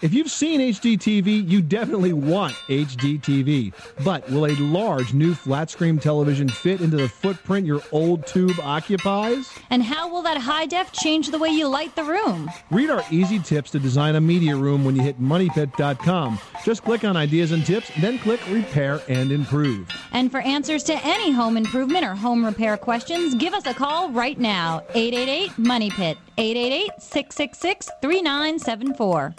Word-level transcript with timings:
If 0.00 0.14
you've 0.14 0.30
seen 0.30 0.60
HDTV, 0.60 1.48
you 1.48 1.60
definitely 1.60 2.12
want 2.12 2.54
HDTV. 2.68 3.72
But 4.04 4.28
will 4.30 4.46
a 4.46 4.54
large 4.56 5.12
new 5.12 5.34
flat 5.34 5.70
screen 5.70 5.98
television 5.98 6.48
fit 6.48 6.80
into 6.80 6.96
the 6.96 7.08
footprint 7.08 7.66
your 7.66 7.82
old 7.90 8.24
tube 8.24 8.60
occupies? 8.62 9.52
And 9.70 9.82
how 9.82 10.08
will 10.08 10.22
that 10.22 10.36
high 10.38 10.66
def 10.66 10.92
change 10.92 11.32
the 11.32 11.38
way 11.38 11.48
you 11.48 11.66
light 11.66 11.96
the 11.96 12.04
room? 12.04 12.48
Read 12.70 12.90
our 12.90 13.02
easy 13.10 13.40
tips 13.40 13.72
to 13.72 13.80
design 13.80 14.14
a 14.14 14.20
media 14.20 14.54
room 14.54 14.84
when 14.84 14.94
you 14.94 15.02
hit 15.02 15.20
moneypit.com. 15.20 16.38
Just 16.64 16.84
click 16.84 17.02
on 17.02 17.16
ideas 17.16 17.50
and 17.50 17.66
tips, 17.66 17.90
then 18.00 18.20
click 18.20 18.40
repair 18.50 19.00
and 19.08 19.32
improve. 19.32 19.88
And 20.12 20.30
for 20.30 20.38
answers 20.40 20.84
to 20.84 21.04
any 21.04 21.32
home 21.32 21.56
improvement 21.56 22.04
or 22.04 22.14
home 22.14 22.44
repair 22.44 22.76
questions, 22.76 23.34
give 23.34 23.52
us 23.52 23.66
a 23.66 23.74
call 23.74 24.10
right 24.10 24.38
now. 24.38 24.84
888 24.94 25.58
Money 25.58 25.90
Pit. 25.90 26.18
888 26.36 27.02
666 27.02 27.90
3974. 28.00 29.34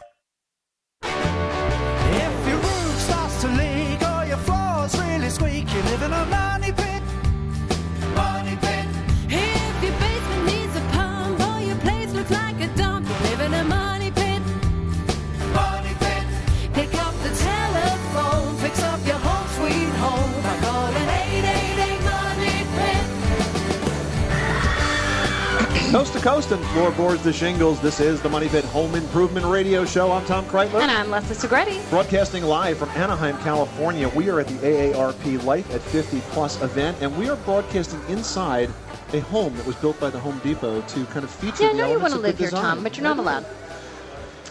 Coast 25.91 26.13
to 26.13 26.19
coast 26.19 26.51
and 26.51 26.63
floorboards 26.67 27.23
to 27.23 27.33
shingles. 27.33 27.81
This 27.81 27.99
is 27.99 28.21
the 28.21 28.29
Money 28.29 28.47
Pit 28.47 28.63
Home 28.65 28.93
Improvement 28.93 29.43
Radio 29.47 29.85
Show. 29.85 30.11
I'm 30.11 30.23
Tom 30.25 30.45
Kraeutler. 30.45 30.81
And 30.81 30.91
I'm 30.91 31.09
Leslie 31.09 31.35
Segrete. 31.35 31.89
Broadcasting 31.89 32.43
live 32.43 32.77
from 32.77 32.89
Anaheim, 32.89 33.35
California. 33.39 34.07
We 34.09 34.29
are 34.29 34.39
at 34.39 34.47
the 34.47 34.53
AARP 34.57 35.43
Life 35.43 35.73
at 35.73 35.81
50 35.81 36.19
Plus 36.29 36.61
event, 36.61 36.97
and 37.01 37.17
we 37.17 37.27
are 37.27 37.37
broadcasting 37.37 37.99
inside 38.07 38.69
a 39.13 39.19
home 39.21 39.55
that 39.57 39.65
was 39.65 39.75
built 39.77 39.99
by 39.99 40.11
the 40.11 40.19
Home 40.19 40.39
Depot 40.43 40.79
to 40.81 41.05
kind 41.05 41.23
of 41.23 41.31
feature 41.31 41.63
Yeah, 41.63 41.69
I 41.69 41.73
know 41.73 41.91
you 41.91 41.99
want 41.99 42.13
to 42.13 42.19
live 42.19 42.37
here, 42.37 42.51
design. 42.51 42.61
Tom, 42.61 42.83
but 42.83 42.95
you're 42.95 43.03
not 43.03 43.17
allowed. 43.17 43.43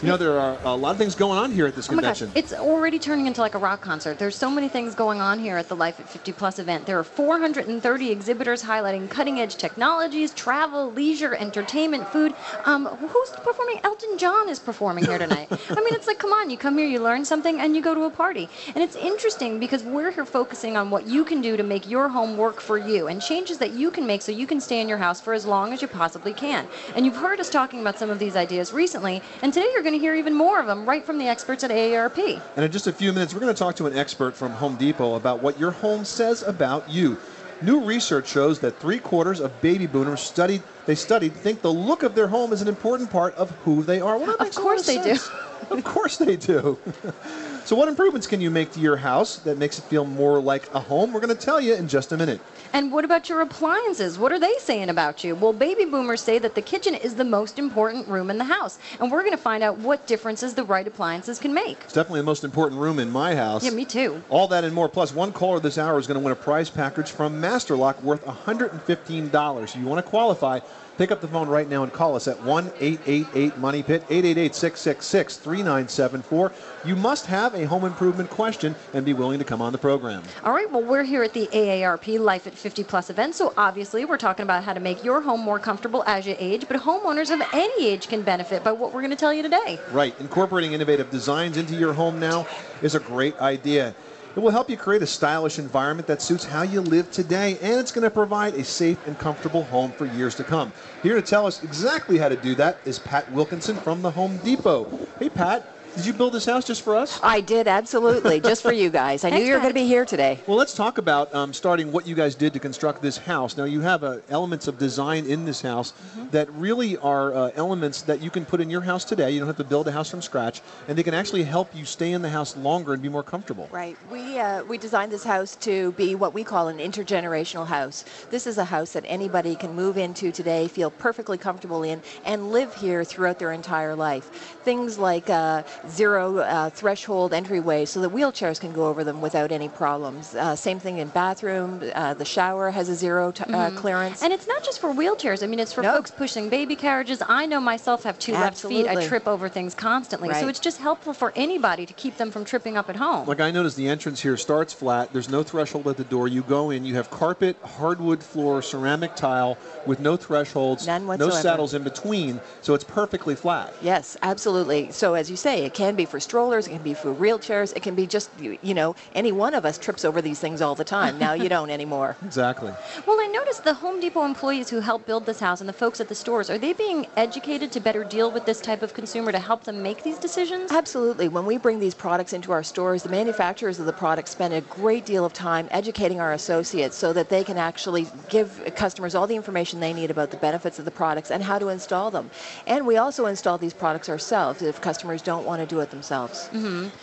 You 0.01 0.07
know, 0.07 0.15
there 0.15 0.39
are 0.39 0.57
a 0.63 0.73
lot 0.73 0.91
of 0.91 0.97
things 0.97 1.13
going 1.13 1.37
on 1.37 1.51
here 1.51 1.67
at 1.67 1.75
this 1.75 1.89
Oh 1.89 1.93
my 1.93 2.01
gosh, 2.01 2.19
convention. 2.19 2.41
it's 2.41 2.53
already 2.53 2.97
turning 2.99 3.27
into 3.27 3.41
like 3.41 3.53
a 3.53 3.57
rock 3.57 3.81
concert. 3.81 4.17
There's 4.17 4.35
so 4.35 4.49
many 4.49 4.69
things 4.69 4.95
going 4.95 5.19
on 5.19 5.39
here 5.39 5.57
at 5.57 5.67
the 5.67 5.75
Life 5.75 5.99
at 5.99 6.07
50 6.07 6.31
Plus 6.31 6.57
event. 6.57 6.85
There 6.85 6.97
are 6.97 7.03
430 7.03 8.09
exhibitors 8.09 8.63
highlighting 8.63 9.09
cutting 9.09 9.41
edge 9.41 9.57
technologies, 9.57 10.31
travel, 10.33 10.89
leisure, 10.93 11.35
entertainment, 11.35 12.07
food. 12.07 12.33
Um, 12.63 12.85
who's 12.85 13.29
performing? 13.43 13.81
Elton 13.83 14.17
John 14.17 14.47
is 14.47 14.57
performing 14.57 15.03
here 15.05 15.17
tonight. 15.17 15.49
I 15.69 15.75
mean, 15.75 15.93
it's 15.93 16.07
like, 16.07 16.17
come 16.17 16.31
on, 16.31 16.49
you 16.49 16.55
come 16.57 16.77
here, 16.77 16.87
you 16.87 17.01
learn 17.01 17.25
something, 17.25 17.59
and 17.59 17.75
you 17.75 17.81
go 17.81 17.93
to 17.93 18.03
a 18.03 18.09
party. 18.09 18.47
And 18.75 18.81
it's 18.81 18.95
interesting 18.95 19.59
because 19.59 19.83
we're 19.83 20.11
here 20.11 20.25
focusing 20.25 20.77
on 20.77 20.89
what 20.91 21.07
you 21.07 21.25
can 21.25 21.41
do 21.41 21.57
to 21.57 21.63
make 21.63 21.89
your 21.89 22.07
home 22.07 22.37
work 22.37 22.61
for 22.61 22.77
you 22.77 23.07
and 23.07 23.21
changes 23.21 23.57
that 23.57 23.71
you 23.73 23.91
can 23.91 24.07
make 24.07 24.21
so 24.21 24.31
you 24.31 24.47
can 24.47 24.61
stay 24.61 24.79
in 24.79 24.87
your 24.87 24.97
house 24.97 25.19
for 25.19 25.33
as 25.33 25.45
long 25.45 25.73
as 25.73 25.81
you 25.81 25.89
possibly 25.89 26.31
can. 26.31 26.65
And 26.95 27.05
you've 27.05 27.17
heard 27.17 27.41
us 27.41 27.49
talking 27.49 27.81
about 27.81 27.99
some 27.99 28.09
of 28.09 28.17
these 28.17 28.37
ideas 28.37 28.71
recently, 28.71 29.21
and 29.41 29.53
today 29.53 29.67
you're 29.73 29.83
going 29.83 29.88
to 29.93 29.99
hear 29.99 30.15
even 30.15 30.33
more 30.33 30.59
of 30.59 30.67
them 30.67 30.87
right 30.87 31.05
from 31.05 31.17
the 31.17 31.27
experts 31.27 31.63
at 31.63 31.71
AARP. 31.71 32.41
And 32.55 32.65
in 32.65 32.71
just 32.71 32.87
a 32.87 32.93
few 32.93 33.13
minutes, 33.13 33.33
we're 33.33 33.39
going 33.39 33.53
to 33.53 33.59
talk 33.59 33.75
to 33.77 33.87
an 33.87 33.97
expert 33.97 34.35
from 34.35 34.51
Home 34.53 34.75
Depot 34.75 35.15
about 35.15 35.41
what 35.41 35.59
your 35.59 35.71
home 35.71 36.05
says 36.05 36.43
about 36.43 36.89
you. 36.89 37.17
New 37.61 37.83
research 37.83 38.27
shows 38.27 38.59
that 38.59 38.79
three 38.79 38.99
quarters 38.99 39.39
of 39.41 39.61
baby 39.61 39.85
boomers 39.85 40.21
studied 40.21 40.63
they 40.85 40.95
studied 40.95 41.33
think 41.33 41.61
the 41.61 41.71
look 41.71 42.01
of 42.01 42.15
their 42.15 42.27
home 42.27 42.51
is 42.51 42.63
an 42.63 42.67
important 42.67 43.11
part 43.11 43.35
of 43.35 43.51
who 43.63 43.83
they 43.83 44.01
are. 44.01 44.17
Well, 44.17 44.31
Of 44.31 44.39
makes 44.39 44.57
a 44.57 44.59
lot 44.59 44.65
course 44.65 44.85
they 44.87 45.03
do. 45.03 45.19
of 45.69 45.83
course 45.83 46.17
they 46.17 46.35
do. 46.35 46.79
so, 47.65 47.75
what 47.75 47.87
improvements 47.87 48.25
can 48.25 48.41
you 48.41 48.49
make 48.49 48.71
to 48.71 48.79
your 48.79 48.97
house 48.97 49.37
that 49.39 49.59
makes 49.59 49.77
it 49.77 49.83
feel 49.83 50.03
more 50.03 50.39
like 50.41 50.73
a 50.73 50.79
home? 50.79 51.13
We're 51.13 51.19
going 51.19 51.35
to 51.35 51.39
tell 51.39 51.61
you 51.61 51.75
in 51.75 51.87
just 51.87 52.11
a 52.11 52.17
minute. 52.17 52.41
And 52.73 52.91
what 52.91 53.03
about 53.03 53.29
your 53.29 53.41
appliances? 53.41 54.19
What 54.19 54.31
are 54.31 54.39
they 54.39 54.53
saying 54.59 54.89
about 54.89 55.23
you? 55.23 55.35
Well, 55.35 55.53
baby 55.53 55.85
boomers 55.85 56.21
say 56.21 56.37
that 56.39 56.53
the 56.53 56.61
kitchen 56.61 56.93
is 56.93 57.15
the 57.15 57.23
most 57.23 57.57
important 57.57 58.07
room 58.07 58.29
in 58.29 58.37
the 58.37 58.43
house. 58.43 58.77
And 58.99 59.11
we're 59.11 59.21
going 59.21 59.31
to 59.31 59.37
find 59.37 59.63
out 59.63 59.77
what 59.79 60.05
differences 60.05 60.53
the 60.53 60.63
right 60.63 60.85
appliances 60.85 61.39
can 61.39 61.53
make. 61.53 61.79
It's 61.83 61.93
definitely 61.93 62.19
the 62.21 62.25
most 62.25 62.43
important 62.43 62.79
room 62.79 62.99
in 62.99 63.09
my 63.09 63.35
house. 63.35 63.63
Yeah, 63.63 63.71
me 63.71 63.85
too. 63.85 64.21
All 64.29 64.47
that 64.49 64.63
and 64.63 64.73
more. 64.73 64.87
Plus, 64.87 65.13
one 65.13 65.31
caller 65.31 65.59
this 65.59 65.77
hour 65.77 65.97
is 65.97 66.05
going 66.05 66.19
to 66.19 66.23
win 66.23 66.31
a 66.31 66.35
prize 66.35 66.69
package 66.69 67.11
from 67.11 67.41
Masterlock 67.41 68.01
worth 68.03 68.23
$115. 68.25 69.75
You 69.75 69.85
want 69.85 70.05
to 70.05 70.09
qualify? 70.09 70.59
Pick 70.99 71.11
up 71.11 71.21
the 71.21 71.29
phone 71.29 71.47
right 71.47 71.69
now 71.69 71.83
and 71.83 71.93
call 71.93 72.13
us 72.17 72.27
at 72.27 72.43
1 72.43 72.73
888 72.77 73.57
Money 73.57 73.81
Pit, 73.81 74.03
888 74.09 74.53
666 74.53 75.37
3974. 75.37 76.51
You 76.83 76.97
must 76.97 77.25
have 77.25 77.53
a 77.55 77.65
home 77.65 77.85
improvement 77.85 78.29
question 78.29 78.75
and 78.93 79.05
be 79.05 79.13
willing 79.13 79.39
to 79.39 79.45
come 79.45 79.61
on 79.61 79.71
the 79.71 79.77
program. 79.77 80.23
All 80.43 80.51
right, 80.51 80.69
well, 80.69 80.83
we're 80.83 81.05
here 81.05 81.23
at 81.23 81.31
the 81.31 81.47
AARP 81.53 82.19
Life 82.19 82.47
at 82.47 82.53
50 82.59 82.83
Plus 82.83 83.09
events. 83.09 83.37
so 83.37 83.53
obviously 83.57 84.05
we're 84.05 84.17
talking 84.17 84.43
about 84.43 84.63
how 84.63 84.73
to 84.73 84.79
make 84.79 85.03
your 85.03 85.21
home 85.21 85.39
more 85.39 85.59
comfortable 85.59 86.03
as 86.05 86.27
you 86.27 86.35
age, 86.37 86.65
but 86.67 86.77
homeowners 86.77 87.33
of 87.33 87.41
any 87.53 87.87
age 87.87 88.07
can 88.07 88.21
benefit 88.21 88.63
by 88.63 88.71
what 88.71 88.93
we're 88.93 89.01
going 89.01 89.11
to 89.11 89.17
tell 89.17 89.33
you 89.33 89.41
today. 89.41 89.79
Right. 89.91 90.13
Incorporating 90.19 90.73
innovative 90.73 91.09
designs 91.09 91.57
into 91.57 91.75
your 91.75 91.93
home 91.93 92.19
now 92.19 92.45
is 92.81 92.95
a 92.95 92.99
great 92.99 93.39
idea. 93.39 93.95
It 94.35 94.41
will 94.41 94.51
help 94.51 94.69
you 94.69 94.77
create 94.77 95.01
a 95.01 95.07
stylish 95.07 95.57
environment 95.57 96.07
that 96.07 96.21
suits 96.21 96.45
how 96.45 96.61
you 96.61 96.81
live 96.81 97.09
today, 97.11 97.57
and 97.61 97.79
it's 97.79 97.91
going 97.91 98.03
to 98.03 98.11
provide 98.11 98.53
a 98.53 98.63
safe 98.63 98.99
and 99.07 99.17
comfortable 99.17 99.63
home 99.63 99.91
for 99.91 100.05
years 100.05 100.35
to 100.35 100.43
come. 100.43 100.71
Here 101.01 101.15
to 101.15 101.21
tell 101.21 101.47
us 101.47 101.63
exactly 101.63 102.17
how 102.19 102.29
to 102.29 102.35
do 102.35 102.53
that 102.55 102.77
is 102.85 102.99
Pat 102.99 103.29
Wilkinson 103.31 103.75
from 103.75 104.01
the 104.03 104.11
Home 104.11 104.37
Depot. 104.43 105.07
Hey, 105.17 105.29
Pat, 105.29 105.65
did 105.99 106.05
you 106.05 106.13
build 106.13 106.33
this 106.33 106.45
house 106.45 106.65
just 106.65 106.81
for 106.81 106.95
us? 106.95 107.19
I 107.21 107.41
did, 107.41 107.67
absolutely, 107.67 108.39
just 108.39 108.61
for 108.61 108.71
you 108.71 108.89
guys. 109.01 109.25
I 109.25 109.31
knew 109.31 109.43
you 109.43 109.53
were 109.53 109.59
going 109.59 109.71
to 109.71 109.73
be 109.73 109.85
here 109.85 110.05
today. 110.05 110.39
Well, 110.47 110.55
let's 110.55 110.73
talk 110.73 110.97
about 110.97 111.33
um, 111.35 111.51
starting 111.51 111.91
what 111.91 112.07
you 112.07 112.15
guys 112.15 112.35
did 112.35 112.53
to 112.53 112.59
construct 112.59 113.01
this 113.01 113.17
house. 113.17 113.57
Now, 113.57 113.65
you 113.65 113.81
have 113.81 114.05
uh, 114.05 114.19
elements 114.29 114.69
of 114.69 114.77
design 114.77 115.25
in 115.25 115.43
this 115.43 115.61
house 115.61 115.91
Mm-hmm. 115.99 116.29
that 116.29 116.51
really 116.53 116.97
are 116.97 117.33
uh, 117.33 117.51
elements 117.55 118.03
that 118.03 118.21
you 118.21 118.29
can 118.29 118.45
put 118.45 118.61
in 118.61 118.69
your 118.69 118.81
house 118.81 119.03
today. 119.03 119.31
You 119.31 119.39
don't 119.39 119.47
have 119.47 119.57
to 119.57 119.63
build 119.63 119.87
a 119.87 119.91
house 119.91 120.09
from 120.09 120.21
scratch, 120.21 120.61
and 120.87 120.97
they 120.97 121.03
can 121.03 121.13
actually 121.13 121.43
help 121.43 121.75
you 121.75 121.83
stay 121.83 122.13
in 122.13 122.21
the 122.21 122.29
house 122.29 122.55
longer 122.57 122.93
and 122.93 123.01
be 123.01 123.09
more 123.09 123.23
comfortable. 123.23 123.67
Right. 123.71 123.97
We 124.11 124.39
uh, 124.39 124.63
we 124.63 124.77
designed 124.77 125.11
this 125.11 125.23
house 125.23 125.55
to 125.57 125.91
be 125.93 126.15
what 126.15 126.33
we 126.33 126.43
call 126.43 126.67
an 126.67 126.77
intergenerational 126.77 127.67
house. 127.67 128.05
This 128.29 128.47
is 128.47 128.57
a 128.57 128.65
house 128.65 128.93
that 128.93 129.03
anybody 129.07 129.55
can 129.55 129.73
move 129.75 129.97
into 129.97 130.31
today, 130.31 130.67
feel 130.67 130.89
perfectly 130.89 131.37
comfortable 131.37 131.83
in, 131.83 132.01
and 132.25 132.51
live 132.51 132.73
here 132.75 133.03
throughout 133.03 133.39
their 133.39 133.51
entire 133.51 133.95
life. 133.95 134.25
Things 134.63 134.97
like 134.97 135.29
uh, 135.29 135.63
zero 135.89 136.37
uh, 136.39 136.69
threshold 136.69 137.33
entryway, 137.33 137.85
so 137.85 138.01
that 138.01 138.09
wheelchairs 138.11 138.59
can 138.59 138.71
go 138.73 138.87
over 138.87 139.03
them 139.03 139.21
without 139.21 139.51
any 139.51 139.69
problems. 139.69 140.35
Uh, 140.35 140.55
same 140.55 140.79
thing 140.79 140.97
in 140.99 141.07
bathroom. 141.09 141.81
Uh, 141.95 142.13
the 142.13 142.25
shower 142.25 142.71
has 142.71 142.89
a 142.89 142.95
zero 142.95 143.31
t- 143.31 143.43
uh, 143.45 143.69
Mhm. 143.71 143.75
clearance. 143.77 144.21
And 144.23 144.31
it's 144.33 144.47
not 144.47 144.63
just 144.63 144.79
for 144.79 144.93
wheelchairs. 144.93 145.43
I 145.43 145.47
mean, 145.47 145.59
it's 145.59 145.73
for 145.73 145.83
folks 145.83 146.11
pushing 146.11 146.49
baby 146.49 146.75
carriages. 146.75 147.21
I 147.27 147.45
know 147.45 147.59
myself 147.59 148.03
have 148.03 148.17
two 148.19 148.33
left 148.33 148.61
feet. 148.61 148.87
I 148.87 149.05
trip 149.07 149.27
over 149.27 149.49
things 149.49 149.73
constantly. 149.75 150.33
So 150.33 150.47
it's 150.47 150.59
just 150.59 150.77
helpful 150.77 151.13
for 151.13 151.33
anybody 151.35 151.85
to 151.85 151.93
keep 151.93 152.17
them 152.17 152.31
from 152.31 152.45
tripping 152.45 152.77
up 152.77 152.89
at 152.89 152.95
home. 152.95 153.27
Like 153.27 153.41
I 153.41 153.51
noticed 153.51 153.77
the 153.77 153.87
entrance 153.87 154.21
here 154.21 154.37
starts 154.37 154.73
flat. 154.73 155.09
There's 155.13 155.29
no 155.29 155.43
threshold 155.43 155.87
at 155.87 155.97
the 155.97 156.03
door. 156.03 156.27
You 156.27 156.41
go 156.43 156.69
in, 156.69 156.85
you 156.85 156.95
have 156.95 157.09
carpet, 157.09 157.57
hardwood 157.63 158.23
floor, 158.23 158.61
ceramic 158.61 159.15
tile 159.15 159.57
with 159.85 159.99
no 159.99 160.15
thresholds, 160.17 160.85
None 160.87 161.05
no 161.17 161.29
saddles 161.29 161.73
in 161.73 161.83
between, 161.83 162.39
so 162.61 162.73
it's 162.73 162.83
perfectly 162.83 163.35
flat. 163.35 163.73
Yes, 163.81 164.17
absolutely. 164.21 164.91
So 164.91 165.13
as 165.13 165.29
you 165.29 165.35
say, 165.37 165.63
It 165.69 165.75
can 165.75 165.95
be 165.95 166.05
for 166.05 166.19
strollers, 166.19 166.65
it 166.65 166.71
can 166.71 166.81
be 166.81 166.95
for 166.95 167.13
wheelchairs, 167.13 167.75
it 167.75 167.83
can 167.83 167.93
be 167.93 168.07
just, 168.07 168.31
you 168.39 168.57
you 168.63 168.73
know, 168.73 168.95
any 169.13 169.31
one 169.31 169.53
of 169.53 169.65
us 169.65 169.77
trips 169.77 170.03
over 170.03 170.19
these 170.19 170.39
things 170.39 170.63
all 170.63 170.73
the 170.73 170.83
time. 170.83 171.19
Now 171.19 171.33
you 171.33 171.47
don't 171.47 171.69
anymore. 171.69 172.17
Exactly. 172.29 172.71
Well, 173.07 173.17
I 173.19 173.27
noticed 173.27 173.63
the 173.63 173.73
Home 173.73 173.99
Depot 173.99 174.23
employees 174.23 174.69
who 174.69 174.79
help 174.79 175.05
build 175.05 175.25
this 175.25 175.39
house 175.39 175.61
and 175.61 175.67
the 175.67 175.73
folks 175.73 175.99
at 175.99 176.07
the 176.07 176.15
stores, 176.15 176.49
are 176.49 176.59
they 176.59 176.73
being 176.73 177.07
educated 177.17 177.71
to 177.73 177.79
better 177.79 178.03
deal 178.03 178.31
with 178.31 178.45
this 178.45 178.61
type 178.61 178.81
of 178.83 178.93
consumer 178.93 179.31
to 179.31 179.39
help 179.39 179.63
them 179.63 179.81
make 179.81 180.03
these 180.03 180.17
decisions? 180.19 180.71
Absolutely. 180.71 181.27
When 181.27 181.45
we 181.45 181.57
bring 181.57 181.79
these 181.79 181.95
products 181.95 182.33
into 182.33 182.51
our 182.51 182.63
stores, 182.63 183.01
the 183.03 183.09
manufacturers 183.09 183.79
of 183.79 183.87
the 183.87 183.93
products 183.93 184.31
spend 184.31 184.53
a 184.53 184.61
great 184.61 185.05
deal 185.05 185.25
of 185.25 185.33
time 185.33 185.67
educating 185.71 186.19
our 186.19 186.33
associates 186.33 186.95
so 186.95 187.13
that 187.13 187.29
they 187.29 187.43
can 187.43 187.57
actually 187.57 188.07
give 188.29 188.61
customers 188.75 189.15
all 189.15 189.27
the 189.27 189.35
information 189.35 189.79
they 189.79 189.93
need 189.93 190.11
about 190.11 190.29
the 190.29 190.37
benefits 190.37 190.77
of 190.79 190.85
the 190.85 190.91
products 190.91 191.31
and 191.31 191.43
how 191.43 191.57
to 191.57 191.69
install 191.69 192.11
them. 192.11 192.29
And 192.67 192.85
we 192.85 192.97
also 192.97 193.25
install 193.25 193.57
these 193.57 193.73
products 193.73 194.07
ourselves 194.07 194.61
if 194.61 194.79
customers 194.81 195.21
don't 195.21 195.45
want 195.45 195.58
to 195.59 195.65
do 195.75 195.79
it 195.81 195.89
themselves. 195.91 196.49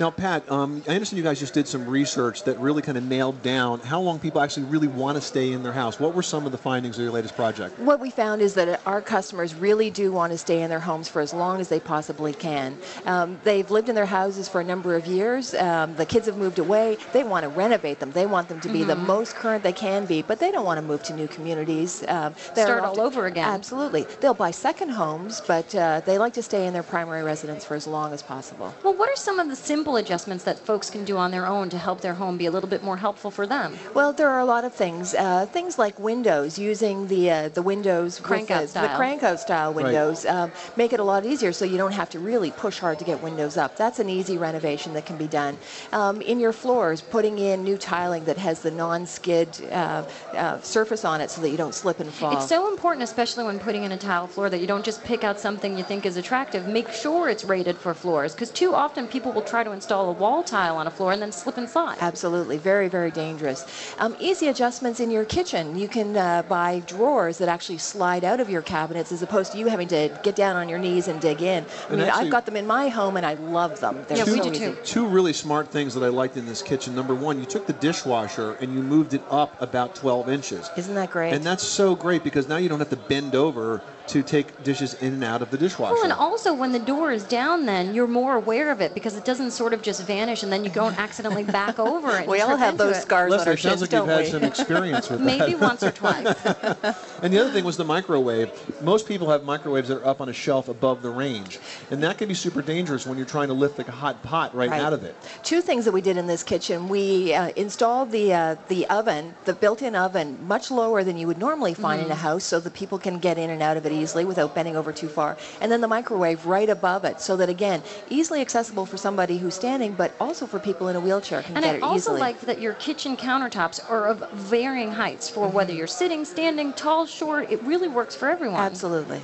Now, 0.00 0.10
Pat, 0.10 0.50
um, 0.50 0.82
I 0.88 0.92
understand 0.94 1.18
you 1.18 1.22
guys 1.24 1.38
just 1.40 1.54
did 1.54 1.66
some 1.68 1.86
research 1.86 2.44
that 2.44 2.58
really 2.58 2.82
kind 2.82 2.98
of 2.98 3.04
nailed 3.04 3.42
down 3.42 3.80
how 3.80 4.00
long 4.00 4.18
people 4.18 4.40
actually 4.40 4.64
really 4.66 4.88
want 4.88 5.16
to 5.16 5.20
stay 5.20 5.52
in 5.52 5.62
their 5.62 5.72
house. 5.72 5.98
What 6.00 6.14
were 6.14 6.22
some 6.22 6.46
of 6.46 6.52
the 6.52 6.58
findings 6.58 6.96
of 6.98 7.02
your 7.04 7.12
latest 7.12 7.34
project? 7.36 7.78
What 7.78 8.00
we 8.00 8.10
found 8.10 8.42
is 8.42 8.54
that 8.54 8.80
our 8.86 9.00
customers 9.00 9.54
really 9.54 9.90
do 9.90 10.12
want 10.12 10.32
to 10.32 10.38
stay 10.38 10.62
in 10.62 10.70
their 10.70 10.80
homes 10.80 11.08
for 11.08 11.20
as 11.20 11.32
long 11.34 11.60
as 11.60 11.68
they 11.68 11.80
possibly 11.80 12.32
can. 12.32 12.76
Um, 13.06 13.38
they've 13.44 13.70
lived 13.70 13.88
in 13.88 13.94
their 13.94 14.06
houses 14.06 14.48
for 14.48 14.60
a 14.60 14.64
number 14.64 14.94
of 14.96 15.06
years. 15.06 15.54
Um, 15.54 15.94
the 15.96 16.06
kids 16.06 16.26
have 16.26 16.36
moved 16.36 16.58
away. 16.58 16.96
They 17.12 17.24
want 17.24 17.42
to 17.44 17.48
renovate 17.48 18.00
them. 18.00 18.12
They 18.12 18.26
want 18.26 18.48
them 18.48 18.60
to 18.60 18.68
be 18.68 18.82
the 18.84 18.94
Mhm. 18.94 19.06
most 19.06 19.34
current 19.34 19.62
they 19.62 19.72
can 19.72 20.06
be, 20.06 20.22
but 20.22 20.38
they 20.38 20.50
don't 20.50 20.64
want 20.64 20.78
to 20.78 20.82
move 20.82 21.02
to 21.04 21.14
new 21.14 21.28
communities. 21.28 22.02
Um, 22.08 22.34
they're 22.54 22.66
Start 22.66 22.82
all 22.84 22.90
often- 22.90 23.04
over 23.04 23.26
again. 23.26 23.48
Absolutely. 23.48 24.06
They'll 24.20 24.34
buy 24.34 24.50
second 24.50 24.90
homes, 24.90 25.42
but 25.46 25.74
uh, 25.74 26.00
they 26.04 26.18
like 26.18 26.32
to 26.34 26.42
stay 26.42 26.66
in 26.66 26.72
their 26.72 26.82
primary 26.82 27.22
residence 27.22 27.64
for 27.64 27.74
as 27.74 27.86
long 27.86 28.12
as 28.12 28.22
possible. 28.22 28.45
Well, 28.84 28.94
what 28.94 29.08
are 29.10 29.16
some 29.16 29.38
of 29.38 29.48
the 29.48 29.56
simple 29.56 29.96
adjustments 29.96 30.44
that 30.44 30.58
folks 30.58 30.90
can 30.90 31.04
do 31.04 31.16
on 31.16 31.30
their 31.30 31.46
own 31.46 31.68
to 31.70 31.78
help 31.78 32.00
their 32.00 32.14
home 32.14 32.36
be 32.36 32.46
a 32.46 32.50
little 32.50 32.68
bit 32.68 32.82
more 32.82 32.96
helpful 32.96 33.30
for 33.30 33.46
them? 33.46 33.76
Well, 33.94 34.12
there 34.12 34.30
are 34.30 34.40
a 34.40 34.44
lot 34.44 34.64
of 34.64 34.74
things. 34.74 35.14
Uh, 35.14 35.46
things 35.46 35.78
like 35.78 35.98
windows, 35.98 36.58
using 36.58 37.06
the 37.08 37.30
uh, 37.30 37.48
the 37.50 37.62
windows 37.62 38.18
with 38.20 38.26
Crank 38.26 38.50
out 38.50 38.62
the, 38.62 38.68
style. 38.68 38.88
the 38.88 38.94
crank 38.96 39.22
out 39.22 39.40
style 39.40 39.72
Right. 39.72 39.84
windows, 39.84 40.24
um, 40.26 40.52
make 40.76 40.92
it 40.92 41.00
a 41.00 41.04
lot 41.04 41.24
easier 41.26 41.52
so 41.52 41.64
you 41.64 41.76
don't 41.78 41.92
have 41.92 42.10
to 42.10 42.18
really 42.18 42.50
push 42.50 42.78
hard 42.78 42.98
to 42.98 43.04
get 43.04 43.22
windows 43.22 43.56
up. 43.56 43.76
That's 43.76 43.98
an 43.98 44.08
easy 44.08 44.38
renovation 44.38 44.92
that 44.94 45.06
can 45.06 45.16
be 45.16 45.26
done. 45.26 45.58
Um, 45.92 46.20
in 46.20 46.38
your 46.40 46.52
floors, 46.52 47.00
putting 47.02 47.38
in 47.38 47.64
new 47.64 47.76
tiling 47.76 48.24
that 48.24 48.38
has 48.38 48.60
the 48.60 48.70
non-skid 48.70 49.48
uh, 49.72 50.04
uh, 50.34 50.60
surface 50.60 51.04
on 51.04 51.20
it 51.20 51.30
so 51.30 51.40
that 51.42 51.50
you 51.50 51.56
don't 51.56 51.74
slip 51.74 52.00
and 52.00 52.12
fall. 52.12 52.32
It's 52.36 52.48
so 52.48 52.68
important, 52.70 53.02
especially 53.02 53.44
when 53.44 53.58
putting 53.58 53.82
in 53.84 53.92
a 53.92 53.96
tile 53.96 54.26
floor, 54.26 54.48
that 54.50 54.60
you 54.60 54.66
don't 54.66 54.84
just 54.84 55.02
pick 55.04 55.24
out 55.24 55.38
something 55.40 55.76
you 55.76 55.84
think 55.84 56.06
is 56.06 56.16
attractive. 56.16 56.66
Make 56.68 56.90
sure 56.90 57.28
it's 57.28 57.44
rated 57.44 57.76
for 57.76 57.92
floors, 57.94 58.34
because 58.36 58.50
too 58.50 58.74
often 58.74 59.08
people 59.08 59.32
will 59.32 59.40
try 59.42 59.64
to 59.64 59.72
install 59.72 60.10
a 60.10 60.12
wall 60.12 60.42
tile 60.44 60.76
on 60.76 60.86
a 60.86 60.90
floor 60.90 61.10
and 61.12 61.22
then 61.22 61.32
slip 61.32 61.56
and 61.56 61.68
slide. 61.68 61.96
Absolutely, 62.00 62.58
very, 62.58 62.86
very 62.86 63.10
dangerous. 63.10 63.64
Um, 63.98 64.14
easy 64.20 64.48
adjustments 64.48 65.00
in 65.00 65.10
your 65.10 65.24
kitchen. 65.24 65.74
You 65.78 65.88
can 65.88 66.14
uh, 66.14 66.42
buy 66.42 66.80
drawers 66.80 67.38
that 67.38 67.48
actually 67.48 67.78
slide 67.78 68.24
out 68.24 68.38
of 68.38 68.50
your 68.50 68.60
cabinets 68.60 69.10
as 69.10 69.22
opposed 69.22 69.52
to 69.52 69.58
you 69.58 69.68
having 69.68 69.88
to 69.88 70.10
get 70.22 70.36
down 70.36 70.54
on 70.54 70.68
your 70.68 70.78
knees 70.78 71.08
and 71.08 71.18
dig 71.18 71.40
in. 71.40 71.64
I 71.64 71.86
And 71.88 71.96
mean, 71.96 72.00
actually- 72.08 72.26
I've 72.26 72.30
got 72.30 72.44
them 72.44 72.56
in 72.56 72.66
my 72.66 72.88
home 72.88 73.16
and 73.16 73.24
I 73.24 73.34
love 73.34 73.80
them. 73.80 74.04
They're 74.06 74.26
so 74.26 74.52
easy. 74.52 74.76
Two 74.84 75.06
really 75.06 75.32
smart 75.32 75.68
things 75.70 75.94
that 75.94 76.02
I 76.04 76.08
liked 76.08 76.36
in 76.36 76.44
this 76.44 76.60
kitchen. 76.60 76.94
Number 76.94 77.14
one, 77.14 77.38
you 77.40 77.46
took 77.46 77.66
the 77.66 77.72
dishwasher 77.72 78.52
and 78.60 78.74
you 78.74 78.82
moved 78.82 79.14
it 79.14 79.22
up 79.30 79.60
about 79.62 79.94
12 79.94 80.28
inches. 80.28 80.70
Isn't 80.76 80.94
that 80.94 81.10
great? 81.10 81.32
And 81.32 81.42
that's 81.42 81.66
so 81.66 81.96
great 81.96 82.22
because 82.22 82.48
now 82.48 82.58
you 82.58 82.68
don't 82.68 82.80
have 82.80 82.90
to 82.90 82.96
bend 82.96 83.34
over 83.34 83.80
to 84.08 84.22
take 84.22 84.62
dishes 84.62 84.94
in 85.02 85.14
and 85.14 85.24
out 85.24 85.42
of 85.42 85.50
the 85.50 85.58
dishwasher. 85.58 85.94
Well, 85.94 86.04
and 86.04 86.12
also 86.12 86.54
when 86.54 86.72
the 86.72 86.78
door 86.78 87.10
is 87.12 87.24
down, 87.24 87.66
then 87.66 87.94
you're 87.94 88.06
more 88.06 88.36
aware 88.36 88.70
of 88.70 88.80
it 88.80 88.94
because 88.94 89.16
it 89.16 89.24
doesn't 89.24 89.50
sort 89.50 89.72
of 89.72 89.82
just 89.82 90.02
vanish 90.04 90.42
and 90.42 90.52
then 90.52 90.64
you 90.64 90.70
don't 90.70 90.96
accidentally 90.98 91.42
back 91.44 91.78
over 91.78 92.16
it. 92.18 92.28
We 92.28 92.40
all 92.40 92.56
have 92.56 92.78
those 92.78 92.96
it. 92.98 93.00
scars 93.02 93.30
Leslie, 93.30 93.54
it 93.54 93.58
sounds 93.58 93.80
like 93.80 93.92
you've 93.92 94.06
had 94.06 94.26
some 94.28 94.44
experience 94.44 95.10
with 95.10 95.18
that. 95.24 95.38
Maybe 95.38 95.54
once 95.54 95.82
or 95.82 95.90
twice. 95.90 96.34
And 97.22 97.32
the 97.32 97.38
other 97.40 97.50
thing 97.50 97.64
was 97.64 97.78
the 97.78 97.84
microwave. 97.84 98.50
Most 98.82 99.08
people 99.08 99.30
have 99.30 99.42
microwaves 99.42 99.88
that 99.88 99.96
are 100.02 100.06
up 100.06 100.20
on 100.20 100.28
a 100.28 100.34
shelf 100.34 100.68
above 100.68 101.00
the 101.00 101.08
range. 101.08 101.58
And 101.90 102.02
that 102.02 102.18
can 102.18 102.28
be 102.28 102.34
super 102.34 102.60
dangerous 102.60 103.06
when 103.06 103.16
you're 103.16 103.26
trying 103.26 103.48
to 103.48 103.54
lift 103.54 103.78
like 103.78 103.88
a 103.88 103.92
hot 103.92 104.22
pot 104.22 104.54
right, 104.54 104.68
Right. 104.68 104.82
out 104.82 104.92
of 104.92 105.02
it. 105.02 105.16
Two 105.42 105.62
things 105.62 105.86
that 105.86 105.92
we 105.92 106.02
did 106.02 106.18
in 106.18 106.26
this 106.26 106.42
kitchen. 106.42 106.88
We 106.90 107.32
uh, 107.32 107.52
installed 107.56 108.10
the 108.12 108.34
uh, 108.34 108.56
the 108.68 108.86
oven, 108.88 109.34
the 109.46 109.54
built-in 109.54 109.94
oven, 109.96 110.38
much 110.46 110.70
lower 110.70 111.02
than 111.04 111.16
you 111.16 111.26
would 111.26 111.38
normally 111.38 111.72
find 111.72 112.02
in 112.02 112.10
a 112.10 112.14
Mhm. 112.14 112.18
house, 112.18 112.44
so 112.44 112.60
that 112.60 112.74
people 112.74 112.98
can 112.98 113.18
get 113.18 113.38
in 113.38 113.48
and 113.48 113.62
out 113.62 113.78
of 113.78 113.86
it 113.86 113.92
easily 113.96 114.24
without 114.24 114.54
bending 114.54 114.76
over 114.76 114.92
too 114.92 115.08
far. 115.08 115.36
And 115.60 115.70
then 115.72 115.80
the 115.80 115.88
microwave 115.88 116.46
right 116.46 116.68
above 116.68 117.04
it, 117.04 117.20
so 117.20 117.36
that 117.36 117.48
again, 117.48 117.82
easily 118.08 118.40
accessible 118.40 118.86
for 118.86 118.96
somebody 118.96 119.38
who's 119.38 119.54
standing, 119.54 119.94
but 119.94 120.12
also 120.20 120.46
for 120.46 120.58
people 120.58 120.88
in 120.88 120.96
a 120.96 121.00
wheelchair 121.00 121.42
can 121.42 121.56
And 121.56 121.64
get 121.64 121.74
I 121.74 121.78
it 121.78 121.82
also 121.82 122.10
easily. 122.10 122.20
like 122.20 122.40
that 122.42 122.60
your 122.60 122.74
kitchen 122.74 123.16
countertops 123.16 123.80
are 123.90 124.06
of 124.06 124.24
varying 124.32 124.92
heights 124.92 125.28
for 125.28 125.48
whether 125.48 125.70
Mm-hmm. 125.70 125.78
you're 125.78 125.86
sitting, 125.86 126.24
standing, 126.24 126.72
tall, 126.72 127.06
short. 127.06 127.50
It 127.50 127.60
really 127.62 127.88
works 127.88 128.14
for 128.14 128.28
everyone. 128.28 128.60
Absolutely. 128.60 129.20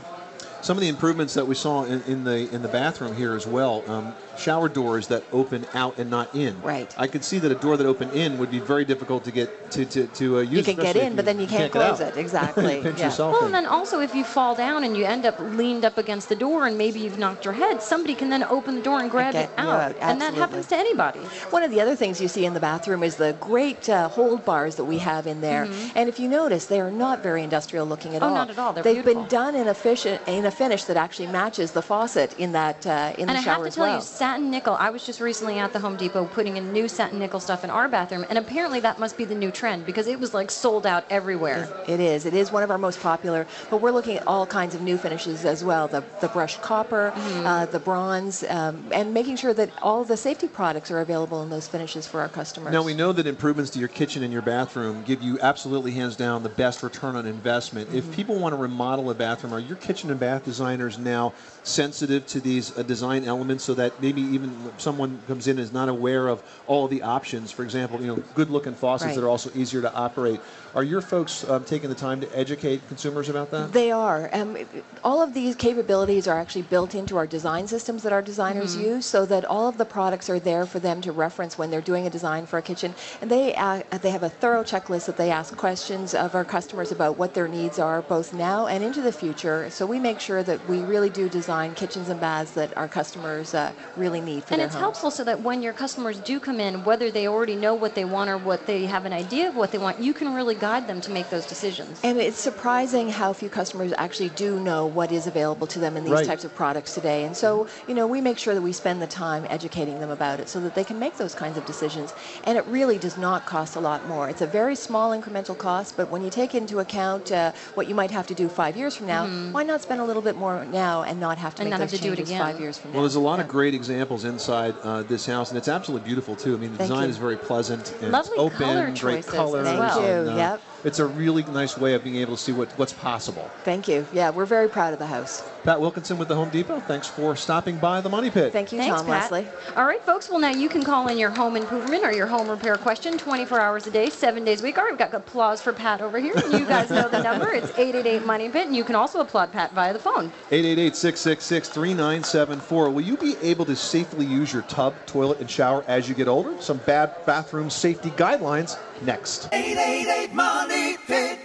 Some 0.62 0.76
of 0.76 0.80
the 0.80 0.88
improvements 0.88 1.34
that 1.34 1.46
we 1.46 1.54
saw 1.56 1.84
in, 1.84 2.02
in 2.02 2.22
the 2.24 2.48
in 2.54 2.62
the 2.62 2.68
bathroom 2.68 3.14
here 3.16 3.34
as 3.34 3.46
well. 3.46 3.82
Um, 3.90 4.14
shower 4.38 4.68
doors 4.68 5.08
that 5.08 5.22
open 5.30 5.66
out 5.74 5.98
and 5.98 6.08
not 6.08 6.34
in. 6.34 6.60
Right. 6.62 6.92
I 6.96 7.06
could 7.06 7.22
see 7.22 7.38
that 7.40 7.52
a 7.52 7.54
door 7.54 7.76
that 7.76 7.86
opened 7.86 8.12
in 8.12 8.38
would 8.38 8.50
be 8.50 8.60
very 8.60 8.84
difficult 8.84 9.24
to 9.24 9.30
get 9.32 9.70
to 9.72 9.84
to, 9.84 10.06
to 10.06 10.38
uh, 10.38 10.40
use. 10.40 10.52
You 10.66 10.74
can 10.74 10.82
get 10.82 10.96
in, 10.96 11.08
if 11.12 11.16
but 11.16 11.24
then 11.26 11.38
you 11.40 11.46
can't 11.46 11.70
get 11.70 11.72
close 11.72 12.00
it. 12.00 12.16
Exactly. 12.16 12.80
Pinch 12.82 12.98
yeah. 13.00 13.06
yourself 13.06 13.32
Well, 13.32 13.40
in. 13.42 13.46
and 13.46 13.54
then 13.54 13.66
also 13.66 14.00
if 14.00 14.14
you 14.14 14.22
fall 14.24 14.54
down 14.54 14.84
and 14.84 14.96
you 14.96 15.04
end 15.04 15.26
up 15.26 15.38
leaned 15.40 15.84
up 15.84 15.98
against 15.98 16.28
the 16.28 16.36
door 16.36 16.66
and 16.66 16.78
maybe 16.78 17.00
you've 17.00 17.18
knocked 17.18 17.44
your 17.44 17.54
head, 17.54 17.82
somebody 17.82 18.14
can 18.14 18.30
then 18.30 18.44
open 18.44 18.76
the 18.76 18.82
door 18.82 19.00
and 19.00 19.10
grab 19.10 19.32
Get 19.34 19.50
you 19.58 19.64
you 19.64 19.68
out. 19.70 19.90
out, 19.90 19.96
And 20.00 20.20
that 20.20 20.34
happens 20.34 20.66
to 20.68 20.76
anybody. 20.76 21.18
One 21.50 21.62
of 21.64 21.70
the 21.72 21.80
other 21.80 21.96
things 21.96 22.20
you 22.20 22.28
see 22.28 22.46
in 22.46 22.54
the 22.54 22.60
bathroom 22.60 23.02
is 23.02 23.16
the 23.16 23.34
great 23.40 23.88
uh, 23.88 24.08
hold 24.08 24.44
bars 24.44 24.76
that 24.76 24.84
we 24.84 24.98
have 24.98 25.26
in 25.26 25.40
there. 25.40 25.66
Mhm. 25.66 25.92
And 25.96 26.08
if 26.08 26.18
you 26.20 26.28
notice, 26.28 26.66
they 26.66 26.80
are 26.80 26.90
not 26.90 27.20
very 27.22 27.42
industrial 27.42 27.84
looking 27.84 28.14
at 28.16 28.22
Oh, 28.22 28.28
all. 28.28 28.34
not 28.34 28.48
at 28.50 28.58
all. 28.58 28.72
They're 28.72 28.82
They've 28.84 28.94
beautiful. 29.04 29.22
been 29.22 29.28
done 29.28 29.54
in 29.56 29.68
a, 29.68 29.74
fish, 29.74 30.06
in 30.06 30.44
a 30.46 30.50
finish 30.52 30.84
that 30.84 30.96
actually 30.96 31.26
matches 31.28 31.72
the 31.72 31.82
faucet 31.82 32.32
in 32.38 32.52
that 32.52 32.86
uh, 32.86 33.12
in 33.18 33.28
and 33.28 33.36
the 33.36 33.40
I 33.40 33.42
shower 33.42 33.64
have 33.64 33.72
to 33.72 33.76
tell 33.76 33.86
well. 33.86 33.96
you, 33.96 34.02
satin 34.02 34.50
nickel. 34.50 34.74
I 34.74 34.90
was 34.90 35.04
just 35.04 35.20
recently 35.20 35.58
at 35.58 35.72
the 35.72 35.80
Home 35.80 35.96
Depot 35.96 36.26
putting 36.26 36.56
in 36.56 36.72
new 36.72 36.88
satin 36.88 37.18
nickel 37.18 37.40
stuff 37.40 37.64
in 37.64 37.70
our 37.70 37.88
bathroom, 37.88 38.24
and 38.28 38.38
apparently 38.38 38.80
that 38.80 38.98
must 38.98 39.16
be 39.16 39.24
the 39.24 39.34
new 39.34 39.50
trend 39.50 39.86
because 39.86 40.06
it 40.06 40.20
was 40.20 40.34
like 40.34 40.50
sold 40.50 40.86
out 40.86 41.04
everywhere. 41.10 41.68
It 41.88 42.00
is. 42.00 42.26
It 42.26 42.34
is 42.34 42.52
one 42.52 42.62
of 42.62 42.70
our 42.70 42.78
most 42.78 43.00
popular. 43.00 43.46
But 43.70 43.80
we're 43.80 43.90
looking 43.90 44.16
at 44.16 44.26
all 44.26 44.46
kinds 44.46 44.74
of 44.74 44.82
new 44.82 44.96
finishes 44.98 45.44
as 45.44 45.64
well. 45.64 45.88
The, 45.88 46.04
the 46.20 46.28
brushed 46.28 46.60
copper, 46.62 47.12
Mhm. 47.16 47.46
uh, 47.46 47.66
the 47.66 47.78
bronze, 47.78 48.44
um, 48.48 48.84
and 48.92 49.12
making 49.14 49.36
sure 49.36 49.54
that 49.54 49.70
all 49.82 50.04
the 50.04 50.16
safety 50.16 50.48
products 50.48 50.90
are 50.90 51.00
available 51.00 51.42
in 51.42 51.50
those 51.50 51.66
finishes 51.68 52.06
for 52.06 52.20
our 52.20 52.28
customers. 52.28 52.72
Now 52.72 52.82
we 52.82 52.94
know 52.94 53.12
that 53.12 53.26
improvements 53.26 53.70
to 53.72 53.78
your 53.78 53.88
kitchen 53.88 54.22
and 54.22 54.32
your 54.32 54.42
bathroom 54.42 55.02
give 55.04 55.22
you 55.22 55.38
absolutely 55.40 55.92
hands 55.92 56.16
down 56.16 56.42
the 56.42 56.48
best 56.48 56.82
return 56.82 57.16
on 57.16 57.26
investment. 57.26 57.88
Mm-hmm. 57.88 57.98
If 57.98 58.12
people 58.12 58.36
want 58.38 58.52
to 58.52 58.56
remodel 58.56 59.10
a 59.10 59.14
bathroom, 59.14 59.52
are 59.52 59.58
your 59.60 59.76
kitchen 59.76 60.10
and 60.10 60.20
bath 60.42 60.52
designers 60.52 60.98
now 60.98 61.32
sensitive 61.62 62.26
to 62.26 62.40
these 62.40 62.76
uh, 62.76 62.82
design 62.82 63.24
elements 63.24 63.64
so 63.64 63.74
that 63.74 64.00
maybe 64.00 64.20
even 64.20 64.72
someone 64.78 65.20
comes 65.26 65.46
in 65.46 65.52
and 65.52 65.60
is 65.60 65.72
not 65.72 65.88
aware 65.88 66.28
of 66.28 66.42
all 66.66 66.88
the 66.88 67.02
options? 67.02 67.50
For 67.52 67.62
example, 67.62 68.00
you 68.00 68.08
know, 68.08 68.16
good-looking 68.34 68.74
faucets 68.74 69.02
Right. 69.08 69.16
that 69.16 69.24
are 69.24 69.28
also 69.28 69.50
easier 69.54 69.82
to 69.82 69.92
operate. 69.94 70.40
Are 70.74 70.82
your 70.82 71.02
folks 71.02 71.46
um, 71.50 71.64
taking 71.64 71.90
the 71.90 71.94
time 71.94 72.22
to 72.22 72.38
educate 72.38 72.80
consumers 72.88 73.28
about 73.28 73.50
that? 73.50 73.74
They 73.74 73.90
are. 73.92 74.30
Um, 74.32 74.56
all 75.04 75.20
of 75.20 75.34
these 75.34 75.54
capabilities 75.54 76.26
are 76.26 76.38
actually 76.40 76.62
built 76.62 76.94
into 76.94 77.18
our 77.18 77.26
design 77.26 77.68
systems 77.68 78.02
that 78.04 78.12
our 78.12 78.22
designers 78.22 78.74
Mhm. 78.74 78.80
use, 78.82 79.06
so 79.06 79.26
that 79.26 79.44
all 79.44 79.68
of 79.68 79.76
the 79.76 79.84
products 79.84 80.30
are 80.30 80.38
there 80.38 80.64
for 80.64 80.78
them 80.78 81.02
to 81.02 81.12
reference 81.12 81.58
when 81.58 81.70
they're 81.70 81.82
doing 81.82 82.06
a 82.06 82.10
design 82.10 82.46
for 82.46 82.56
a 82.56 82.62
kitchen. 82.62 82.94
And 83.20 83.30
they 83.30 83.54
uh, 83.54 83.82
they 84.00 84.10
have 84.10 84.22
a 84.22 84.30
thorough 84.30 84.64
checklist 84.64 85.04
that 85.06 85.18
they 85.18 85.30
ask 85.30 85.54
questions 85.58 86.14
of 86.14 86.34
our 86.34 86.44
customers 86.44 86.90
about 86.90 87.18
what 87.18 87.34
their 87.34 87.48
needs 87.48 87.78
are, 87.78 88.00
both 88.00 88.32
now 88.32 88.66
and 88.66 88.82
into 88.82 89.02
the 89.02 89.12
future. 89.12 89.68
So 89.68 89.84
we 89.84 89.98
make 89.98 90.20
sure 90.20 90.42
that 90.42 90.66
we 90.66 90.78
really 90.80 91.10
do 91.10 91.28
design 91.28 91.74
kitchens 91.74 92.08
and 92.08 92.18
baths 92.18 92.52
that 92.52 92.74
our 92.78 92.88
customers 92.88 93.52
uh, 93.52 93.72
really 93.94 94.22
need 94.22 94.44
for 94.44 94.54
And 94.54 94.60
their 94.60 94.66
it's 94.68 94.74
homes. 94.74 94.84
helpful 94.84 95.10
so 95.10 95.22
that 95.24 95.42
when 95.42 95.60
your 95.60 95.74
customers 95.74 96.18
do 96.18 96.40
come 96.40 96.60
in, 96.60 96.82
whether 96.84 97.10
they 97.10 97.28
already 97.28 97.56
know 97.56 97.74
what 97.74 97.94
they 97.94 98.06
want 98.06 98.30
or 98.30 98.38
what 98.38 98.64
they 98.66 98.86
have 98.86 99.04
an 99.04 99.12
idea 99.12 99.48
of 99.50 99.54
what 99.54 99.70
they 99.70 99.78
want, 99.78 100.00
you 100.00 100.14
can 100.14 100.32
really 100.32 100.54
guide 100.62 100.86
them 100.86 101.00
to 101.00 101.10
make 101.10 101.28
those 101.28 101.44
decisions. 101.44 101.98
And 102.04 102.20
it's 102.20 102.38
surprising 102.38 103.08
how 103.10 103.32
few 103.32 103.50
customers 103.50 103.92
actually 103.98 104.28
do 104.46 104.60
know 104.60 104.86
what 104.86 105.10
is 105.10 105.26
available 105.26 105.66
to 105.74 105.78
them 105.84 105.96
in 105.96 106.04
these 106.04 106.12
Right. 106.12 106.24
types 106.32 106.44
of 106.44 106.54
products 106.54 106.94
today. 106.94 107.24
And 107.24 107.36
so, 107.36 107.66
you 107.88 107.94
know, 107.98 108.06
we 108.06 108.20
make 108.20 108.38
sure 108.38 108.54
that 108.54 108.62
we 108.62 108.72
spend 108.72 109.02
the 109.02 109.08
time 109.08 109.42
educating 109.50 109.98
them 109.98 110.10
about 110.18 110.38
it 110.38 110.48
so 110.48 110.60
that 110.60 110.74
they 110.76 110.84
can 110.90 110.98
make 111.00 111.14
those 111.22 111.34
kinds 111.34 111.56
of 111.58 111.64
decisions. 111.72 112.14
And 112.44 112.56
it 112.56 112.64
really 112.78 112.96
does 113.06 113.16
not 113.18 113.44
cost 113.54 113.74
a 113.74 113.80
lot 113.80 114.06
more. 114.06 114.28
It's 114.32 114.40
a 114.40 114.46
very 114.46 114.76
small 114.76 115.10
incremental 115.18 115.56
cost, 115.58 115.96
but 115.96 116.06
when 116.12 116.22
you 116.22 116.30
take 116.30 116.54
into 116.54 116.78
account 116.78 117.32
uh, 117.32 117.50
what 117.74 117.88
you 117.88 117.96
might 117.96 118.12
have 118.12 118.26
to 118.28 118.34
do 118.42 118.46
five 118.48 118.76
years 118.76 118.94
from 118.94 119.06
now, 119.16 119.22
Mhm. 119.26 119.52
why 119.56 119.64
not 119.64 119.80
spend 119.82 120.00
a 120.00 120.04
little 120.04 120.22
bit 120.22 120.36
more 120.36 120.64
now 120.64 121.02
and 121.02 121.18
not 121.18 121.38
have 121.38 121.56
to 121.56 121.62
And 121.62 121.66
make 121.66 121.72
not 121.72 121.80
have 121.80 121.90
those 121.90 121.98
to 121.98 122.06
do 122.06 122.12
it 122.12 122.16
changes 122.18 122.30
again. 122.30 122.40
five 122.46 122.60
years 122.60 122.78
from 122.78 122.88
now? 122.92 122.96
Well, 122.98 123.02
there's 123.06 123.16
a 123.24 123.26
lot 123.32 123.40
of 123.40 123.48
great 123.48 123.74
examples 123.74 124.22
inside 124.24 124.74
uh, 124.84 125.02
this 125.02 125.26
house, 125.26 125.48
and 125.50 125.58
it's 125.58 125.72
absolutely 125.76 126.06
beautiful 126.06 126.36
too. 126.36 126.54
I 126.54 126.58
mean, 126.62 126.70
the 126.72 126.78
Thank 126.78 126.90
design 126.90 127.04
you. 127.08 127.10
is 127.10 127.16
very 127.28 127.36
pleasant 127.50 127.84
and 128.00 128.12
Lovely 128.12 128.38
open, 128.38 128.58
color 128.58 128.84
great 128.86 128.94
choices 129.26 129.34
colors. 129.34 129.66
Thank 129.66 129.96
you. 130.06 130.10
and, 130.22 130.28
uh, 130.28 130.36
Yep. 130.52 130.71
It's 130.84 130.98
a 130.98 131.06
really 131.06 131.44
nice 131.44 131.78
way 131.78 131.94
of 131.94 132.02
being 132.02 132.16
able 132.16 132.36
to 132.36 132.42
see 132.42 132.50
what, 132.52 132.68
what's 132.72 132.92
possible. 132.92 133.48
Thank 133.64 133.86
you. 133.86 134.04
Yeah, 134.12 134.30
we're 134.30 134.46
very 134.46 134.68
proud 134.68 134.92
of 134.92 134.98
the 134.98 135.06
house. 135.06 135.44
Pat 135.62 135.80
Wilkinson 135.80 136.18
with 136.18 136.26
the 136.26 136.34
Home 136.34 136.50
Depot. 136.50 136.80
Thanks 136.80 137.06
for 137.06 137.36
stopping 137.36 137.78
by 137.78 138.00
the 138.00 138.08
Money 138.08 138.30
Pit. 138.30 138.52
Thank 138.52 138.72
you, 138.72 138.78
Thanks, 138.78 138.96
Tom 138.96 139.06
Pat. 139.06 139.30
Leslie. 139.30 139.48
All 139.76 139.84
right, 139.84 140.02
folks. 140.02 140.28
Well, 140.28 140.40
now 140.40 140.50
you 140.50 140.68
can 140.68 140.82
call 140.82 141.06
in 141.06 141.18
your 141.18 141.30
home 141.30 141.54
improvement 141.56 142.02
or 142.04 142.12
your 142.12 142.26
home 142.26 142.48
repair 142.48 142.76
question 142.76 143.16
24 143.16 143.60
hours 143.60 143.86
a 143.86 143.92
day, 143.92 144.10
seven 144.10 144.44
days 144.44 144.60
a 144.60 144.64
week. 144.64 144.76
All 144.76 144.82
right, 144.84 144.92
we've 144.92 144.98
got 144.98 145.14
applause 145.14 145.62
for 145.62 145.72
Pat 145.72 146.00
over 146.00 146.18
here. 146.18 146.34
You 146.50 146.66
guys 146.66 146.90
know 146.90 147.08
the 147.08 147.22
number. 147.22 147.52
It's 147.52 147.70
888 147.78 148.26
Money 148.26 148.48
Pit, 148.48 148.66
and 148.66 148.74
you 148.74 148.82
can 148.82 148.96
also 148.96 149.20
applaud 149.20 149.52
Pat 149.52 149.72
via 149.72 149.92
the 149.92 150.00
phone. 150.00 150.32
888-666-3974. 150.50 152.92
Will 152.92 153.00
you 153.00 153.16
be 153.16 153.36
able 153.40 153.64
to 153.66 153.76
safely 153.76 154.26
use 154.26 154.52
your 154.52 154.62
tub, 154.62 154.94
toilet, 155.06 155.38
and 155.38 155.48
shower 155.48 155.84
as 155.86 156.08
you 156.08 156.16
get 156.16 156.26
older? 156.26 156.60
Some 156.60 156.78
bad 156.78 157.24
bathroom 157.24 157.70
safety 157.70 158.10
guidelines 158.10 158.76
next. 159.02 159.48
888 159.52 160.34
Money 160.34 160.71
Pit. 161.06 161.38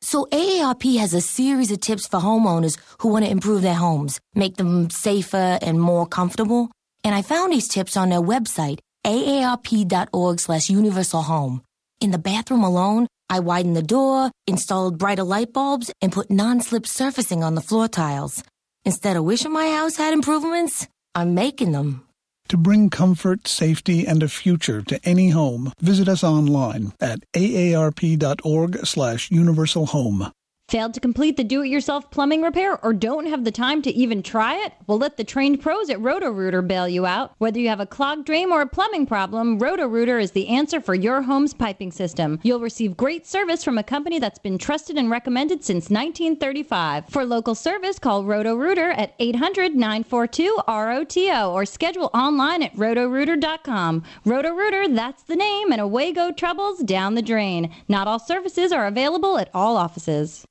So 0.00 0.26
AARP 0.30 0.98
has 0.98 1.14
a 1.14 1.20
series 1.20 1.70
of 1.70 1.80
tips 1.80 2.06
for 2.06 2.20
homeowners 2.20 2.78
who 3.00 3.08
want 3.08 3.24
to 3.24 3.30
improve 3.30 3.62
their 3.62 3.74
homes, 3.74 4.20
make 4.34 4.56
them 4.56 4.88
safer 4.90 5.58
and 5.60 5.80
more 5.80 6.06
comfortable. 6.06 6.70
And 7.02 7.14
I 7.14 7.22
found 7.22 7.52
these 7.52 7.68
tips 7.68 7.96
on 7.96 8.10
their 8.10 8.20
website, 8.20 8.78
aarp.org 9.04 10.40
slash 10.40 10.70
universal 10.70 11.22
home. 11.22 11.62
In 12.00 12.10
the 12.10 12.18
bathroom 12.18 12.62
alone, 12.62 13.08
I 13.28 13.40
widened 13.40 13.76
the 13.76 13.82
door, 13.82 14.30
installed 14.46 14.98
brighter 14.98 15.24
light 15.24 15.52
bulbs, 15.52 15.92
and 16.00 16.12
put 16.12 16.30
non-slip 16.30 16.86
surfacing 16.86 17.42
on 17.42 17.54
the 17.54 17.60
floor 17.60 17.88
tiles. 17.88 18.44
Instead 18.84 19.16
of 19.16 19.24
wishing 19.24 19.52
my 19.52 19.70
house 19.70 19.96
had 19.96 20.12
improvements, 20.12 20.86
I'm 21.14 21.34
making 21.34 21.72
them. 21.72 22.05
To 22.48 22.56
bring 22.56 22.90
comfort, 22.90 23.48
safety, 23.48 24.06
and 24.06 24.22
a 24.22 24.28
future 24.28 24.80
to 24.82 25.00
any 25.02 25.30
home, 25.30 25.72
visit 25.80 26.08
us 26.08 26.22
online 26.22 26.92
at 27.00 27.18
aarp.org 27.32 28.86
slash 28.86 29.30
universal 29.32 29.86
home. 29.86 30.30
Failed 30.68 30.94
to 30.94 31.00
complete 31.00 31.36
the 31.36 31.44
do 31.44 31.62
it 31.62 31.68
yourself 31.68 32.10
plumbing 32.10 32.42
repair 32.42 32.84
or 32.84 32.92
don't 32.92 33.26
have 33.26 33.44
the 33.44 33.52
time 33.52 33.82
to 33.82 33.90
even 33.94 34.20
try 34.20 34.56
it? 34.64 34.72
Well, 34.88 34.98
let 34.98 35.16
the 35.16 35.22
trained 35.22 35.60
pros 35.60 35.88
at 35.90 36.00
Roto 36.00 36.28
Rooter 36.28 36.60
bail 36.60 36.88
you 36.88 37.06
out. 37.06 37.34
Whether 37.38 37.60
you 37.60 37.68
have 37.68 37.78
a 37.78 37.86
clogged 37.86 38.26
drain 38.26 38.50
or 38.50 38.62
a 38.62 38.66
plumbing 38.66 39.06
problem, 39.06 39.60
Roto 39.60 39.86
Rooter 39.86 40.18
is 40.18 40.32
the 40.32 40.48
answer 40.48 40.80
for 40.80 40.96
your 40.96 41.22
home's 41.22 41.54
piping 41.54 41.92
system. 41.92 42.40
You'll 42.42 42.58
receive 42.58 42.96
great 42.96 43.28
service 43.28 43.62
from 43.62 43.78
a 43.78 43.84
company 43.84 44.18
that's 44.18 44.40
been 44.40 44.58
trusted 44.58 44.98
and 44.98 45.08
recommended 45.08 45.62
since 45.62 45.88
1935. 45.88 47.10
For 47.10 47.24
local 47.24 47.54
service, 47.54 48.00
call 48.00 48.24
Roto 48.24 48.56
Rooter 48.56 48.90
at 48.90 49.14
800 49.20 49.76
942 49.76 50.58
ROTO 50.66 51.52
or 51.52 51.64
schedule 51.64 52.10
online 52.12 52.64
at 52.64 52.74
rotorooter.com. 52.74 54.02
Roto 54.24 54.50
Rooter, 54.50 54.88
that's 54.88 55.22
the 55.22 55.36
name, 55.36 55.70
and 55.70 55.80
away 55.80 56.12
go 56.12 56.32
troubles 56.32 56.80
down 56.80 57.14
the 57.14 57.22
drain. 57.22 57.72
Not 57.86 58.08
all 58.08 58.18
services 58.18 58.72
are 58.72 58.88
available 58.88 59.38
at 59.38 59.48
all 59.54 59.76
offices. 59.76 60.44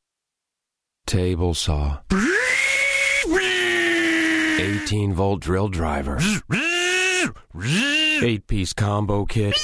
Table 1.06 1.54
saw. 1.54 2.00
18 4.58 5.14
volt 5.14 5.40
drill 5.40 5.68
driver. 5.68 6.20
8 8.22 8.48
piece 8.48 8.74
combo 8.74 9.26
kit. 9.26 9.56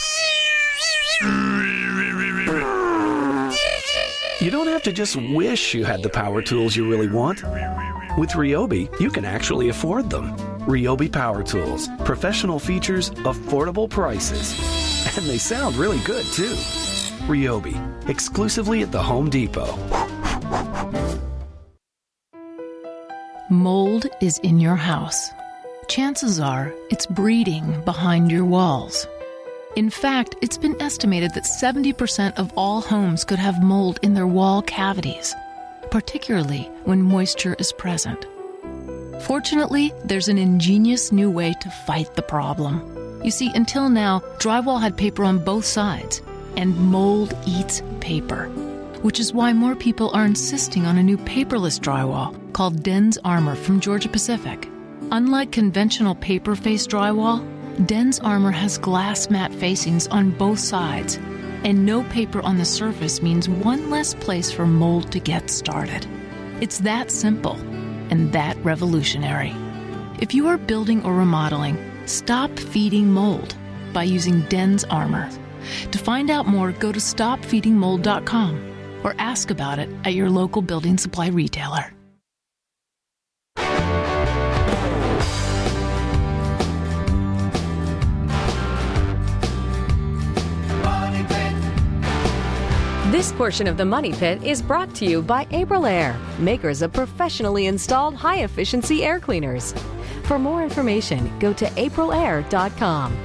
You 4.40 4.50
don't 4.52 4.68
have 4.68 4.84
to 4.84 4.92
just 4.92 5.16
wish 5.16 5.74
you 5.74 5.84
had 5.84 6.04
the 6.04 6.10
power 6.10 6.44
tools 6.44 6.76
you 6.76 6.88
really 6.90 7.08
want. 7.10 7.44
With 8.18 8.32
Ryobi, 8.32 9.00
you 9.00 9.10
can 9.10 9.26
actually 9.26 9.70
afford 9.70 10.10
them. 10.12 10.36
Ryobi 10.68 11.12
Power 11.12 11.42
Tools. 11.44 11.88
Professional 12.06 12.60
features, 12.60 13.10
affordable 13.12 13.90
prices. 13.90 14.54
And 15.18 15.26
they 15.26 15.38
sound 15.40 15.76
really 15.76 16.00
good, 16.00 16.26
too. 16.28 16.56
Ryobi, 17.28 18.10
exclusively 18.10 18.84
at 18.84 18.92
the 18.92 19.02
Home 19.02 19.30
Depot. 19.30 19.78
Mold 23.52 24.06
is 24.22 24.38
in 24.44 24.62
your 24.62 24.78
house. 24.78 25.30
Chances 25.90 26.40
are 26.40 26.74
it's 26.90 27.06
breeding 27.06 27.82
behind 27.84 28.32
your 28.32 28.46
walls. 28.46 29.06
In 29.76 29.90
fact, 29.90 30.38
it's 30.42 30.58
been 30.58 30.82
estimated 30.82 31.34
that 31.34 31.44
70% 31.44 32.40
of 32.40 32.54
all 32.56 32.80
homes 32.80 33.26
could 33.26 33.40
have 33.40 33.62
mold 33.62 34.00
in 34.04 34.14
their 34.14 34.26
wall 34.26 34.62
cavities, 34.62 35.36
particularly 35.90 36.72
when 36.86 37.02
moisture 37.02 37.58
is 37.60 37.74
present. 37.74 38.26
Fortunately, 39.24 39.92
there's 40.06 40.30
an 40.30 40.38
ingenious 40.38 41.12
new 41.12 41.30
way 41.30 41.54
to 41.60 41.70
fight 41.86 42.16
the 42.16 42.22
problem. 42.22 43.22
You 43.22 43.32
see, 43.32 43.52
until 43.54 43.90
now, 43.90 44.22
drywall 44.40 44.80
had 44.80 44.96
paper 44.96 45.26
on 45.26 45.44
both 45.44 45.66
sides, 45.66 46.22
and 46.56 46.74
mold 46.78 47.36
eats 47.46 47.84
paper, 48.00 48.50
which 49.02 49.20
is 49.20 49.34
why 49.34 49.52
more 49.52 49.76
people 49.76 50.12
are 50.12 50.26
insisting 50.26 50.86
on 50.86 50.98
a 50.98 51.04
new 51.04 51.18
paperless 51.18 51.80
drywall 51.80 52.38
called 52.54 52.84
Dens 52.84 53.18
Armor 53.24 53.56
from 53.56 53.80
Georgia 53.80 54.10
Pacific. 54.10 54.70
Unlike 55.12 55.52
conventional 55.52 56.16
paper 56.16 56.56
face 56.56 56.86
drywall, 56.86 57.46
Dens 57.88 58.20
Armor 58.20 58.52
has 58.52 58.78
glass 58.78 59.30
mat 59.30 59.54
facings 59.54 60.08
on 60.08 60.32
both 60.32 60.60
sides, 60.60 61.18
and 61.64 61.86
no 61.86 62.04
paper 62.04 62.42
on 62.42 62.58
the 62.58 62.66
surface 62.66 63.22
means 63.22 63.50
one 63.50 63.90
less 63.90 64.14
place 64.14 64.52
for 64.52 64.68
mold 64.68 65.12
to 65.12 65.20
get 65.20 65.50
started. 65.50 66.06
It's 66.60 66.80
that 66.80 67.10
simple 67.10 67.56
and 68.12 68.32
that 68.34 68.56
revolutionary. 68.64 69.54
If 70.20 70.34
you 70.34 70.48
are 70.48 70.58
building 70.58 71.04
or 71.04 71.16
remodeling, 71.16 71.78
stop 72.06 72.58
feeding 72.60 73.12
mold 73.12 73.56
by 73.94 74.04
using 74.04 74.42
Dens 74.42 74.84
Armor. 74.86 75.30
To 75.92 75.98
find 75.98 76.30
out 76.30 76.48
more, 76.48 76.72
go 76.72 76.92
to 76.92 77.00
stopfeedingmold.com 77.00 78.71
or 79.04 79.16
ask 79.18 79.52
about 79.52 79.80
it 79.80 79.90
at 80.04 80.14
your 80.14 80.30
local 80.30 80.62
building 80.62 80.98
supply 80.98 81.28
retailer. 81.28 81.94
This 93.12 93.34
portion 93.34 93.68
of 93.68 93.76
the 93.76 93.86
Money 93.86 94.14
Pit 94.14 94.42
is 94.42 94.62
brought 94.62 94.96
to 94.96 95.06
you 95.06 95.22
by 95.22 95.44
Aprilaire, 95.46 96.18
makers 96.40 96.82
of 96.82 96.94
professionally 96.94 97.66
installed 97.66 98.16
high 98.16 98.44
efficiency 98.44 99.04
air 99.04 99.20
cleaners. 99.20 99.76
For 100.24 100.40
more 100.40 100.64
information, 100.64 101.38
go 101.38 101.52
to 101.54 101.66
aprilaire.com. 101.66 103.18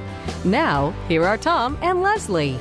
Now, 0.45 0.91
here 1.09 1.25
are 1.25 1.39
Tom 1.39 1.79
and 1.83 2.03
Leslie. 2.03 2.59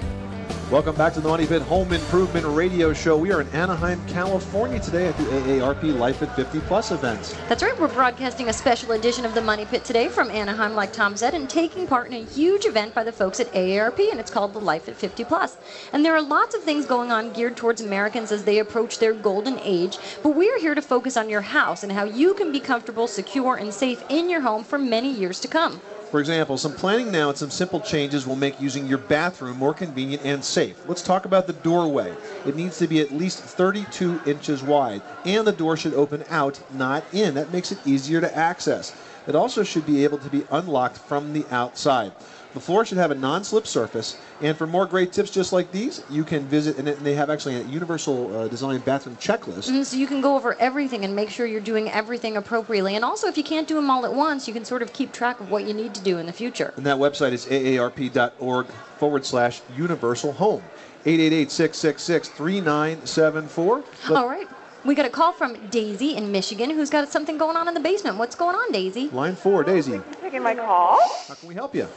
Welcome 0.71 0.95
back 0.95 1.13
to 1.13 1.21
the 1.21 1.29
Money 1.29 1.45
Pit 1.45 1.61
Home 1.61 1.93
Improvement 1.93 2.43
Radio 2.47 2.91
Show. 2.91 3.15
We 3.15 3.31
are 3.31 3.39
in 3.39 3.47
Anaheim, 3.49 4.03
California 4.07 4.79
today 4.79 5.05
at 5.05 5.15
the 5.15 5.25
AARP 5.25 5.95
Life 5.95 6.23
at 6.23 6.35
50 6.35 6.59
Plus 6.61 6.89
event. 6.89 7.37
That's 7.47 7.61
right. 7.61 7.79
We're 7.79 7.87
broadcasting 7.87 8.49
a 8.49 8.53
special 8.53 8.93
edition 8.93 9.25
of 9.25 9.35
the 9.35 9.41
Money 9.41 9.65
Pit 9.65 9.85
today 9.85 10.07
from 10.07 10.31
Anaheim, 10.31 10.73
like 10.73 10.91
Tom 10.91 11.15
said, 11.15 11.35
and 11.35 11.47
taking 11.47 11.85
part 11.85 12.07
in 12.07 12.13
a 12.13 12.25
huge 12.25 12.65
event 12.65 12.95
by 12.95 13.03
the 13.03 13.11
folks 13.11 13.39
at 13.39 13.53
AARP, 13.53 14.09
and 14.09 14.19
it's 14.19 14.31
called 14.31 14.53
the 14.53 14.59
Life 14.59 14.89
at 14.89 14.95
50 14.95 15.23
Plus. 15.25 15.55
And 15.93 16.03
there 16.03 16.15
are 16.15 16.21
lots 16.21 16.55
of 16.55 16.63
things 16.63 16.87
going 16.87 17.11
on 17.11 17.31
geared 17.33 17.55
towards 17.55 17.81
Americans 17.81 18.31
as 18.31 18.43
they 18.43 18.57
approach 18.57 18.97
their 18.97 19.13
golden 19.13 19.59
age, 19.59 19.99
but 20.23 20.35
we're 20.35 20.59
here 20.59 20.73
to 20.73 20.81
focus 20.81 21.15
on 21.15 21.29
your 21.29 21.41
house 21.41 21.83
and 21.83 21.91
how 21.91 22.05
you 22.05 22.33
can 22.33 22.51
be 22.51 22.59
comfortable, 22.59 23.07
secure, 23.07 23.57
and 23.57 23.71
safe 23.71 24.03
in 24.09 24.31
your 24.31 24.41
home 24.41 24.63
for 24.63 24.79
many 24.79 25.13
years 25.13 25.39
to 25.41 25.47
come. 25.47 25.79
For 26.15 26.21
example, 26.21 26.57
some 26.57 26.71
planning 26.71 27.11
now 27.11 27.27
and 27.27 27.37
some 27.37 27.49
simple 27.49 27.81
changes 27.81 28.25
will 28.25 28.37
make 28.37 28.61
using 28.61 28.87
your 28.87 28.99
bathroom 28.99 29.57
more 29.57 29.73
convenient 29.73 30.23
and 30.23 30.41
safe. 30.41 30.77
Let's 30.87 31.01
talk 31.01 31.25
about 31.25 31.45
the 31.45 31.51
doorway. 31.51 32.15
It 32.45 32.55
needs 32.55 32.77
to 32.77 32.87
be 32.87 33.01
at 33.01 33.11
least 33.11 33.39
32 33.39 34.21
inches 34.25 34.63
wide, 34.63 35.01
and 35.25 35.45
the 35.45 35.51
door 35.51 35.75
should 35.75 35.93
open 35.93 36.23
out, 36.29 36.57
not 36.73 37.03
in. 37.11 37.33
That 37.33 37.51
makes 37.51 37.73
it 37.73 37.85
easier 37.85 38.21
to 38.21 38.33
access. 38.33 38.95
It 39.27 39.35
also 39.35 39.61
should 39.63 39.85
be 39.85 40.05
able 40.05 40.19
to 40.19 40.29
be 40.29 40.45
unlocked 40.51 40.99
from 40.99 41.33
the 41.33 41.45
outside. 41.51 42.13
The 42.55 42.61
floor 42.61 42.85
should 42.85 42.97
have 42.97 43.11
a 43.11 43.15
non-slip 43.15 43.67
surface, 43.67 44.15
and 44.41 44.57
for 44.57 44.65
more 44.65 44.85
great 44.85 45.11
tips 45.11 45.29
just 45.29 45.51
like 45.51 45.73
these, 45.73 46.01
you 46.09 46.23
can 46.23 46.45
visit, 46.47 46.77
and 46.77 46.87
they 46.87 47.13
have 47.13 47.29
actually 47.29 47.57
a 47.57 47.63
universal 47.63 48.33
uh, 48.33 48.47
design 48.47 48.79
bathroom 48.79 49.17
checklist. 49.17 49.69
Mhm, 49.69 49.85
So 49.85 49.97
you 49.97 50.07
can 50.07 50.21
go 50.21 50.37
over 50.37 50.55
everything 50.57 51.03
and 51.03 51.13
make 51.13 51.29
sure 51.29 51.45
you're 51.45 51.59
doing 51.59 51.91
everything 51.91 52.37
appropriately. 52.37 52.95
And 52.95 53.03
also, 53.03 53.27
if 53.27 53.37
you 53.37 53.43
can't 53.43 53.67
do 53.67 53.75
them 53.75 53.89
all 53.89 54.05
at 54.05 54.13
once, 54.13 54.47
you 54.47 54.53
can 54.53 54.63
sort 54.63 54.81
of 54.81 54.93
keep 54.93 55.11
track 55.11 55.41
of 55.41 55.51
what 55.51 55.65
you 55.65 55.73
need 55.73 55.93
to 55.95 56.01
do 56.01 56.17
in 56.17 56.27
the 56.27 56.31
future. 56.31 56.73
And 56.77 56.85
that 56.85 56.95
website 56.97 57.33
is 57.33 57.45
aarp.org 57.47 58.67
forward 58.99 59.25
slash 59.25 59.61
universal 59.75 60.31
home. 60.31 60.63
888 61.05 61.51
666 61.51 62.29
3974. 62.29 63.83
All 64.15 64.29
right. 64.29 64.47
We 64.85 64.95
got 64.95 65.05
a 65.05 65.09
call 65.09 65.33
from 65.33 65.55
Daisy 65.71 66.15
in 66.15 66.31
Michigan 66.31 66.69
who's 66.69 66.89
got 66.89 67.11
something 67.11 67.37
going 67.37 67.57
on 67.57 67.67
in 67.67 67.73
the 67.73 67.79
basement. 67.81 68.15
What's 68.17 68.35
going 68.35 68.55
on, 68.55 68.71
Daisy? 68.71 69.09
Line 69.09 69.35
four, 69.35 69.63
Daisy. 69.65 69.99
taking 70.21 70.41
my 70.41 70.55
call. 70.55 70.97
How 71.27 71.33
can 71.33 71.49
we 71.49 71.55
help 71.55 71.75
you? 71.75 71.87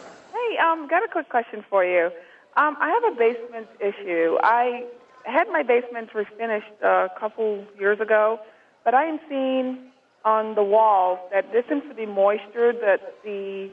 Hey, 0.49 0.57
um, 0.59 0.89
got 0.89 1.03
a 1.05 1.09
quick 1.09 1.29
question 1.29 1.65
for 1.69 1.85
you. 1.85 2.11
Um, 2.57 2.77
I 2.81 2.89
have 2.91 3.13
a 3.13 3.17
basement 3.17 3.69
issue. 3.81 4.37
I 4.43 4.85
had 5.25 5.49
my 5.49 5.63
basement 5.63 6.11
refinished 6.13 6.83
a 6.83 7.09
couple 7.19 7.65
years 7.79 8.01
ago, 8.01 8.41
but 8.85 8.95
I 8.95 9.05
am 9.05 9.21
seeing 9.29 9.91
on 10.25 10.55
the 10.55 10.63
walls 10.63 11.19
that 11.33 11.53
there 11.53 11.63
seems 11.69 11.83
to 11.89 11.95
be 11.95 12.07
moisture 12.07 12.73
that 12.73 13.15
the 13.25 13.71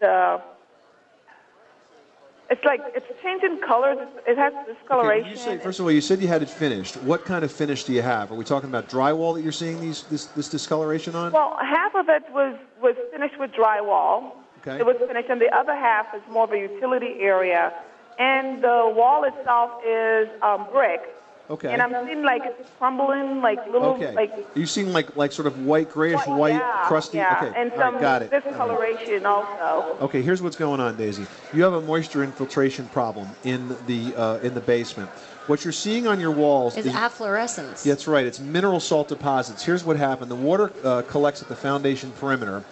the 0.00 0.40
It's 2.50 2.64
like 2.64 2.80
it's 2.94 3.06
changing 3.22 3.60
colors. 3.66 3.98
It 4.26 4.38
has 4.38 4.52
discoloration. 4.66 5.30
You 5.30 5.36
say, 5.36 5.58
first 5.58 5.80
of 5.80 5.86
all, 5.86 5.92
you 5.92 6.00
said 6.00 6.20
you 6.20 6.28
had 6.28 6.42
it 6.42 6.50
finished. 6.50 6.96
What 7.02 7.24
kind 7.24 7.44
of 7.44 7.50
finish 7.50 7.84
do 7.84 7.92
you 7.92 8.02
have? 8.02 8.30
Are 8.30 8.34
we 8.34 8.44
talking 8.44 8.68
about 8.68 8.88
drywall 8.88 9.34
that 9.34 9.42
you're 9.42 9.52
seeing 9.52 9.80
these 9.80 10.04
this, 10.04 10.26
this 10.26 10.48
discoloration 10.48 11.14
on? 11.14 11.32
Well, 11.32 11.56
half 11.60 11.94
of 11.94 12.08
it 12.08 12.22
was 12.32 12.56
was 12.80 12.94
finished 13.12 13.38
with 13.38 13.50
drywall. 13.50 14.32
Okay. 14.66 14.78
It 14.80 14.86
was 14.86 14.96
finished, 14.96 15.28
and 15.28 15.40
the 15.40 15.54
other 15.54 15.74
half 15.74 16.14
is 16.14 16.22
more 16.30 16.44
of 16.44 16.52
a 16.52 16.58
utility 16.58 17.16
area. 17.20 17.72
And 18.18 18.62
the 18.62 18.92
wall 18.96 19.24
itself 19.24 19.70
is 19.86 20.28
um, 20.42 20.66
brick. 20.72 21.02
Okay. 21.50 21.70
And 21.70 21.82
I'm 21.82 21.92
seeing 22.06 22.22
like 22.22 22.40
it's 22.46 22.70
crumbling, 22.78 23.42
like 23.42 23.58
little, 23.66 23.90
Okay. 23.96 24.14
like 24.14 24.32
you 24.54 24.64
seem 24.64 24.94
like 24.94 25.14
like 25.14 25.30
sort 25.30 25.46
of 25.46 25.66
white, 25.66 25.90
grayish, 25.90 26.26
white, 26.26 26.54
yeah, 26.54 26.84
crusty. 26.86 27.18
yeah, 27.18 27.36
Okay. 27.42 27.60
and 27.60 27.70
all 27.72 27.78
right, 27.78 27.92
some 27.92 28.00
got 28.00 28.22
it. 28.22 28.30
discoloration 28.30 29.26
also. 29.26 29.98
Okay, 30.00 30.22
here's 30.22 30.40
what's 30.40 30.56
going 30.56 30.80
on, 30.80 30.96
Daisy. 30.96 31.26
You 31.52 31.62
have 31.64 31.74
a 31.74 31.82
moisture 31.82 32.24
infiltration 32.24 32.86
problem 32.86 33.28
in 33.44 33.76
the 33.86 34.14
uh, 34.16 34.38
in 34.38 34.54
the 34.54 34.62
basement. 34.62 35.10
What 35.46 35.64
you're 35.66 35.72
seeing 35.72 36.06
on 36.06 36.18
your 36.18 36.30
walls 36.30 36.78
Is 36.78 36.86
is 36.86 36.94
efflorescence. 36.94 37.82
That's 37.82 38.06
right. 38.06 38.24
It's 38.24 38.40
mineral 38.40 38.80
salt 38.80 39.08
deposits. 39.08 39.62
Here's 39.62 39.84
what 39.84 39.98
happened. 39.98 40.30
The 40.30 40.36
water 40.36 40.72
uh, 40.82 41.02
collects 41.02 41.42
at 41.42 41.48
the 41.48 41.56
foundation 41.56 42.10
perimeter. 42.12 42.64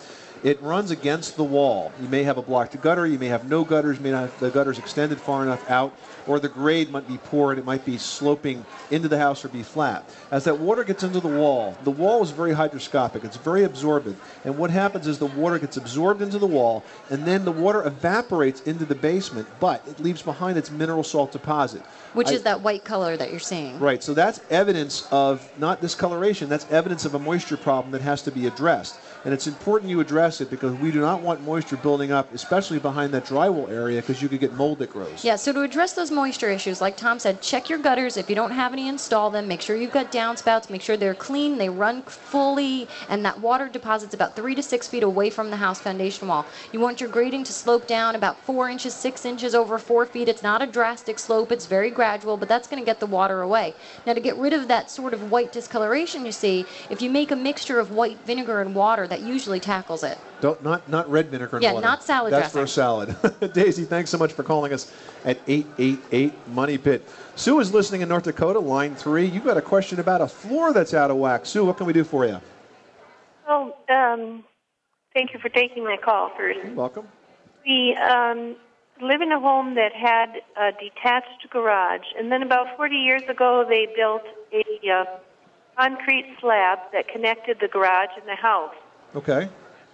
It 0.43 0.61
runs 0.61 0.91
against 0.91 1.37
the 1.37 1.45
wall. 1.45 1.93
You 2.01 2.09
may 2.09 2.25
have 2.25 2.37
a 2.37 2.43
blocked 2.43 2.81
gutter. 2.81 3.07
You 3.07 3.19
may 3.19 3.29
have 3.29 3.49
no 3.49 3.65
gutters. 3.65 4.01
May 4.01 4.11
not 4.11 4.23
have 4.23 4.41
the 4.41 4.51
gutters 4.51 4.77
extended 4.79 5.21
far 5.21 5.45
enough 5.45 5.69
out, 5.71 5.97
or 6.27 6.41
the 6.41 6.49
grade 6.49 6.91
might 6.91 7.07
be 7.07 7.19
poor 7.19 7.53
and 7.53 7.61
it 7.61 7.65
might 7.65 7.85
be 7.85 7.97
sloping 7.97 8.65
into 8.91 9.07
the 9.09 9.19
house 9.19 9.45
or 9.45 9.49
be 9.49 9.63
flat. 9.63 10.09
As 10.33 10.45
that 10.45 10.59
water 10.59 10.83
gets 10.83 11.05
into 11.05 11.21
the 11.21 11.29
wall, 11.29 11.77
the 11.85 11.93
wall 11.93 12.23
is 12.25 12.33
very 12.33 12.53
hydroscopic. 12.53 13.25
It's 13.25 13.37
very 13.37 13.63
absorbent. 13.63 14.17
And 14.45 14.59
what 14.59 14.71
happens 14.71 15.07
is 15.07 15.19
the 15.19 15.27
water 15.27 15.61
gets 15.61 15.77
absorbed 15.77 16.23
into 16.23 16.39
the 16.39 16.47
wall, 16.47 16.83
and 17.09 17.25
then 17.25 17.45
the 17.45 17.53
water 17.53 17.87
evaporates 17.87 18.63
into 18.63 18.85
the 18.85 18.97
basement, 18.97 19.47
but 19.61 19.87
it 19.87 20.01
leaves 20.01 20.23
behind 20.23 20.59
its 20.59 20.71
mineral 20.73 21.05
salt 21.05 21.31
deposit. 21.31 21.83
Which 22.15 22.29
I- 22.29 22.33
is 22.33 22.43
that 22.43 22.63
white 22.63 22.85
color 22.85 23.17
that 23.17 23.31
you're 23.31 23.41
seeing. 23.41 23.79
Right, 23.79 24.03
so 24.03 24.13
that's 24.13 24.41
evidence 24.51 25.07
of 25.13 25.49
not 25.59 25.81
discoloration, 25.81 26.49
that's 26.49 26.67
evidence 26.71 27.05
of 27.05 27.15
a 27.15 27.19
moisture 27.19 27.57
problem 27.57 27.93
that 27.93 28.03
has 28.03 28.23
to 28.23 28.33
be 28.33 28.47
addressed. 28.47 28.97
And 29.25 29.33
it's 29.33 29.47
important 29.47 29.89
you 29.89 30.01
address 30.01 30.41
it 30.41 30.51
because 30.51 30.75
we 30.81 30.91
do 30.91 31.01
not 31.01 31.21
want 31.21 31.43
moisture 31.43 31.77
building 31.77 32.11
up, 32.11 32.33
especially 32.35 32.81
behind 32.81 33.15
that 33.15 33.25
drywall 33.25 33.71
area, 33.71 34.01
because 34.01 34.21
you 34.21 34.29
could 34.29 34.41
get 34.41 34.53
mold 34.55 34.79
that 34.81 34.91
grows. 34.91 35.25
Yeah, 35.25 35.37
so 35.37 35.53
to 35.53 35.63
address 35.63 35.93
those 35.93 36.11
moisture 36.11 36.51
issues, 36.51 36.81
like 36.81 36.97
Tom 36.97 37.21
said, 37.21 37.41
check 37.41 37.69
your 37.69 37.79
gutters. 37.79 38.17
If 38.17 38.29
you 38.29 38.35
don't 38.35 38.51
have 38.51 38.73
any, 38.73 38.89
install 38.89 39.31
them. 39.31 39.47
Make 39.47 39.61
sure 39.61 39.77
you've 39.77 39.93
got 39.93 40.11
downspouts. 40.11 40.71
Make 40.71 40.83
sure 40.83 40.97
they're 40.97 41.15
clean, 41.15 41.57
they 41.57 41.69
run 41.69 42.03
fully, 42.03 42.89
and 43.09 43.25
that 43.25 43.41
water 43.41 43.69
deposits 43.69 44.13
about 44.13 44.35
three 44.35 44.57
to 44.57 44.63
six 44.63 44.89
feet 44.89 45.05
away 45.05 45.31
from 45.31 45.51
the 45.51 45.57
house 45.57 45.79
foundation 45.79 46.27
wall. 46.27 46.45
You 46.73 46.81
want 46.81 47.01
your 47.01 47.09
grading 47.11 47.45
to 47.45 47.53
slope 47.53 47.87
down 47.87 48.17
about 48.17 48.37
four 48.39 48.69
inches, 48.69 48.93
six 48.93 49.25
inches 49.25 49.55
over 49.55 49.79
four 49.79 50.05
feet. 50.05 50.29
It's 50.29 50.43
not 50.43 50.63
a 50.63 50.67
drastic 50.67 51.21
slope, 51.21 51.53
it's 51.53 51.67
very 51.67 51.91
gradual, 51.91 52.37
but 52.37 52.49
that's 52.49 52.67
going 52.67 52.83
to 52.83 52.87
get 52.87 52.99
the 52.99 53.07
water 53.07 53.43
away. 53.43 53.75
Now, 54.05 54.15
to 54.15 54.21
get 54.21 54.37
rid 54.37 54.53
of 54.53 54.67
that 54.67 54.91
sort 54.91 55.15
of 55.15 55.31
white 55.31 55.53
discoloration 55.53 56.27
you 56.27 56.33
see, 56.33 56.67
if 56.91 57.01
you 57.01 57.09
make 57.09 57.31
a 57.31 57.37
mixture 57.37 57.79
of 57.79 57.93
white 57.93 58.19
vinegar 58.27 58.61
and 58.61 58.75
water, 58.75 59.07
that 59.13 59.21
usually 59.21 59.61
tackles 59.61 60.03
it. 60.05 60.17
Don't, 60.41 60.63
not, 60.65 60.89
not 60.89 61.09
red 61.11 61.29
vinegar 61.29 61.57
and 61.57 61.63
Yeah, 61.63 61.75
water. 61.75 61.87
not 61.87 62.03
salad 62.03 62.33
That's 62.33 62.55
for 62.55 62.63
a 62.63 62.69
salad. 62.69 63.15
Daisy, 63.53 63.85
thanks 63.85 64.09
so 64.09 64.17
much 64.17 64.33
for 64.33 64.43
calling 64.43 64.73
us 64.73 64.91
at 65.27 65.39
888 65.47 66.33
Money 66.49 66.79
Pit. 66.79 67.07
Sue 67.37 67.61
is 67.61 67.75
listening 67.75 68.01
in 68.01 68.09
North 68.09 68.25
Dakota, 68.25 68.59
line 68.59 68.95
three. 68.95 69.27
You've 69.27 69.45
got 69.45 69.59
a 69.59 69.63
question 69.63 70.01
about 70.01 70.23
a 70.23 70.27
floor 70.27 70.73
that's 70.73 70.95
out 70.95 71.11
of 71.11 71.19
whack. 71.19 71.45
Sue, 71.45 71.63
what 71.63 71.77
can 71.77 71.85
we 71.85 71.93
do 71.93 72.05
for 72.05 72.25
you? 72.25 72.41
Oh, 73.47 73.77
um, 73.91 74.45
thank 75.13 75.35
you 75.35 75.39
for 75.41 75.51
taking 75.51 75.85
my 75.85 75.99
call 76.03 76.31
first. 76.35 76.61
You're 76.65 76.73
welcome. 76.73 77.07
We 77.67 77.95
um, 77.97 78.57
live 79.03 79.21
in 79.21 79.31
a 79.31 79.39
home 79.39 79.75
that 79.75 79.93
had 79.93 80.41
a 80.57 80.73
detached 80.73 81.51
garage, 81.51 82.07
and 82.19 82.33
then 82.33 82.43
about 82.43 82.79
40 82.79 82.97
years 82.97 83.23
ago, 83.29 83.67
they 83.69 83.89
built 83.95 84.23
a 84.55 84.91
uh, 84.91 85.05
concrete 85.77 86.35
slab 86.41 86.79
that 86.95 87.09
connected 87.09 87.59
the 87.61 87.69
garage 87.69 88.09
and 88.19 88.27
the 88.27 88.37
house. 88.37 88.75
Okay. 89.15 89.49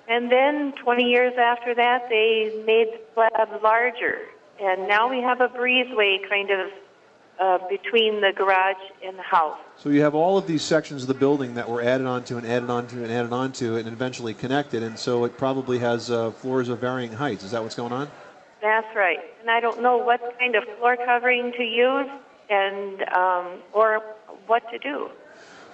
And 0.08 0.32
then 0.32 0.72
20 0.82 1.04
years 1.04 1.34
after 1.38 1.74
that, 1.74 2.08
they 2.08 2.62
made 2.66 2.88
the 2.92 3.00
slab 3.14 3.62
larger, 3.62 4.20
and 4.60 4.88
now 4.88 5.08
we 5.08 5.20
have 5.20 5.40
a 5.40 5.48
breezeway 5.48 6.26
kind 6.28 6.50
of 6.50 6.70
uh, 7.40 7.58
between 7.68 8.20
the 8.20 8.32
garage 8.34 8.76
and 9.04 9.18
the 9.18 9.22
house. 9.22 9.58
So 9.76 9.90
you 9.90 10.00
have 10.00 10.14
all 10.14 10.38
of 10.38 10.46
these 10.46 10.62
sections 10.62 11.02
of 11.02 11.08
the 11.08 11.14
building 11.14 11.54
that 11.54 11.68
were 11.68 11.82
added 11.82 12.06
onto 12.06 12.36
and 12.36 12.46
added 12.46 12.70
onto 12.70 13.02
and 13.04 13.12
added 13.12 13.32
onto 13.32 13.76
and 13.76 13.86
eventually 13.86 14.34
connected, 14.34 14.82
and 14.82 14.98
so 14.98 15.24
it 15.24 15.36
probably 15.36 15.78
has 15.78 16.10
uh, 16.10 16.30
floors 16.32 16.68
of 16.68 16.80
varying 16.80 17.12
heights. 17.12 17.44
Is 17.44 17.50
that 17.50 17.62
what's 17.62 17.76
going 17.76 17.92
on? 17.92 18.10
That's 18.60 18.88
right. 18.96 19.20
And 19.40 19.50
I 19.50 19.60
don't 19.60 19.82
know 19.82 19.98
what 19.98 20.20
kind 20.38 20.56
of 20.56 20.64
floor 20.78 20.96
covering 20.96 21.52
to 21.52 21.62
use 21.62 22.08
and 22.50 23.02
um, 23.10 23.62
or 23.72 24.02
what 24.46 24.68
to 24.70 24.78
do. 24.78 25.10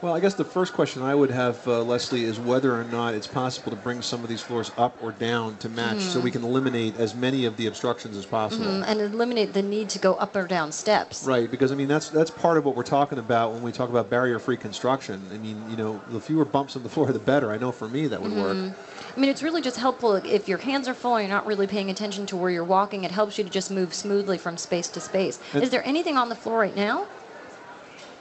Well, 0.00 0.12
I 0.14 0.20
guess 0.20 0.34
the 0.34 0.44
first 0.44 0.74
question 0.74 1.00
I 1.00 1.14
would 1.14 1.30
have, 1.30 1.66
uh, 1.66 1.82
Leslie, 1.82 2.24
is 2.24 2.38
whether 2.38 2.78
or 2.78 2.84
not 2.84 3.14
it's 3.14 3.26
possible 3.26 3.70
to 3.70 3.76
bring 3.76 4.02
some 4.02 4.22
of 4.22 4.28
these 4.28 4.42
floors 4.42 4.70
up 4.76 4.94
or 5.02 5.12
down 5.12 5.56
to 5.58 5.68
match 5.70 6.00
so 6.00 6.18
Mhm. 6.20 6.24
we 6.24 6.30
can 6.30 6.44
eliminate 6.44 6.98
as 6.98 7.14
many 7.14 7.46
of 7.46 7.56
the 7.56 7.66
obstructions 7.66 8.14
as 8.14 8.26
possible. 8.26 8.66
Mhm, 8.66 8.84
And 8.86 9.00
eliminate 9.00 9.54
the 9.54 9.62
need 9.62 9.88
to 9.90 9.98
go 9.98 10.12
up 10.14 10.36
or 10.36 10.46
down 10.46 10.72
steps. 10.72 11.22
Right, 11.24 11.50
because 11.50 11.72
I 11.72 11.74
mean 11.74 11.88
that's 11.88 12.10
that's 12.10 12.30
part 12.30 12.58
of 12.58 12.66
what 12.66 12.76
we're 12.76 12.82
talking 12.82 13.16
about 13.18 13.52
when 13.54 13.62
we 13.62 13.72
talk 13.72 13.88
about 13.88 14.10
barrier-free 14.10 14.58
construction. 14.58 15.22
I 15.32 15.38
mean, 15.38 15.64
you 15.70 15.76
know, 15.76 16.00
the 16.10 16.20
fewer 16.20 16.44
bumps 16.44 16.76
on 16.76 16.82
the 16.82 16.88
floor, 16.94 17.10
the 17.10 17.18
better. 17.18 17.50
I 17.50 17.56
know 17.56 17.72
for 17.72 17.88
me 17.88 18.06
that 18.08 18.20
would 18.20 18.32
work. 18.36 18.56
Mhm. 18.58 18.74
I 19.16 19.20
mean, 19.20 19.30
it's 19.30 19.42
really 19.42 19.62
just 19.62 19.78
helpful 19.78 20.16
if 20.16 20.48
your 20.48 20.58
hands 20.58 20.86
are 20.86 20.92
full 20.94 21.14
and 21.16 21.26
you're 21.26 21.34
not 21.34 21.46
really 21.46 21.66
paying 21.66 21.88
attention 21.88 22.26
to 22.26 22.36
where 22.36 22.50
you're 22.50 22.62
walking. 22.64 23.04
It 23.04 23.12
helps 23.12 23.38
you 23.38 23.44
to 23.44 23.50
just 23.50 23.70
move 23.70 23.94
smoothly 23.94 24.36
from 24.36 24.58
space 24.58 24.88
to 24.88 25.00
space. 25.00 25.38
And- 25.54 25.62
Is 25.62 25.70
there 25.70 25.86
anything 25.86 26.18
on 26.18 26.28
the 26.28 26.34
floor 26.34 26.58
right 26.58 26.76
now? 26.76 27.06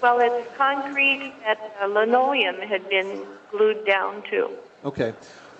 Well, 0.03 0.19
it's 0.19 0.53
concrete 0.57 1.31
that 1.45 1.77
uh, 1.81 1.85
linoleum 1.85 2.57
had 2.57 2.89
been 2.89 3.25
glued 3.49 3.85
down 3.85 4.21
to. 4.31 4.49
Okay. 4.83 5.13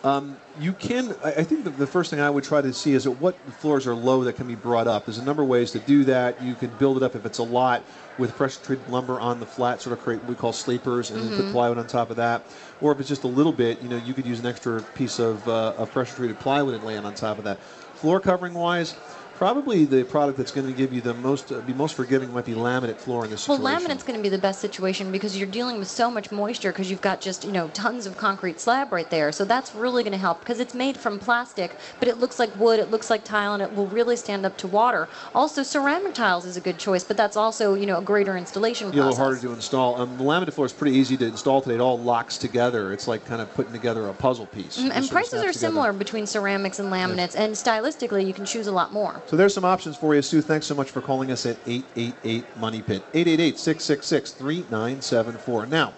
Um, 0.04 0.36
you 0.60 0.74
can, 0.74 1.16
I 1.24 1.30
I 1.30 1.44
think 1.46 1.64
the, 1.64 1.70
the 1.70 1.88
first 1.88 2.10
thing 2.10 2.20
I 2.20 2.30
would 2.30 2.44
try 2.44 2.60
to 2.60 2.74
see 2.74 2.92
is 2.92 3.08
at 3.08 3.18
what 3.22 3.38
floors 3.54 3.88
are 3.88 3.96
low 3.96 4.26
that 4.26 4.34
can 4.34 4.46
be 4.46 4.56
brought 4.56 4.86
up. 4.86 5.06
There's 5.06 5.18
a 5.18 5.24
number 5.24 5.44
of 5.44 5.48
ways 5.48 5.72
to 5.72 5.80
do 5.80 6.04
that. 6.04 6.44
You 6.44 6.56
can 6.56 6.72
build 6.72 6.98
it 6.98 7.04
up 7.04 7.16
if 7.16 7.26
it's 7.26 7.38
a 7.38 7.44
lot 7.44 7.84
with 8.18 8.36
pressure 8.36 8.60
treated 8.62 8.86
lumber 8.90 9.18
on 9.18 9.40
the 9.40 9.46
flat, 9.46 9.82
sort 9.82 9.98
of 9.98 10.04
create 10.04 10.20
what 10.20 10.28
we 10.28 10.36
call 10.36 10.52
sleepers, 10.52 11.10
and 11.12 11.22
then 11.22 11.38
put 11.38 11.50
plywood 11.54 11.78
on 11.78 11.88
top 11.88 12.10
of 12.10 12.18
that. 12.18 12.44
Or 12.82 12.92
if 12.92 13.00
it's 13.00 13.08
just 13.08 13.24
a 13.24 13.28
little 13.30 13.54
bit, 13.54 13.82
you 13.82 13.88
know, 13.88 13.96
you 13.96 14.14
could 14.14 14.26
use 14.26 14.42
an 14.42 14.46
extra 14.46 14.82
piece 14.82 15.20
of, 15.20 15.48
uh, 15.48 15.74
of 15.78 15.90
pressure 15.92 16.18
treated 16.18 16.38
plywood 16.38 16.74
and 16.74 16.84
lay 16.84 16.96
it 16.96 17.06
on 17.06 17.16
top 17.16 17.38
of 17.38 17.46
that. 17.46 17.62
Floor 17.96 18.20
covering 18.20 18.54
wise, 18.54 18.96
probably 19.44 19.84
the 19.84 20.06
product 20.06 20.38
that's 20.38 20.54
going 20.54 20.66
to 20.66 20.72
give 20.72 20.94
you 20.94 21.02
the 21.02 21.14
most, 21.16 21.52
uh, 21.52 21.60
be 21.60 21.74
most 21.74 21.96
forgiving 21.96 22.32
might 22.32 22.46
be 22.46 22.54
laminate 22.54 22.96
floor 22.96 23.26
in 23.26 23.30
this 23.32 23.46
Well, 23.46 23.60
laminate's 23.60 24.02
going 24.02 24.18
to 24.18 24.24
be 24.24 24.30
the 24.30 24.38
best 24.38 24.62
situation 24.62 25.12
because 25.12 25.38
you're 25.38 25.50
dealing 25.50 25.80
with 25.80 25.90
so 25.90 26.10
much 26.10 26.32
moisture 26.32 26.72
because 26.72 26.90
you've 26.90 27.02
got 27.02 27.20
just, 27.20 27.44
you 27.44 27.52
know, 27.52 27.68
tons 27.74 28.06
of 28.06 28.16
concrete 28.16 28.62
slab 28.62 28.94
right 28.94 29.10
there. 29.10 29.34
So 29.34 29.44
that's 29.44 29.76
really 29.76 30.02
going 30.02 30.14
to 30.14 30.18
help 30.18 30.40
because 30.40 30.62
it's 30.62 30.74
made 30.74 30.96
from 30.96 31.20
plastic, 31.20 31.76
but 32.00 32.08
it 32.08 32.20
looks 32.20 32.40
like 32.40 32.58
wood, 32.58 32.80
it 32.80 32.90
looks 32.90 33.10
like 33.10 33.26
tile, 33.26 33.54
and 33.54 33.62
it 33.62 33.76
will 33.76 33.88
really 33.88 34.16
stand 34.16 34.46
up 34.46 34.56
to 34.60 34.68
water. 34.68 35.10
Also, 35.36 35.62
ceramic 35.62 36.14
tiles 36.14 36.46
is 36.46 36.56
a 36.56 36.62
good 36.62 36.78
choice, 36.78 37.04
but 37.04 37.18
that's 37.18 37.36
also, 37.36 37.74
you 37.74 37.86
know, 37.86 37.98
a 37.98 38.02
greater 38.02 38.38
installation 38.38 38.92
Be 38.92 39.00
a 39.00 39.02
little 39.02 39.18
harder 39.18 39.42
to 39.42 39.52
install. 39.52 40.00
Um, 40.00 40.18
the 40.18 40.24
laminate 40.24 40.54
floor 40.54 40.68
is 40.68 40.72
pretty 40.72 40.96
easy 40.96 41.18
to 41.18 41.26
install 41.26 41.60
today. 41.60 41.76
It 41.76 41.82
all 41.82 42.00
locks 42.00 42.38
together. 42.38 42.94
It's 42.94 43.10
like 43.10 43.26
kind 43.26 43.42
of 43.42 43.54
putting 43.56 43.74
together 43.74 44.08
a 44.08 44.14
puzzle 44.14 44.46
piece. 44.46 44.78
Mm, 44.78 44.92
And 44.94 45.10
prices 45.10 45.34
are 45.34 45.38
together. 45.40 45.54
similar 45.54 45.92
between 45.92 46.28
ceramics 46.28 46.80
and 46.80 46.90
laminates, 46.90 47.36
and 47.36 47.54
stylistically, 47.54 48.26
you 48.26 48.34
can 48.34 48.46
choose 48.46 48.68
a 48.68 48.72
lot 48.72 48.94
more. 48.94 49.22
So 49.34 49.38
there's 49.38 49.56
some 49.56 49.65
options 49.65 49.98
for 49.98 50.13
you, 50.13 50.22
Sue. 50.22 50.43
Thanks 50.43 50.67
so 50.67 50.76
much 50.76 50.91
for 50.91 51.02
calling 51.02 51.32
us 51.32 51.48
at 51.48 51.58
888 51.65 52.46
Money 52.58 52.84
Pit. 52.84 53.04
888 53.15 53.58
666 53.58 54.32
3974. 54.34 55.65
Now, 55.65 55.91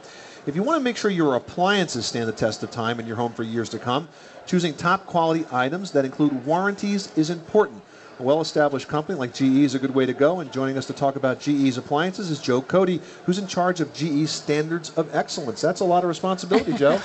if 0.46 0.56
you 0.56 0.64
want 0.64 0.80
to 0.80 0.82
make 0.82 0.96
sure 0.96 1.12
your 1.12 1.36
appliances 1.36 2.06
stand 2.06 2.30
the 2.30 2.32
test 2.32 2.64
of 2.64 2.72
time 2.72 2.98
in 2.98 3.06
your 3.06 3.18
home 3.18 3.34
for 3.34 3.44
years 3.44 3.68
to 3.72 3.78
come, 3.78 4.08
choosing 4.46 4.74
top 4.74 5.06
quality 5.06 5.46
items 5.52 5.92
that 5.92 6.06
include 6.06 6.46
warranties 6.46 7.12
is 7.18 7.30
important. 7.30 7.84
A 8.22 8.24
well 8.24 8.40
established 8.40 8.88
company 8.88 9.20
like 9.20 9.34
GE 9.34 9.42
is 9.42 9.76
a 9.76 9.80
good 9.80 9.94
way 9.94 10.06
to 10.06 10.14
go, 10.14 10.40
and 10.40 10.50
joining 10.50 10.78
us 10.78 10.86
to 10.86 10.94
talk 10.94 11.18
about 11.18 11.42
GE's 11.42 11.78
appliances 11.78 12.32
is 12.32 12.40
Joe 12.40 12.62
Cody, 12.62 13.02
who's 13.26 13.38
in 13.38 13.48
charge 13.48 13.82
of 13.82 13.94
GE's 13.94 14.32
Standards 14.32 14.92
of 14.92 15.14
Excellence. 15.14 15.60
That's 15.60 15.82
a 15.82 15.86
lot 15.86 16.06
of 16.06 16.08
responsibility, 16.08 16.72
Joe. 16.72 17.00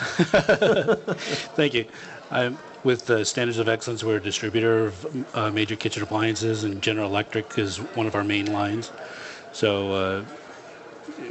Thank 1.57 1.75
you. 1.75 1.87
I'm 2.31 2.57
with 2.85 3.11
uh, 3.11 3.25
Standards 3.25 3.59
of 3.59 3.69
Excellence. 3.69 4.03
We're 4.05 4.17
a 4.17 4.23
distributor 4.23 4.87
of 4.87 5.37
uh, 5.37 5.51
major 5.51 5.77
kitchen 5.77 6.03
appliances, 6.03 6.65
and 6.65 6.83
General 6.83 7.09
Electric 7.09 7.59
is 7.59 7.79
one 7.95 8.07
of 8.07 8.15
our 8.15 8.25
main 8.25 8.53
lines. 8.53 8.91
So, 9.53 9.93
uh, 9.93 10.23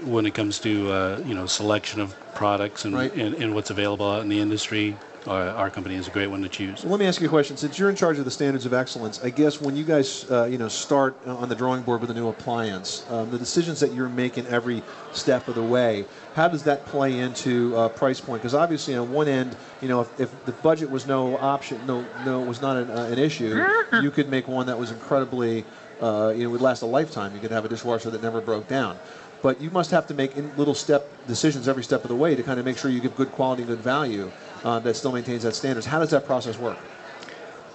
when 0.03 0.25
it 0.25 0.31
comes 0.31 0.59
to 0.59 0.91
uh, 0.91 1.21
you 1.25 1.33
know 1.33 1.45
selection 1.45 2.01
of 2.01 2.15
products 2.35 2.85
and, 2.85 2.95
Right. 2.95 3.13
and, 3.13 3.33
and 3.35 3.55
what's 3.55 3.69
available 3.69 4.09
out 4.09 4.21
in 4.21 4.29
the 4.29 4.39
industry, 4.39 4.95
our, 5.27 5.49
our 5.49 5.69
company 5.69 5.95
is 5.95 6.07
a 6.07 6.11
great 6.11 6.27
one 6.27 6.41
to 6.41 6.49
choose. 6.49 6.83
Well, 6.83 6.91
let 6.91 6.99
me 6.99 7.05
ask 7.05 7.19
you 7.19 7.27
a 7.27 7.29
question. 7.29 7.57
Since 7.57 7.77
you're 7.77 7.89
in 7.89 7.95
charge 7.95 8.19
of 8.19 8.25
the 8.25 8.31
standards 8.31 8.65
of 8.65 8.73
excellence, 8.73 9.23
I 9.23 9.29
guess 9.29 9.59
when 9.59 9.75
you 9.75 9.83
guys, 9.83 10.29
uh, 10.31 10.45
you 10.45 10.57
know, 10.57 10.67
start 10.67 11.15
on 11.25 11.49
the 11.49 11.55
drawing 11.55 11.81
board 11.81 12.01
with 12.01 12.09
a 12.09 12.13
new 12.13 12.29
appliance, 12.29 13.05
um, 13.09 13.29
the 13.29 13.37
decisions 13.37 13.79
that 13.79 13.93
you're 13.93 14.09
making 14.09 14.47
every 14.47 14.81
step 15.11 15.47
of 15.47 15.55
the 15.55 15.63
way, 15.63 16.05
how 16.35 16.47
does 16.47 16.63
that 16.63 16.85
play 16.85 17.19
into 17.19 17.75
uh, 17.75 17.89
price 17.89 18.19
point? 18.19 18.41
Because 18.41 18.53
obviously, 18.53 18.95
on 18.95 19.11
one 19.11 19.27
end, 19.27 19.55
you 19.81 19.87
know, 19.87 20.01
if, 20.01 20.19
if 20.19 20.45
the 20.45 20.51
budget 20.53 20.89
was 20.89 21.05
no 21.05 21.37
option, 21.37 21.85
no, 21.85 22.05
no, 22.25 22.39
was 22.41 22.61
not 22.61 22.77
an, 22.77 22.89
uh, 22.89 23.09
an 23.11 23.19
issue, 23.19 23.65
you 24.01 24.11
could 24.11 24.29
make 24.29 24.47
one 24.47 24.67
that 24.67 24.77
was 24.77 24.91
incredibly, 24.91 25.65
uh, 26.01 26.33
you 26.35 26.43
know, 26.43 26.49
would 26.49 26.61
last 26.61 26.81
a 26.81 26.85
lifetime. 26.85 27.33
You 27.33 27.41
could 27.41 27.51
have 27.51 27.65
a 27.65 27.69
dishwasher 27.69 28.09
that 28.09 28.23
never 28.23 28.41
broke 28.41 28.67
down. 28.67 28.97
But 29.41 29.61
you 29.61 29.69
must 29.69 29.91
have 29.91 30.05
to 30.07 30.13
make 30.13 30.35
in 30.35 30.55
little 30.57 30.75
step 30.75 31.09
decisions 31.25 31.69
every 31.69 31.83
step 31.83 32.03
of 32.03 32.09
the 32.09 32.15
way 32.15 32.35
to 32.35 32.43
kind 32.43 32.59
of 32.59 32.65
make 32.65 32.77
sure 32.77 32.91
you 32.91 32.99
give 32.99 33.15
good 33.15 33.31
quality, 33.31 33.63
good 33.63 33.79
value 33.79 34.29
uh, 34.63 34.79
that 34.79 34.95
still 34.95 35.11
maintains 35.11 35.43
that 35.43 35.55
standards. 35.55 35.85
How 35.85 35.99
does 35.99 36.09
that 36.11 36.25
process 36.25 36.57
work? 36.57 36.77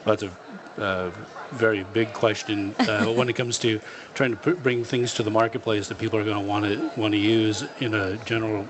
That's 0.05 0.23
a 0.23 0.31
uh, 0.79 1.11
very 1.53 1.85
big 1.85 2.13
question 2.13 2.75
uh, 2.81 3.07
when 3.19 3.29
it 3.29 3.35
comes 3.35 3.59
to 3.61 3.81
trying 4.15 4.31
to 4.33 4.37
put, 4.37 4.63
bring 4.63 4.85
things 4.85 5.15
to 5.15 5.23
the 5.23 5.31
marketplace 5.31 5.89
that 5.89 5.99
people 5.99 6.19
are 6.19 6.25
going 6.25 6.37
to 6.37 6.49
want 6.49 6.65
to 6.65 7.01
want 7.01 7.13
to 7.13 7.19
use 7.19 7.65
in 7.81 7.95
a 7.95 8.17
general 8.19 8.69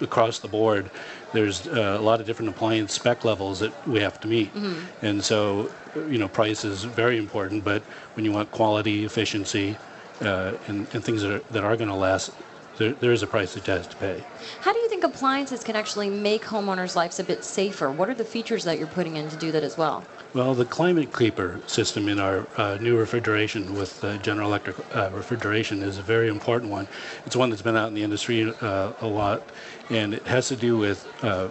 across 0.00 0.40
the 0.40 0.48
board. 0.48 0.90
There's 1.32 1.68
uh, 1.68 1.96
a 1.98 2.02
lot 2.02 2.20
of 2.20 2.26
different 2.26 2.48
appliance 2.48 2.92
spec 2.92 3.24
levels 3.24 3.60
that 3.60 3.72
we 3.86 4.00
have 4.00 4.20
to 4.20 4.28
meet, 4.28 4.54
Mhm. 4.54 4.76
and 5.02 5.24
so 5.24 5.70
you 5.94 6.18
know 6.18 6.28
price 6.28 6.64
is 6.64 6.84
very 6.84 7.18
important. 7.18 7.64
But 7.64 7.82
when 8.14 8.24
you 8.24 8.32
want 8.32 8.50
quality, 8.50 9.04
efficiency, 9.04 9.76
uh, 10.22 10.52
and, 10.66 10.86
and 10.92 11.04
things 11.04 11.22
that 11.22 11.32
are, 11.32 11.42
that 11.50 11.64
are 11.64 11.76
going 11.76 11.88
to 11.90 11.94
last, 11.94 12.30
there, 12.78 12.92
there 12.92 13.12
is 13.12 13.22
a 13.22 13.26
price 13.26 13.54
that 13.54 13.66
has 13.66 13.86
to 13.86 13.96
pay. 13.96 14.22
How 14.60 14.72
do 14.72 14.78
you 14.78 14.88
think 14.88 15.04
appliances 15.04 15.62
can 15.62 15.76
actually 15.76 16.10
make 16.10 16.44
homeowners' 16.44 16.96
lives 16.96 17.20
a 17.20 17.24
bit 17.24 17.44
safer? 17.44 17.90
What 17.90 18.08
are 18.08 18.14
the 18.14 18.24
features 18.24 18.64
that 18.64 18.78
you're 18.78 18.86
putting 18.88 19.16
in 19.16 19.28
to 19.28 19.36
do 19.36 19.52
that 19.52 19.62
as 19.62 19.76
well? 19.76 20.04
Well, 20.32 20.54
the 20.54 20.64
climate 20.64 21.16
keeper 21.16 21.60
system 21.66 22.08
in 22.08 22.18
our 22.18 22.46
uh, 22.56 22.78
new 22.80 22.96
refrigeration 22.96 23.74
with 23.74 24.02
uh, 24.02 24.16
General 24.18 24.48
Electric 24.48 24.76
uh, 24.94 25.10
refrigeration 25.12 25.82
is 25.82 25.98
a 25.98 26.02
very 26.02 26.28
important 26.28 26.72
one. 26.72 26.88
It's 27.26 27.36
one 27.36 27.50
that's 27.50 27.62
been 27.62 27.76
out 27.76 27.88
in 27.88 27.94
the 27.94 28.02
industry 28.02 28.52
uh, 28.60 28.92
a 29.00 29.06
lot, 29.06 29.42
and 29.90 30.12
it 30.14 30.26
has 30.26 30.48
to 30.48 30.56
do 30.56 30.76
with 30.76 31.06
uh, 31.22 31.50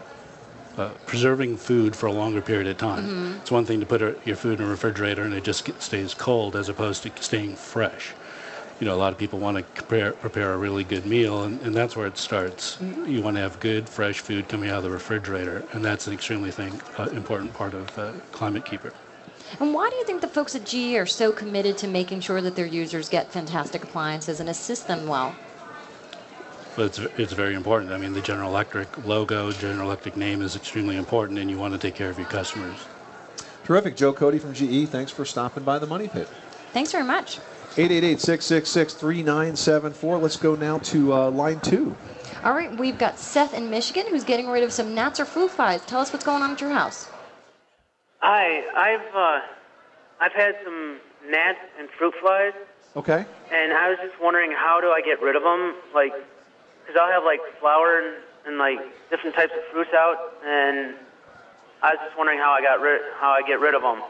uh, 0.77 0.89
preserving 1.05 1.55
food 1.57 1.95
for 1.95 2.07
a 2.07 2.11
longer 2.11 2.41
period 2.41 2.67
of 2.67 2.77
time. 2.77 3.05
Mhm. 3.07 3.39
It's 3.41 3.51
one 3.51 3.65
thing 3.65 3.79
to 3.79 3.85
put 3.85 4.01
a, 4.01 4.15
your 4.25 4.35
food 4.35 4.59
in 4.59 4.65
a 4.65 4.69
refrigerator 4.69 5.23
and 5.23 5.33
it 5.33 5.43
just 5.43 5.65
get, 5.65 5.81
stays 5.81 6.13
cold 6.13 6.55
as 6.55 6.67
opposed 6.67 7.03
to 7.03 7.11
staying 7.21 7.55
fresh. 7.57 8.15
You 8.83 8.89
know, 8.89 8.95
a 8.95 8.99
lot 8.99 9.13
of 9.13 9.17
people 9.17 9.39
want 9.39 9.55
to 9.55 9.63
prepare, 9.63 10.11
prepare 10.11 10.51
a 10.51 10.57
really 10.57 10.83
good 10.83 11.05
meal, 11.05 11.43
and, 11.43 11.61
and 11.61 11.73
that's 11.73 11.95
where 11.95 12.05
it 12.05 12.17
starts. 12.17 12.77
You 13.07 13.21
want 13.21 13.37
to 13.37 13.41
have 13.41 13.57
good, 13.61 13.87
fresh 13.87 14.19
food 14.19 14.49
coming 14.49 14.69
out 14.69 14.79
of 14.79 14.83
the 14.83 14.89
refrigerator, 14.89 15.63
and 15.71 15.85
that's 15.85 16.05
an 16.05 16.11
extremely 16.11 16.51
thing, 16.51 16.81
uh, 16.97 17.03
important 17.13 17.53
part 17.53 17.73
of 17.75 17.97
uh, 17.97 18.11
Climate 18.33 18.65
Keeper. 18.65 18.91
And 19.61 19.73
why 19.73 19.89
do 19.89 19.95
you 19.95 20.03
think 20.03 20.19
the 20.19 20.27
folks 20.27 20.53
at 20.53 20.65
GE 20.65 20.95
are 20.95 21.05
so 21.05 21.31
committed 21.31 21.77
to 21.77 21.87
making 21.87 22.19
sure 22.19 22.41
that 22.41 22.57
their 22.57 22.65
users 22.65 23.07
get 23.07 23.31
fantastic 23.31 23.85
appliances 23.85 24.41
and 24.41 24.49
assist 24.49 24.85
them 24.89 25.07
well? 25.07 25.33
But 26.75 26.87
it's, 26.87 26.99
it's 27.17 27.31
very 27.31 27.55
important. 27.55 27.93
I 27.93 27.97
mean, 27.97 28.11
the 28.11 28.21
General 28.21 28.49
Electric 28.49 29.05
logo, 29.05 29.53
General 29.53 29.87
Electric 29.87 30.17
name 30.17 30.41
is 30.41 30.57
extremely 30.57 30.97
important, 30.97 31.39
and 31.39 31.49
you 31.49 31.57
want 31.57 31.73
to 31.73 31.79
take 31.79 31.95
care 31.95 32.09
of 32.09 32.17
your 32.17 32.27
customers. 32.27 32.79
Terrific. 33.63 33.95
Joe 33.95 34.11
Cody 34.11 34.39
from 34.39 34.53
GE, 34.53 34.89
thanks 34.89 35.09
for 35.09 35.23
stopping 35.23 35.63
by 35.63 35.79
the 35.79 35.87
Money 35.87 36.09
Pit. 36.09 36.27
Thanks 36.73 36.91
very 36.91 37.05
much. 37.05 37.39
888-666-3974. 37.75 40.21
Let's 40.21 40.37
go 40.37 40.55
now 40.55 40.77
to 40.79 41.13
uh, 41.13 41.31
line 41.31 41.59
two. 41.61 41.95
All 42.43 42.53
right, 42.53 42.75
we've 42.77 42.97
got 42.97 43.17
Seth 43.17 43.53
in 43.53 43.69
Michigan 43.69 44.05
who's 44.09 44.23
getting 44.23 44.49
rid 44.49 44.63
of 44.63 44.71
some 44.73 44.93
gnats 44.93 45.19
or 45.19 45.25
fruit 45.25 45.51
flies. 45.51 45.81
Tell 45.85 46.01
us 46.01 46.11
what's 46.11 46.25
going 46.25 46.41
on 46.43 46.51
at 46.51 46.61
your 46.61 46.71
house. 46.71 47.09
Hi, 48.19 48.63
I've 48.75 49.15
uh, 49.15 49.39
I've 50.19 50.33
had 50.33 50.55
some 50.63 50.99
gnats 51.29 51.59
and 51.79 51.89
fruit 51.97 52.13
flies, 52.21 52.53
Okay. 52.95 53.25
and 53.51 53.73
I 53.73 53.89
was 53.89 53.97
just 54.05 54.19
wondering 54.21 54.51
how 54.51 54.79
do 54.81 54.91
I 54.91 55.01
get 55.01 55.21
rid 55.21 55.35
of 55.35 55.43
them? 55.43 55.75
Like, 55.93 56.13
because 56.85 56.99
I'll 56.99 57.11
have 57.11 57.23
like 57.23 57.39
flour 57.59 57.99
and, 57.99 58.15
and 58.45 58.57
like 58.57 58.79
different 59.09 59.35
types 59.35 59.53
of 59.57 59.63
fruits 59.71 59.93
out, 59.93 60.33
and 60.45 60.95
I 61.81 61.91
was 61.91 61.99
just 62.05 62.17
wondering 62.17 62.39
how 62.39 62.51
I 62.51 62.61
got 62.61 62.81
rid 62.81 63.01
how 63.19 63.31
I 63.31 63.41
get 63.47 63.59
rid 63.59 63.73
of 63.73 63.81
them. 63.81 64.01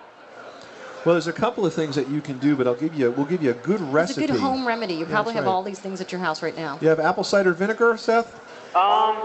Well, 1.05 1.15
there's 1.15 1.27
a 1.27 1.33
couple 1.33 1.65
of 1.65 1.73
things 1.73 1.95
that 1.95 2.07
you 2.09 2.21
can 2.21 2.37
do, 2.39 2.55
but 2.55 2.65
I'll 2.65 2.75
give 2.75 2.95
you 2.95 3.11
we'll 3.11 3.25
give 3.25 3.43
you 3.43 3.51
a 3.51 3.55
good 3.55 3.81
recipe. 3.81 4.23
It's 4.23 4.31
a 4.31 4.33
good 4.33 4.41
home 4.41 4.65
remedy. 4.65 4.93
You 4.93 5.01
Yeah, 5.01 5.11
probably 5.11 5.33
that's 5.33 5.43
have 5.43 5.45
right. 5.45 5.51
all 5.51 5.63
these 5.63 5.79
things 5.79 5.99
at 5.99 6.11
your 6.11 6.21
house 6.21 6.41
right 6.41 6.55
now. 6.55 6.77
You 6.81 6.87
have 6.87 6.99
apple 6.99 7.23
cider 7.25 7.51
vinegar, 7.51 7.97
Seth? 7.97 8.33
Um, 8.75 9.17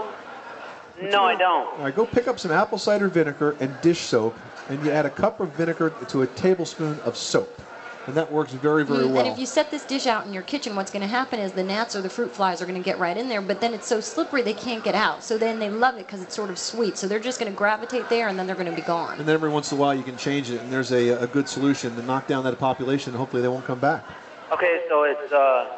no, 1.01 1.23
I 1.23 1.35
don't. 1.37 1.67
All 1.77 1.85
right, 1.85 1.95
go 1.95 2.05
pick 2.05 2.27
up 2.27 2.37
some 2.37 2.51
apple 2.51 2.77
cider 2.77 3.07
vinegar 3.07 3.55
and 3.61 3.73
dish 3.81 4.01
soap, 4.01 4.37
and 4.67 4.83
you 4.83 4.91
add 4.91 5.05
a 5.05 5.09
cup 5.09 5.39
of 5.39 5.49
vinegar 5.53 5.93
to 6.09 6.21
a 6.23 6.27
tablespoon 6.27 6.99
of 7.05 7.15
soap, 7.15 7.61
and 8.09 8.17
that 8.17 8.31
works 8.31 8.51
very, 8.51 8.83
very 8.83 9.05
Mm, 9.05 9.11
well. 9.11 9.19
And 9.25 9.27
if 9.33 9.39
you 9.39 9.45
set 9.45 9.69
this 9.71 9.85
dish 9.85 10.07
out 10.07 10.25
in 10.25 10.33
your 10.33 10.41
kitchen, 10.43 10.75
what's 10.75 10.91
going 10.91 11.01
to 11.01 11.07
happen 11.07 11.39
is 11.39 11.51
the 11.51 11.63
gnats 11.63 11.95
or 11.95 12.01
the 12.01 12.09
fruit 12.09 12.31
flies 12.31 12.61
are 12.61 12.65
going 12.65 12.77
to 12.77 12.83
get 12.83 12.99
right 12.99 13.15
in 13.15 13.29
there, 13.29 13.41
but 13.41 13.61
then 13.61 13.73
it's 13.73 13.87
so 13.87 14.01
slippery 14.01 14.41
they 14.41 14.53
can't 14.53 14.83
get 14.83 14.95
out. 14.95 15.23
So 15.23 15.37
then 15.37 15.59
they 15.59 15.69
love 15.69 15.95
it 15.95 16.07
because 16.07 16.21
it's 16.21 16.35
sort 16.35 16.49
of 16.49 16.57
sweet. 16.57 16.97
So 16.97 17.07
they're 17.07 17.19
just 17.19 17.39
going 17.39 17.51
to 17.51 17.57
gravitate 17.57 18.09
there 18.09 18.27
and 18.27 18.37
then 18.37 18.47
they're 18.47 18.55
going 18.55 18.69
to 18.69 18.75
be 18.75 18.81
gone. 18.81 19.19
and 19.19 19.27
then 19.27 19.33
every 19.35 19.49
once 19.49 19.71
in 19.71 19.77
a 19.77 19.81
while 19.81 19.93
you 19.93 20.03
can 20.03 20.17
change 20.17 20.49
it, 20.49 20.59
and 20.61 20.71
there's 20.73 20.91
a, 20.91 21.09
a 21.09 21.27
good 21.27 21.47
solution 21.47 21.95
to 21.95 22.01
knock 22.01 22.27
down 22.27 22.43
that 22.43 22.57
population, 22.59 23.11
and 23.11 23.17
hopefully 23.19 23.41
they 23.41 23.47
won't 23.47 23.65
come 23.65 23.79
back. 23.79 24.03
Okay, 24.51 24.81
so 24.89 25.03
it's 25.03 25.31
uh, 25.31 25.77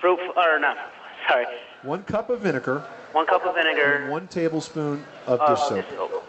fruit 0.00 0.18
or 0.36 0.58
not? 0.58 0.76
Sorry, 1.28 1.46
One 1.82 2.02
cup 2.04 2.30
of 2.30 2.40
vinegar, 2.40 2.82
one 3.12 3.26
cup 3.26 3.44
of 3.46 3.54
vinegar. 3.54 3.94
and 4.02 4.10
one 4.10 4.26
tablespoon 4.28 5.04
of 5.26 5.40
uh, 5.40 5.54
dish 5.54 5.64
soap. 5.64 5.74
dish 5.88 5.96
soap. 5.96 6.25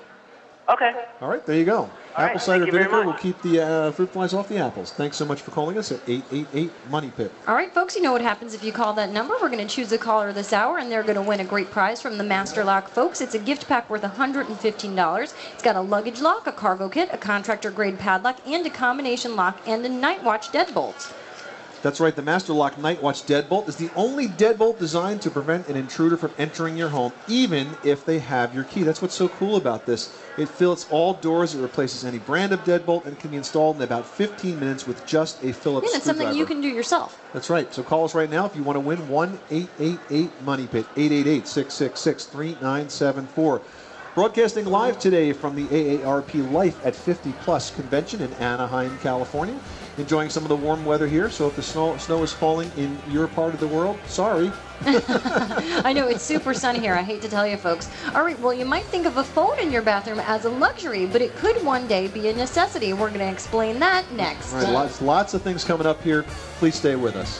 Okay. 0.70 1.06
All 1.22 1.30
right, 1.30 1.46
there 1.46 1.56
you 1.56 1.64
go. 1.64 1.90
right, 2.18 2.26
Apple 2.26 2.40
cider 2.40 2.66
thank 2.66 2.74
you 2.74 2.80
very 2.80 2.92
vinegar 2.92 3.06
will 3.06 3.18
keep 3.18 3.42
the 3.42 3.62
uh, 3.62 3.92
fruit 3.92 4.10
flies 4.10 4.34
off 4.34 4.50
the 4.50 4.58
apples. 4.58 4.92
Thanks 4.92 5.16
so 5.16 5.24
much 5.24 5.42
for 5.42 5.52
calling 5.52 5.78
us 5.78 5.94
at 5.94 6.02
888 6.08 6.72
Money 6.90 7.12
Pit. 7.16 7.32
All 7.48 7.56
right, 7.56 7.74
folks, 7.74 7.96
you 7.96 8.02
know 8.02 8.12
what 8.12 8.22
happens 8.22 8.54
if 8.54 8.64
you 8.66 8.74
call 8.74 8.94
that 8.94 9.12
number. 9.12 9.36
We're 9.42 9.50
going 9.50 9.66
to 9.66 9.74
choose 9.74 9.92
a 9.94 9.98
caller 9.98 10.34
this 10.34 10.52
hour, 10.52 10.80
and 10.80 10.92
they're 10.92 11.04
going 11.04 11.16
to 11.16 11.22
win 11.22 11.40
a 11.40 11.46
great 11.46 11.72
prize 11.72 12.02
from 12.02 12.18
the 12.18 12.24
Master 12.24 12.66
Lock 12.66 12.90
folks. 12.90 13.22
It's 13.22 13.34
a 13.34 13.40
gift 13.40 13.68
pack 13.68 13.90
worth 13.90 14.02
$115. 14.02 15.34
It's 15.54 15.64
got 15.64 15.76
a 15.78 15.82
luggage 15.82 16.20
lock, 16.20 16.48
a 16.48 16.52
cargo 16.52 16.90
kit, 16.90 17.10
a 17.14 17.18
contractor 17.18 17.72
grade 17.72 17.98
padlock, 17.98 18.46
and 18.46 18.66
a 18.66 18.70
combination 18.70 19.38
lock 19.38 19.62
and 19.66 19.86
a 19.86 19.90
night 19.90 20.22
watch 20.22 20.50
deadbolt. 20.50 21.14
That's 21.84 22.00
right, 22.00 22.16
the 22.16 22.24
Master 22.24 22.54
Lock 22.54 22.78
Night 22.80 23.02
Watch 23.02 23.24
deadbolt 23.24 23.70
is 23.70 23.76
the 23.76 23.90
only 23.96 24.28
deadbolt 24.28 24.80
designed 24.80 25.22
to 25.22 25.30
prevent 25.30 25.68
an 25.68 25.76
intruder 25.76 26.18
from 26.18 26.34
entering 26.38 26.76
your 26.76 26.90
home, 26.90 27.14
even 27.28 27.78
if 27.84 28.04
they 28.04 28.20
have 28.20 28.54
your 28.54 28.64
key. 28.64 28.84
That's 28.84 29.02
what's 29.02 29.14
so 29.14 29.30
cool 29.30 29.56
about 29.56 29.86
this. 29.86 30.24
It 30.38 30.50
fills 30.50 30.88
all 30.90 31.14
doors, 31.14 31.54
it 31.54 31.62
replaces 31.62 32.04
any 32.04 32.20
brand 32.20 32.52
of 32.52 32.64
deadbolt, 32.64 33.06
and 33.06 33.18
can 33.20 33.32
be 33.32 33.38
installed 33.38 33.78
in 33.78 33.84
about 33.84 34.06
15 34.06 34.60
minutes 34.60 34.88
with 34.88 35.06
just 35.06 35.44
a 35.44 35.52
Phillips 35.52 35.62
screwdriver. 35.62 35.86
And 35.86 35.96
it's 35.96 36.06
something 36.06 36.38
you 36.38 36.46
can 36.46 36.62
do 36.62 36.68
yourself. 36.68 37.20
That's 37.34 37.50
right. 37.50 37.72
So 37.74 37.84
call 37.84 38.06
us 38.06 38.16
right 38.16 38.30
now 38.30 38.46
if 38.46 38.56
you 38.56 38.64
want 38.64 38.76
to 38.76 38.82
win 38.82 39.08
1 39.08 39.40
888 39.50 40.42
Money 40.42 40.68
Pit, 40.68 40.86
888 40.96 41.48
666 41.48 42.26
3974. 42.26 43.62
Broadcasting 44.18 44.66
live 44.66 44.98
today 44.98 45.32
from 45.32 45.54
the 45.54 45.68
AARP 45.68 46.52
Life 46.52 46.84
at 46.84 46.96
50 46.96 47.34
Plus 47.44 47.70
convention 47.70 48.20
in 48.20 48.34
Anaheim, 48.34 48.98
California. 49.04 49.56
Enjoying 50.00 50.32
some 50.32 50.42
of 50.42 50.50
the 50.50 50.56
warm 50.56 50.84
weather 50.86 51.06
here, 51.06 51.30
so 51.30 51.46
if 51.46 51.56
the 51.56 51.62
snow, 51.62 51.96
snow 51.98 52.24
is 52.24 52.34
falling 52.34 52.72
in 52.78 52.98
your 53.12 53.28
part 53.28 53.54
of 53.54 53.60
the 53.60 53.68
world, 53.68 54.00
sorry. 54.08 54.52
I 54.82 55.94
know 55.96 56.08
it's 56.08 56.24
super 56.24 56.56
sunny 56.56 56.80
here. 56.80 56.96
I 56.96 57.04
hate 57.04 57.22
to 57.22 57.30
tell 57.30 57.46
you, 57.46 57.58
folks. 57.58 57.92
All 58.16 58.24
right, 58.24 58.40
well, 58.40 58.56
you 58.56 58.66
might 58.66 58.86
think 58.86 59.06
of 59.06 59.18
a 59.18 59.24
phone 59.24 59.60
in 59.60 59.72
your 59.72 59.84
bathroom 59.84 60.20
as 60.22 60.46
a 60.46 60.50
luxury, 60.50 61.06
but 61.06 61.22
it 61.22 61.36
could 61.36 61.64
one 61.64 61.88
day 61.88 62.08
be 62.08 62.28
a 62.30 62.34
necessity. 62.36 62.94
We're 62.94 63.10
going 63.10 63.20
to 63.20 63.32
explain 63.32 63.78
that 63.82 64.12
next. 64.14 64.52
All 64.52 64.62
right, 64.62 64.74
lots, 64.74 65.00
lots 65.00 65.36
of 65.36 65.44
things 65.44 65.64
coming 65.64 65.86
up 65.86 66.02
here. 66.02 66.24
Please 66.58 66.74
stay 66.74 66.96
with 66.96 67.16
us. 67.16 67.40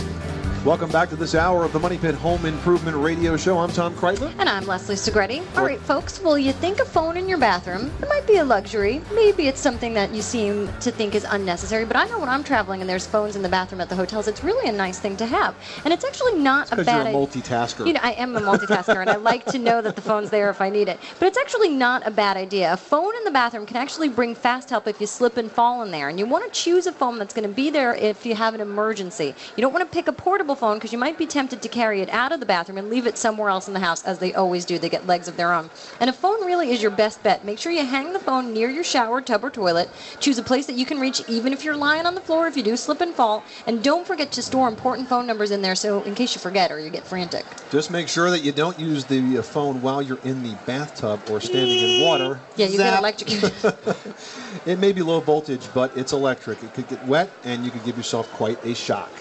Welcome 0.63 0.91
back 0.91 1.09
to 1.09 1.15
this 1.15 1.33
hour 1.33 1.63
of 1.63 1.73
the 1.73 1.79
Money 1.79 1.97
Pit 1.97 2.13
Home 2.13 2.45
Improvement 2.45 2.95
Radio 2.95 3.35
Show. 3.35 3.57
I'm 3.57 3.71
Tom 3.71 3.95
Kraeutler. 3.95 4.31
And 4.37 4.47
I'm 4.47 4.67
Leslie 4.67 4.93
Segrete. 4.93 5.41
All 5.57 5.65
right, 5.65 5.79
folks, 5.79 6.21
well, 6.21 6.37
you 6.37 6.51
think 6.53 6.79
a 6.79 6.85
phone 6.85 7.17
in 7.17 7.27
your 7.27 7.39
bathroom, 7.39 7.91
it 7.99 8.07
might 8.07 8.27
be 8.27 8.37
a 8.37 8.45
luxury. 8.45 9.01
Maybe 9.11 9.47
it's 9.47 9.59
something 9.59 9.95
that 9.95 10.13
you 10.13 10.21
seem 10.21 10.71
to 10.81 10.91
think 10.91 11.15
is 11.15 11.25
unnecessary, 11.27 11.83
but 11.83 11.95
I 11.95 12.05
know 12.05 12.19
when 12.19 12.29
I'm 12.29 12.43
traveling 12.43 12.79
and 12.79 12.87
there's 12.87 13.07
phones 13.07 13.35
in 13.35 13.41
the 13.41 13.49
bathroom 13.49 13.81
at 13.81 13.89
the 13.89 13.95
hotels, 13.95 14.27
it's 14.27 14.43
really 14.43 14.69
a 14.69 14.71
nice 14.71 14.99
thing 14.99 15.17
to 15.17 15.25
have. 15.25 15.55
And 15.83 15.91
it's 15.91 16.05
actually 16.05 16.37
not 16.37 16.71
a 16.71 16.75
bad 16.83 17.07
idea. 17.07 17.19
Because 17.19 17.35
you're 17.35 17.53
a 17.55 17.65
multitasker. 17.65 17.87
You 17.87 17.93
know, 17.93 18.01
I 18.03 18.11
am 18.11 18.35
a 18.35 18.41
multitasker, 18.41 19.01
and 19.01 19.09
I 19.09 19.15
like 19.31 19.45
to 19.45 19.57
know 19.57 19.81
that 19.81 19.95
the 19.95 20.01
phone's 20.03 20.29
there 20.29 20.51
if 20.51 20.61
I 20.61 20.69
need 20.69 20.89
it. 20.89 20.99
But 21.17 21.25
it's 21.25 21.39
actually 21.39 21.69
not 21.69 22.05
a 22.05 22.11
bad 22.11 22.37
idea. 22.37 22.71
A 22.71 22.77
phone 22.77 23.15
in 23.15 23.23
the 23.23 23.31
bathroom 23.31 23.65
can 23.65 23.77
actually 23.77 24.09
bring 24.09 24.35
fast 24.35 24.69
help 24.69 24.87
if 24.87 25.01
you 25.01 25.07
slip 25.07 25.37
and 25.37 25.51
fall 25.51 25.81
in 25.81 25.89
there. 25.89 26.09
And 26.09 26.19
you 26.19 26.27
want 26.27 26.45
to 26.45 26.51
choose 26.51 26.85
a 26.85 26.91
phone 26.91 27.17
that's 27.17 27.33
going 27.33 27.49
to 27.49 27.55
be 27.55 27.71
there 27.71 27.95
if 27.95 28.27
you 28.27 28.35
have 28.35 28.53
an 28.53 28.61
emergency. 28.61 29.33
You 29.55 29.61
don't 29.63 29.73
want 29.73 29.89
to 29.89 29.91
pick 29.91 30.07
a 30.07 30.13
portable 30.13 30.50
phone 30.55 30.77
because 30.77 30.91
you 30.91 30.97
might 30.97 31.17
be 31.17 31.25
tempted 31.25 31.61
to 31.61 31.69
carry 31.69 32.01
it 32.01 32.09
out 32.09 32.31
of 32.31 32.39
the 32.39 32.45
bathroom 32.45 32.77
and 32.77 32.89
leave 32.89 33.07
it 33.07 33.17
somewhere 33.17 33.49
else 33.49 33.67
in 33.67 33.73
the 33.73 33.79
house, 33.79 34.03
as 34.05 34.19
they 34.19 34.33
always 34.33 34.65
do. 34.65 34.77
They 34.77 34.89
get 34.89 35.07
legs 35.07 35.27
of 35.27 35.37
their 35.37 35.53
own. 35.53 35.69
And 35.99 36.09
a 36.09 36.13
phone 36.13 36.45
really 36.45 36.71
is 36.71 36.81
your 36.81 36.91
best 36.91 37.23
bet. 37.23 37.45
Make 37.45 37.59
sure 37.59 37.71
you 37.71 37.85
hang 37.85 38.13
the 38.13 38.19
phone 38.19 38.53
near 38.53 38.69
your 38.69 38.83
shower, 38.83 39.21
tub, 39.21 39.43
or 39.43 39.49
toilet. 39.49 39.89
Choose 40.19 40.37
a 40.37 40.43
place 40.43 40.65
that 40.67 40.75
you 40.75 40.85
can 40.85 40.99
reach 40.99 41.21
even 41.27 41.53
if 41.53 41.63
you're 41.63 41.77
lying 41.77 42.05
on 42.05 42.15
the 42.15 42.21
floor 42.21 42.47
if 42.47 42.57
you 42.57 42.63
do 42.63 42.75
slip 42.77 43.01
and 43.01 43.13
fall. 43.13 43.43
And 43.67 43.83
don't 43.83 44.05
forget 44.07 44.31
to 44.33 44.41
store 44.41 44.67
important 44.67 45.07
phone 45.09 45.27
numbers 45.27 45.51
in 45.51 45.61
there 45.61 45.75
so 45.75 46.03
in 46.03 46.15
case 46.15 46.35
you 46.35 46.41
forget 46.41 46.71
or 46.71 46.79
you 46.79 46.89
get 46.89 47.03
frantic. 47.03 47.45
Just 47.71 47.91
make 47.91 48.07
sure 48.07 48.29
that 48.29 48.39
you 48.39 48.51
don't 48.51 48.79
use 48.79 49.05
the 49.05 49.37
uh, 49.37 49.41
phone 49.41 49.81
while 49.81 50.01
you're 50.01 50.19
in 50.23 50.43
the 50.43 50.55
bathtub 50.65 51.21
or 51.29 51.39
standing 51.39 51.79
in 51.79 52.01
water. 52.01 52.39
Yeah, 52.55 52.67
you 52.67 52.77
Zap. 52.77 52.93
get 52.93 52.99
electrocuted. 52.99 53.75
It 54.65 54.79
may 54.79 54.91
be 54.91 55.01
low 55.01 55.19
voltage, 55.21 55.67
but 55.73 55.95
it's 55.97 56.13
electric. 56.13 56.61
It 56.61 56.73
could 56.73 56.87
get 56.87 57.03
wet, 57.05 57.31
and 57.43 57.65
you 57.65 57.71
could 57.71 57.83
give 57.83 57.97
yourself 57.97 58.31
quite 58.33 58.63
a 58.65 58.75
shock. 58.75 59.11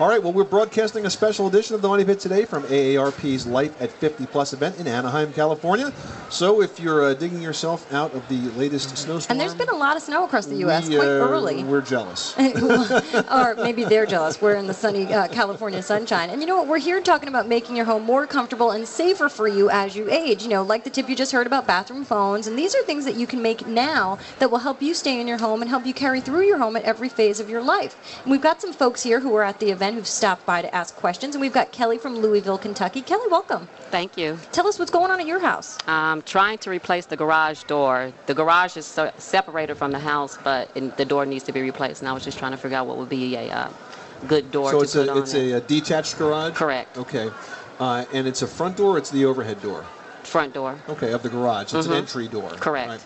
All 0.00 0.08
right, 0.08 0.22
well, 0.22 0.32
we're 0.32 0.44
broadcasting 0.44 1.04
a 1.04 1.10
special 1.10 1.46
edition 1.46 1.74
of 1.74 1.82
the 1.82 1.88
Money 1.88 2.02
Pit 2.02 2.18
today 2.18 2.46
from 2.46 2.62
AARP's 2.62 3.46
Life 3.46 3.80
at 3.80 3.90
50 3.90 4.24
Plus 4.24 4.54
event 4.54 4.78
in 4.78 4.88
Anaheim, 4.88 5.34
California. 5.34 5.92
So 6.30 6.62
if 6.62 6.80
you're 6.80 7.04
uh, 7.04 7.14
digging 7.14 7.42
yourself 7.42 7.92
out 7.92 8.14
of 8.14 8.26
the 8.28 8.40
latest 8.58 8.96
snowstorm, 8.96 9.30
and 9.30 9.38
there's 9.38 9.54
been 9.54 9.68
a 9.68 9.76
lot 9.76 9.98
of 9.98 10.02
snow 10.02 10.24
across 10.24 10.46
the 10.46 10.56
U.S. 10.56 10.88
we, 10.88 10.96
quite 10.96 11.04
uh, 11.04 11.28
early. 11.28 11.62
We're 11.62 11.82
jealous. 11.82 12.34
or 13.30 13.54
maybe 13.56 13.84
they're 13.84 14.06
jealous. 14.06 14.40
We're 14.40 14.54
in 14.54 14.66
the 14.66 14.72
sunny 14.72 15.12
uh, 15.12 15.28
California 15.28 15.82
sunshine. 15.82 16.30
And 16.30 16.40
you 16.40 16.46
know 16.46 16.56
what? 16.56 16.68
We're 16.68 16.78
here 16.78 17.02
talking 17.02 17.28
about 17.28 17.46
making 17.46 17.76
your 17.76 17.84
home 17.84 18.02
more 18.02 18.26
comfortable 18.26 18.70
and 18.70 18.88
safer 18.88 19.28
for 19.28 19.46
you 19.46 19.68
as 19.68 19.94
you 19.94 20.10
age. 20.10 20.42
You 20.42 20.48
know, 20.48 20.62
like 20.62 20.84
the 20.84 20.90
tip 20.90 21.06
you 21.10 21.14
just 21.14 21.32
heard 21.32 21.46
about 21.46 21.66
bathroom 21.66 22.06
phones. 22.06 22.46
And 22.46 22.58
these 22.58 22.74
are 22.74 22.82
things 22.82 23.04
that 23.04 23.16
you 23.16 23.26
can 23.26 23.42
make 23.42 23.66
now 23.66 24.18
that 24.38 24.50
will 24.50 24.58
help 24.58 24.80
you 24.80 24.94
stay 24.94 25.20
in 25.20 25.28
your 25.28 25.38
home 25.38 25.60
and 25.60 25.68
help 25.68 25.84
you 25.84 25.92
carry 25.92 26.22
through 26.22 26.46
your 26.46 26.56
home 26.56 26.76
at 26.76 26.82
every 26.84 27.10
phase 27.10 27.40
of 27.40 27.50
your 27.50 27.62
life. 27.62 27.94
And 28.22 28.30
we've 28.30 28.40
got 28.40 28.62
some 28.62 28.72
folks 28.72 29.02
here 29.02 29.20
who 29.20 29.28
were 29.28 29.44
at 29.44 29.60
the 29.60 29.70
event 29.70 29.91
who've 29.92 30.06
stopped 30.06 30.44
by 30.46 30.62
to 30.62 30.74
ask 30.74 30.94
questions. 30.96 31.34
And 31.34 31.40
we've 31.40 31.52
got 31.52 31.72
Kelly 31.72 31.98
from 31.98 32.16
Louisville, 32.16 32.58
Kentucky. 32.58 33.02
Kelly, 33.02 33.26
welcome. 33.30 33.68
Thank 33.90 34.16
you. 34.16 34.38
Tell 34.52 34.66
us 34.66 34.78
what's 34.78 34.90
going 34.90 35.10
on 35.10 35.20
at 35.20 35.26
your 35.26 35.38
house. 35.38 35.78
I'm 35.86 36.22
trying 36.22 36.58
to 36.58 36.70
replace 36.70 37.06
the 37.06 37.16
garage 37.16 37.62
door. 37.64 38.12
The 38.26 38.34
garage 38.34 38.76
is 38.76 38.86
so 38.86 39.10
separated 39.18 39.76
from 39.76 39.92
the 39.92 39.98
house, 39.98 40.38
but 40.42 40.70
it, 40.74 40.96
the 40.96 41.04
door 41.04 41.26
needs 41.26 41.44
to 41.44 41.52
be 41.52 41.60
replaced. 41.62 42.00
And 42.02 42.08
I 42.08 42.12
was 42.12 42.24
just 42.24 42.38
trying 42.38 42.52
to 42.52 42.58
figure 42.58 42.76
out 42.76 42.86
what 42.86 42.96
would 42.96 43.08
be 43.08 43.36
a 43.36 43.50
uh, 43.50 43.68
good 44.28 44.50
door 44.50 44.70
so 44.70 44.78
to 44.78 44.84
it's 44.84 44.94
put 44.94 45.08
a 45.08 45.12
on 45.12 45.18
it's 45.18 45.34
it. 45.34 45.52
a, 45.52 45.56
uh 45.56 45.60
detached 45.60 46.16
garage. 46.18 46.54
Correct. 46.54 46.96
Okay, 46.96 47.30
uh, 47.80 48.04
and 48.12 48.26
it's 48.26 48.42
a 48.42 48.46
front 48.46 48.76
door. 48.76 48.94
Or 48.94 48.98
it's 48.98 49.10
the 49.10 49.24
overhead 49.24 49.60
door. 49.62 49.84
Front 50.22 50.54
door. 50.54 50.78
Okay, 50.88 51.12
of 51.12 51.22
the 51.22 51.28
garage. 51.28 51.74
It's 51.74 51.86
Mhm. 51.86 51.90
an 51.90 51.96
entry 51.98 52.28
door. 52.28 52.48
Correct. 52.50 52.88
Right. 52.88 53.00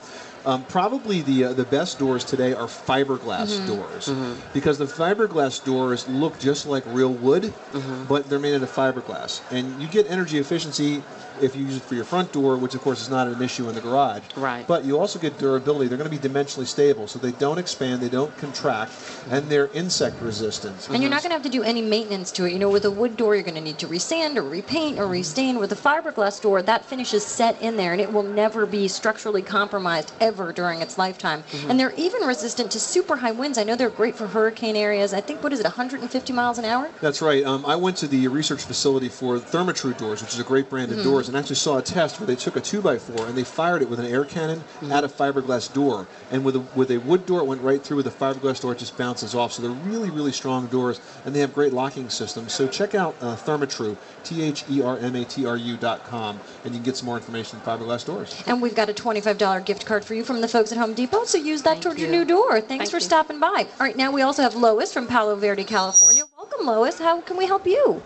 Um, 0.46 0.62
probably 0.68 1.22
the 1.22 1.46
uh, 1.46 1.52
the 1.54 1.64
best 1.64 1.98
doors 1.98 2.22
today 2.22 2.54
are 2.54 2.68
fiberglass 2.68 3.59
Mhm. 3.59 3.66
doors 3.66 4.06
Mhm. 4.06 4.37
because 4.52 4.78
the 4.78 4.85
fiberglass 4.87 5.62
doors 5.64 6.06
look 6.09 6.38
just 6.38 6.66
like 6.66 6.85
real 6.87 7.12
wood, 7.12 7.52
Mhm. 7.74 8.06
but 8.06 8.28
they're 8.30 8.38
made 8.38 8.54
out 8.54 8.62
of 8.62 8.70
fiberglass, 8.70 9.40
and 9.50 9.82
you 9.82 9.88
get 9.88 10.06
energy 10.09 10.38
efficiency 10.38 11.02
if 11.40 11.55
you 11.57 11.64
use 11.64 11.77
it 11.77 11.83
for 11.83 11.94
your 11.94 12.05
front 12.05 12.33
door, 12.33 12.57
which 12.57 12.75
of 12.75 12.81
course 12.83 13.01
is 13.03 13.09
not 13.11 13.27
an 13.29 13.40
issue 13.42 13.68
in 13.68 13.75
the 13.75 13.81
garage. 13.81 14.22
Right. 14.37 14.66
But 14.66 14.85
you 14.85 14.99
also 14.99 15.18
get 15.18 15.38
durability. 15.38 15.88
They're 15.88 15.99
going 15.99 16.11
to 16.11 16.16
be 16.18 16.29
dimensionally 16.29 16.66
stable, 16.66 17.07
so 17.07 17.18
they 17.18 17.33
don't 17.33 17.59
expand, 17.59 18.01
they 18.01 18.09
don't 18.09 18.37
contract, 18.38 18.92
and 19.31 19.49
they're 19.49 19.68
insect 19.72 20.20
resistant. 20.22 20.88
And 20.90 21.03
you're 21.03 21.11
not 21.11 21.22
going 21.22 21.31
to 21.31 21.35
have 21.35 21.42
to 21.42 21.49
do 21.49 21.62
any 21.62 21.83
maintenance 21.83 22.31
to 22.33 22.44
it. 22.44 22.53
You 22.53 22.59
know, 22.59 22.70
with 22.70 22.85
a 22.85 22.90
wood 22.90 23.16
door, 23.16 23.35
you're 23.35 23.44
going 23.44 23.55
to 23.55 23.61
need 23.61 23.79
to 23.79 23.87
resand 23.87 24.37
or 24.37 24.42
repaint 24.42 24.99
or 24.99 25.07
restain. 25.07 25.59
With 25.59 25.72
a 25.72 25.77
fiberglass 25.77 26.40
door, 26.40 26.62
that 26.62 26.85
finish 26.85 27.12
is 27.14 27.25
set 27.25 27.61
in 27.61 27.77
there, 27.77 27.92
and 27.92 28.01
it 28.01 28.12
will 28.12 28.22
never 28.22 28.66
be 28.66 28.88
structurally 28.88 29.42
compromised 29.42 30.12
ever 30.20 30.53
during 30.53 30.81
its 30.83 30.99
lifetime. 30.99 31.44
Mhm. 31.53 31.70
And 31.70 31.81
they're 31.81 31.94
even 31.96 32.22
resistant 32.27 32.70
to 32.72 32.81
super 32.81 33.16
high 33.16 33.33
winds. 33.33 33.59
I 33.59 33.64
know 33.64 33.77
they're 33.77 33.90
great 33.90 34.16
for 34.16 34.27
hurricane 34.29 34.77
areas. 34.77 35.12
I 35.12 35.20
think 35.20 35.42
what 35.42 35.53
is 35.53 35.61
it, 35.61 35.66
150 35.66 36.33
miles 36.33 36.59
an 36.59 36.64
hour? 36.64 36.90
That's 37.01 37.20
right. 37.22 37.44
Um, 37.44 37.64
I 37.66 37.77
went 37.77 37.96
to 37.99 38.07
the 38.07 38.27
research 38.29 38.62
facility 38.62 39.09
for 39.09 39.38
Therma-Tru 39.38 39.94
doors, 39.94 40.22
which 40.22 40.33
is 40.35 40.40
a 40.40 40.44
great 40.44 40.68
brand 40.70 40.92
of 40.92 40.99
Mhm. 40.99 41.05
doors, 41.05 41.26
and 41.29 41.37
actually 41.37 41.57
saw 41.57 41.79
a 41.79 41.83
test 41.83 42.21
where 42.21 42.27
they 42.27 42.37
took 42.37 42.57
a 42.57 42.61
two 42.61 42.81
by 42.81 42.99
four 42.99 43.27
and 43.27 43.37
they 43.37 43.45
fired 43.45 43.83
it 43.83 43.89
with 43.89 44.01
an 44.01 44.07
air 44.07 44.25
cannon 44.25 44.62
at 44.91 45.05
a 45.05 45.09
fiberglass 45.09 45.73
door, 45.73 46.07
and 46.31 46.45
with 46.45 46.57
a 46.57 46.61
with 46.75 46.91
a 46.91 46.99
wood 46.99 47.27
door, 47.27 47.41
it 47.41 47.47
went 47.47 47.62
right 47.62 47.83
through. 47.83 47.97
With 47.97 48.07
a 48.07 48.11
fiberglass 48.11 48.61
door, 48.61 48.73
it 48.73 48.79
just 48.79 48.97
bounces 48.97 49.35
off. 49.35 49.53
So 49.53 49.62
they're 49.62 49.71
really 49.71 50.11
really 50.11 50.33
strong 50.33 50.67
doors, 50.67 51.01
and 51.25 51.35
they 51.35 51.41
have 51.41 51.55
great 51.55 51.73
locking 51.73 52.09
systems. 52.11 52.53
So 52.53 52.69
check 52.69 52.95
out 52.95 53.15
uh, 53.21 53.37
Thermatru, 53.37 53.97
T 54.25 54.43
H 54.43 54.65
E 54.71 54.83
R 54.83 54.99
M 54.99 55.17
A 55.17 55.25
T 55.25 55.47
R 55.47 55.57
U 55.57 55.77
dot 55.77 56.05
com, 56.05 56.41
and 56.65 56.75
you 56.75 56.79
can 56.81 56.85
get 56.85 56.97
some 56.97 57.07
more 57.07 57.17
information 57.17 57.59
on 57.59 57.65
fiberglass 57.65 58.05
doors. 58.05 58.43
And 58.47 58.61
we've 58.61 58.75
got 58.75 58.89
a 58.89 58.95
$25 58.95 59.65
gift 59.65 59.87
card 59.87 60.05
for 60.05 60.15
you 60.15 60.25
from 60.25 60.41
the 60.41 60.49
folks 60.49 60.73
at 60.73 60.79
Home 60.79 60.95
Depot, 60.95 61.25
so 61.25 61.39
use 61.39 61.62
that 61.62 61.81
towards 61.83 62.01
your 62.01 62.11
new 62.11 62.25
door. 62.25 62.61
Thanks 62.61 62.69
Thank 62.69 62.91
for 62.91 62.97
you. 62.97 63.01
stopping 63.01 63.41
by. 63.41 63.67
All 63.79 63.87
right, 63.87 63.97
now 63.97 64.11
we 64.11 64.23
also 64.23 64.43
have 64.43 64.55
Lois 64.55 64.93
from 64.93 65.07
Palo 65.07 65.37
Verde, 65.37 65.65
California. 65.65 66.25
Welcome, 66.37 66.67
Lois. 66.67 66.99
How 66.99 67.21
can 67.21 67.37
we 67.37 67.47
help 67.47 67.67
you? 67.67 68.03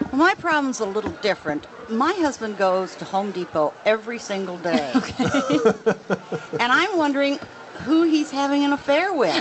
Well, 0.00 0.18
my 0.18 0.34
problem's 0.34 0.80
a 0.80 0.86
little 0.86 1.12
different. 1.22 1.66
My 1.88 2.12
husband 2.12 2.58
goes 2.58 2.94
to 2.96 3.04
Home 3.06 3.32
Depot 3.32 3.74
every 3.84 4.18
single 4.18 4.58
day. 4.58 4.92
and 5.18 6.72
I'm 6.72 6.96
wondering 6.96 7.38
who 7.84 8.04
he's 8.04 8.30
having 8.30 8.64
an 8.64 8.72
affair 8.72 9.12
with. 9.12 9.34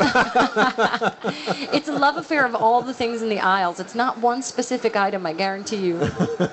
it's 1.74 1.88
a 1.88 1.94
love 1.94 2.18
affair 2.18 2.46
of 2.46 2.56
all 2.56 2.82
the 2.82 2.94
things 2.94 3.22
in 3.22 3.30
the 3.30 3.40
aisles. 3.40 3.80
It's 3.80 3.96
not 3.96 4.18
one 4.18 4.42
specific 4.42 4.96
item, 4.96 5.26
I 5.26 5.34
guarantee 5.34 5.78
you. 5.78 6.00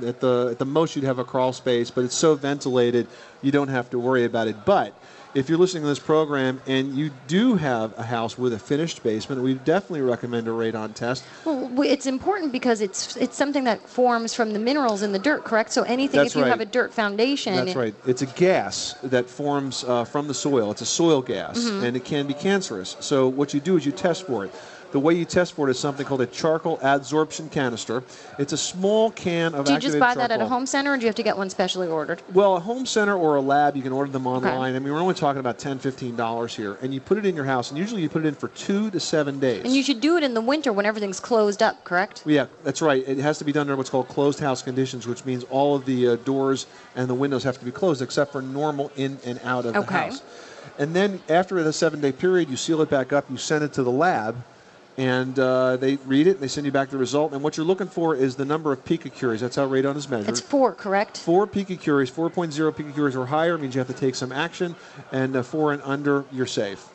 at 0.06 0.20
the 0.20 0.48
at 0.50 0.58
the 0.58 0.64
most, 0.64 0.96
you'd 0.96 1.04
have 1.04 1.18
a 1.18 1.24
crawl 1.24 1.52
space, 1.52 1.90
but 1.90 2.04
it's 2.04 2.14
so 2.14 2.34
ventilated, 2.34 3.06
you 3.42 3.52
don't 3.52 3.68
have 3.68 3.90
to 3.90 3.98
worry 3.98 4.24
about 4.24 4.48
it. 4.48 4.64
But 4.64 4.94
if 5.34 5.48
you're 5.48 5.58
listening 5.58 5.82
to 5.82 5.88
this 5.88 5.98
program 5.98 6.60
and 6.66 6.96
you 6.96 7.10
do 7.26 7.56
have 7.56 7.98
a 7.98 8.04
house 8.04 8.38
with 8.38 8.52
a 8.52 8.58
finished 8.58 9.02
basement, 9.02 9.42
we 9.42 9.54
definitely 9.54 10.02
recommend 10.02 10.46
a 10.46 10.52
radon 10.52 10.94
test. 10.94 11.24
Well, 11.44 11.82
it's 11.82 12.06
important 12.06 12.52
because 12.52 12.80
it's 12.80 13.16
it's 13.16 13.36
something 13.36 13.64
that 13.64 13.86
forms 13.88 14.32
from 14.32 14.52
the 14.52 14.58
minerals 14.60 15.02
in 15.02 15.12
the 15.12 15.18
dirt, 15.18 15.44
correct? 15.44 15.72
So 15.72 15.82
anything, 15.82 16.18
That's 16.18 16.30
if 16.30 16.36
you 16.36 16.42
right. 16.42 16.50
have 16.50 16.60
a 16.60 16.66
dirt 16.66 16.94
foundation, 16.94 17.56
That's 17.56 17.76
right. 17.76 17.94
It's 18.06 18.22
a 18.22 18.26
gas 18.26 18.94
that 19.02 19.28
forms 19.28 19.84
uh, 19.84 20.04
from 20.04 20.28
the 20.28 20.34
soil. 20.34 20.70
It's 20.70 20.82
a 20.82 20.86
soil 20.86 21.20
gas, 21.20 21.58
Mhm. 21.58 21.82
and 21.82 21.96
it 21.96 22.04
can 22.04 22.26
be 22.26 22.34
cancerous. 22.34 22.96
So 23.00 23.28
what 23.28 23.52
you 23.52 23.60
do 23.60 23.76
is 23.76 23.84
you 23.84 23.92
test 23.92 24.26
for 24.26 24.44
it. 24.44 24.54
The 24.94 25.00
way 25.00 25.14
you 25.14 25.24
test 25.24 25.54
for 25.54 25.66
it 25.66 25.72
is 25.72 25.78
something 25.80 26.06
called 26.06 26.20
a 26.20 26.26
charcoal 26.26 26.78
adsorption 26.78 27.50
canister. 27.50 28.04
It's 28.38 28.52
a 28.52 28.56
small 28.56 29.10
can 29.10 29.52
of 29.52 29.66
do 29.66 29.72
you 29.72 29.80
just 29.80 29.98
buy 29.98 30.14
that 30.14 30.30
at 30.30 30.40
a 30.40 30.46
home 30.46 30.66
center, 30.66 30.92
or 30.92 30.96
do 30.96 31.00
you 31.00 31.08
have 31.08 31.16
to 31.16 31.24
get 31.24 31.36
one 31.36 31.50
specially 31.50 31.88
ordered? 31.88 32.22
Well, 32.32 32.54
a 32.54 32.60
home 32.60 32.86
center 32.86 33.16
or 33.16 33.34
a 33.34 33.40
lab, 33.40 33.74
you 33.74 33.82
can 33.82 33.90
order 33.90 34.12
them 34.12 34.28
online. 34.28 34.76
I 34.76 34.78
mean, 34.78 34.92
we're 34.92 35.00
only 35.00 35.16
talking 35.16 35.40
about 35.40 35.58
$10, 35.58 35.80
$15 35.80 36.54
here. 36.54 36.78
And 36.80 36.94
you 36.94 37.00
put 37.00 37.18
it 37.18 37.26
in 37.26 37.34
your 37.34 37.44
house, 37.44 37.70
and 37.70 37.78
usually 37.78 38.02
you 38.02 38.08
put 38.08 38.24
it 38.24 38.28
in 38.28 38.36
for 38.36 38.46
two 38.50 38.88
to 38.92 39.00
seven 39.00 39.40
days. 39.40 39.64
And 39.64 39.74
you 39.74 39.82
should 39.82 40.00
do 40.00 40.16
it 40.16 40.22
in 40.22 40.32
the 40.32 40.40
winter 40.40 40.72
when 40.72 40.86
everything's 40.86 41.18
closed 41.18 41.60
up, 41.60 41.82
correct? 41.82 42.22
Yeah, 42.24 42.46
that's 42.62 42.80
right. 42.80 43.02
It 43.04 43.18
has 43.18 43.38
to 43.38 43.44
be 43.44 43.50
done 43.50 43.62
under 43.62 43.74
what's 43.74 43.90
called 43.90 44.06
closed 44.06 44.38
house 44.38 44.62
conditions, 44.62 45.08
which 45.08 45.24
means 45.24 45.42
all 45.50 45.74
of 45.74 45.86
the 45.86 46.06
uh, 46.06 46.16
doors 46.18 46.66
and 46.94 47.08
the 47.10 47.14
windows 47.14 47.42
have 47.42 47.58
to 47.58 47.64
be 47.64 47.72
closed 47.72 48.00
except 48.00 48.30
for 48.30 48.42
normal 48.42 48.92
in 48.94 49.18
and 49.26 49.40
out 49.42 49.66
of 49.66 49.72
the 49.72 49.80
Okay. 49.80 49.92
house. 49.92 50.22
And 50.78 50.94
then 50.94 51.18
after 51.28 51.60
the 51.64 51.72
seven 51.72 52.00
day 52.00 52.12
period, 52.12 52.48
you 52.48 52.56
seal 52.56 52.80
it 52.80 52.90
back 52.90 53.12
up, 53.12 53.28
you 53.28 53.38
send 53.38 53.64
it 53.64 53.72
to 53.72 53.82
the 53.82 53.90
lab, 53.90 54.36
and 54.96 55.38
uh, 55.38 55.76
they 55.76 55.96
read 55.96 56.26
it, 56.26 56.32
and 56.32 56.40
they 56.40 56.48
send 56.48 56.66
you 56.66 56.72
back 56.72 56.90
the 56.90 56.98
result. 56.98 57.32
And 57.32 57.42
what 57.42 57.56
you're 57.56 57.66
looking 57.66 57.88
for 57.88 58.14
is 58.14 58.36
the 58.36 58.44
number 58.44 58.72
of 58.72 58.84
picocuries. 58.84 59.40
That's 59.40 59.56
how 59.56 59.66
radon 59.68 59.96
is 59.96 60.08
measured. 60.08 60.28
It's 60.28 60.40
four, 60.40 60.72
correct? 60.72 61.18
Four 61.18 61.46
picocuries, 61.46 62.10
4.0 62.10 62.72
picocuries 62.72 63.16
or 63.16 63.26
higher 63.26 63.58
means 63.58 63.74
you 63.74 63.80
have 63.80 63.88
to 63.88 63.94
take 63.94 64.14
some 64.14 64.32
action, 64.32 64.76
and 65.12 65.36
uh, 65.36 65.42
four 65.42 65.72
and 65.72 65.82
under, 65.82 66.24
you're 66.32 66.46
safe. 66.46 66.88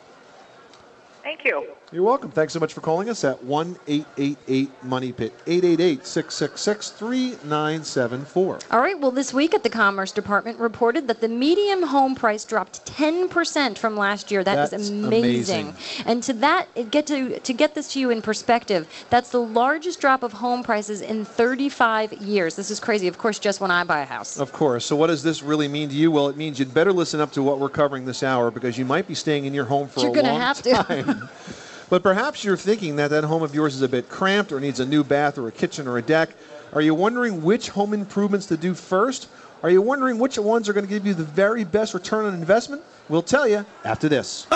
Thank 1.22 1.40
Thank 1.42 1.44
you. 1.44 1.72
You're 1.92 2.04
welcome. 2.04 2.30
Thanks 2.30 2.52
so 2.52 2.60
much 2.60 2.72
for 2.72 2.82
calling 2.82 3.10
us 3.10 3.24
at 3.24 3.42
1 3.42 3.76
888 3.88 4.84
Money 4.84 5.10
Pit, 5.10 5.34
888 5.48 6.06
666 6.06 6.90
3974. 6.90 8.58
All 8.70 8.78
right, 8.80 8.96
well, 8.96 9.10
this 9.10 9.34
week 9.34 9.54
at 9.54 9.64
the 9.64 9.70
Commerce 9.70 10.12
Department 10.12 10.60
reported 10.60 11.08
that 11.08 11.20
the 11.20 11.26
median 11.26 11.82
home 11.82 12.14
price 12.14 12.44
dropped 12.44 12.86
10% 12.86 13.76
from 13.76 13.96
last 13.96 14.30
year. 14.30 14.44
That 14.44 14.62
is 14.62 14.70
That's 14.70 14.88
amazing. 14.88 15.70
amazing. 15.70 16.04
And 16.06 16.22
to 16.22 16.32
that, 16.34 16.68
it 16.76 16.92
get 16.92 17.08
to 17.08 17.40
to 17.40 17.52
get 17.52 17.74
this 17.74 17.92
to 17.94 17.98
you 17.98 18.10
in 18.10 18.22
perspective, 18.22 18.86
that's 19.10 19.30
the 19.30 19.42
largest 19.42 20.00
drop 20.00 20.22
of 20.22 20.32
home 20.32 20.62
prices 20.62 21.00
in 21.00 21.24
35 21.24 22.12
years. 22.12 22.54
This 22.54 22.70
is 22.70 22.78
crazy. 22.78 23.08
Of 23.08 23.18
course, 23.18 23.40
just 23.40 23.60
when 23.60 23.72
I 23.72 23.82
buy 23.82 24.02
a 24.02 24.06
house. 24.06 24.38
Of 24.38 24.52
course. 24.52 24.86
So, 24.86 24.94
what 24.94 25.08
does 25.08 25.24
this 25.24 25.42
really 25.42 25.66
mean 25.66 25.88
to 25.88 25.94
you? 25.96 26.12
Well, 26.12 26.28
it 26.28 26.36
means 26.36 26.60
you'd 26.60 26.72
better 26.72 26.92
listen 26.92 27.20
up 27.20 27.32
to 27.32 27.42
what 27.42 27.58
we're 27.58 27.68
covering 27.68 28.04
this 28.04 28.22
hour 28.22 28.52
because 28.52 28.78
you 28.78 28.84
might 28.84 29.08
be 29.08 29.16
staying 29.16 29.46
in 29.46 29.52
your 29.54 29.64
home 29.64 29.88
for 29.88 30.02
You're 30.02 30.10
a 30.10 30.14
gonna 30.14 30.30
long 30.30 30.40
have 30.40 30.62
to. 30.62 31.28
time. 31.90 32.02
but 32.02 32.02
perhaps 32.02 32.44
you're 32.44 32.56
thinking 32.56 32.96
that 32.96 33.08
that 33.10 33.24
home 33.24 33.42
of 33.42 33.54
yours 33.54 33.74
is 33.74 33.82
a 33.82 33.88
bit 33.88 34.08
cramped 34.08 34.52
or 34.52 34.60
needs 34.60 34.80
a 34.80 34.86
new 34.86 35.04
bath 35.04 35.38
or 35.38 35.48
a 35.48 35.52
kitchen 35.52 35.86
or 35.86 35.98
a 35.98 36.02
deck. 36.02 36.30
Are 36.72 36.80
you 36.80 36.94
wondering 36.94 37.42
which 37.42 37.68
home 37.68 37.92
improvements 37.92 38.46
to 38.46 38.56
do 38.56 38.74
first? 38.74 39.28
Are 39.62 39.70
you 39.70 39.82
wondering 39.82 40.18
which 40.18 40.38
ones 40.38 40.68
are 40.68 40.72
going 40.72 40.86
to 40.86 40.90
give 40.90 41.04
you 41.04 41.14
the 41.14 41.24
very 41.24 41.64
best 41.64 41.92
return 41.92 42.26
on 42.26 42.34
investment? 42.34 42.82
We'll 43.08 43.22
tell 43.22 43.46
you 43.46 43.66
after 43.84 44.08
this. 44.08 44.46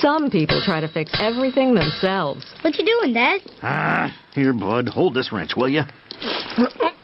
Some 0.00 0.30
people 0.30 0.62
try 0.64 0.80
to 0.80 0.88
fix 0.88 1.10
everything 1.18 1.74
themselves. 1.74 2.44
What 2.60 2.76
you 2.78 2.84
doing, 2.84 3.14
Dad? 3.14 3.40
Ah, 3.62 4.14
here, 4.34 4.52
bud. 4.52 4.88
Hold 4.88 5.14
this 5.14 5.32
wrench, 5.32 5.56
will 5.56 5.68
you? 5.68 5.82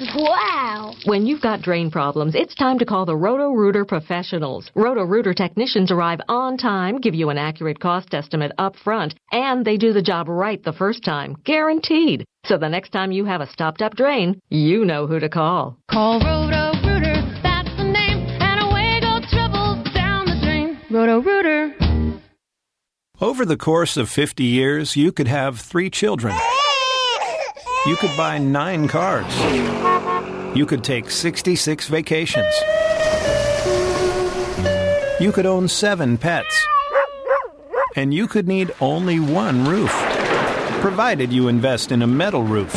Wow. 0.00 0.94
When 1.04 1.26
you've 1.26 1.40
got 1.40 1.62
drain 1.62 1.90
problems, 1.90 2.34
it's 2.34 2.54
time 2.54 2.78
to 2.80 2.84
call 2.84 3.06
the 3.06 3.16
Roto 3.16 3.50
Rooter 3.50 3.84
professionals. 3.84 4.70
Roto 4.74 5.02
Rooter 5.02 5.32
technicians 5.32 5.90
arrive 5.90 6.20
on 6.28 6.58
time, 6.58 6.98
give 7.00 7.14
you 7.14 7.30
an 7.30 7.38
accurate 7.38 7.80
cost 7.80 8.12
estimate 8.12 8.52
up 8.58 8.76
front, 8.76 9.14
and 9.32 9.64
they 9.64 9.76
do 9.76 9.92
the 9.92 10.02
job 10.02 10.28
right 10.28 10.62
the 10.62 10.72
first 10.72 11.02
time, 11.02 11.36
guaranteed. 11.44 12.24
So 12.44 12.58
the 12.58 12.68
next 12.68 12.90
time 12.90 13.10
you 13.10 13.24
have 13.24 13.40
a 13.40 13.46
stopped 13.46 13.80
up 13.80 13.94
drain, 13.94 14.40
you 14.50 14.84
know 14.84 15.06
who 15.06 15.18
to 15.18 15.28
call. 15.28 15.78
Call 15.90 16.20
Roto 16.20 16.72
Rooter, 16.86 17.40
that's 17.42 17.74
the 17.76 17.84
name, 17.84 18.26
and 18.40 18.70
away 18.70 19.00
go 19.00 19.20
trouble 19.30 19.82
down 19.94 20.26
the 20.26 20.38
drain. 20.44 20.78
Roto 20.90 21.22
Rooter. 21.22 22.20
Over 23.18 23.46
the 23.46 23.56
course 23.56 23.96
of 23.96 24.10
50 24.10 24.44
years, 24.44 24.94
you 24.94 25.10
could 25.10 25.28
have 25.28 25.58
three 25.58 25.88
children. 25.88 26.36
You 27.86 27.94
could 27.94 28.16
buy 28.16 28.38
nine 28.38 28.88
cars. 28.88 29.32
You 30.56 30.66
could 30.66 30.82
take 30.82 31.08
66 31.08 31.86
vacations. 31.86 32.52
You 35.20 35.30
could 35.32 35.46
own 35.46 35.68
seven 35.68 36.18
pets. 36.18 36.66
And 37.94 38.12
you 38.12 38.26
could 38.26 38.48
need 38.48 38.74
only 38.80 39.20
one 39.20 39.64
roof, 39.64 39.92
provided 40.80 41.32
you 41.32 41.46
invest 41.46 41.92
in 41.92 42.02
a 42.02 42.06
metal 42.08 42.42
roof. 42.42 42.74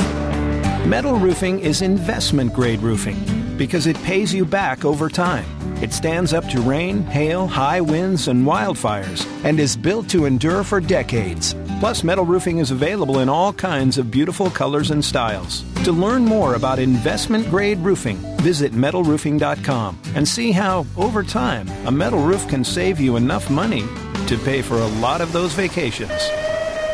Metal 0.85 1.17
roofing 1.17 1.59
is 1.59 1.81
investment 1.81 2.53
grade 2.53 2.81
roofing 2.81 3.17
because 3.57 3.87
it 3.87 3.97
pays 4.03 4.31
you 4.31 4.45
back 4.45 4.85
over 4.85 5.09
time. 5.09 5.45
It 5.81 5.91
stands 5.91 6.33
up 6.33 6.47
to 6.49 6.61
rain, 6.61 7.03
hail, 7.03 7.47
high 7.47 7.81
winds, 7.81 8.27
and 8.27 8.45
wildfires, 8.45 9.25
and 9.43 9.59
is 9.59 9.75
built 9.75 10.07
to 10.09 10.25
endure 10.25 10.63
for 10.63 10.79
decades. 10.79 11.55
Plus, 11.79 12.03
metal 12.03 12.25
roofing 12.25 12.57
is 12.57 12.71
available 12.71 13.19
in 13.19 13.29
all 13.29 13.53
kinds 13.53 13.97
of 13.97 14.11
beautiful 14.11 14.49
colors 14.49 14.91
and 14.91 15.03
styles. 15.03 15.63
To 15.85 15.93
learn 15.93 16.25
more 16.25 16.55
about 16.55 16.77
investment 16.77 17.49
grade 17.49 17.77
roofing, 17.77 18.17
visit 18.41 18.73
metalroofing.com 18.73 19.97
and 20.13 20.27
see 20.27 20.51
how, 20.51 20.85
over 20.97 21.23
time, 21.23 21.69
a 21.87 21.91
metal 21.91 22.21
roof 22.21 22.45
can 22.49 22.65
save 22.65 22.99
you 22.99 23.15
enough 23.15 23.49
money 23.49 23.83
to 24.27 24.37
pay 24.43 24.61
for 24.61 24.75
a 24.75 24.87
lot 24.99 25.21
of 25.21 25.31
those 25.31 25.53
vacations. 25.53 26.29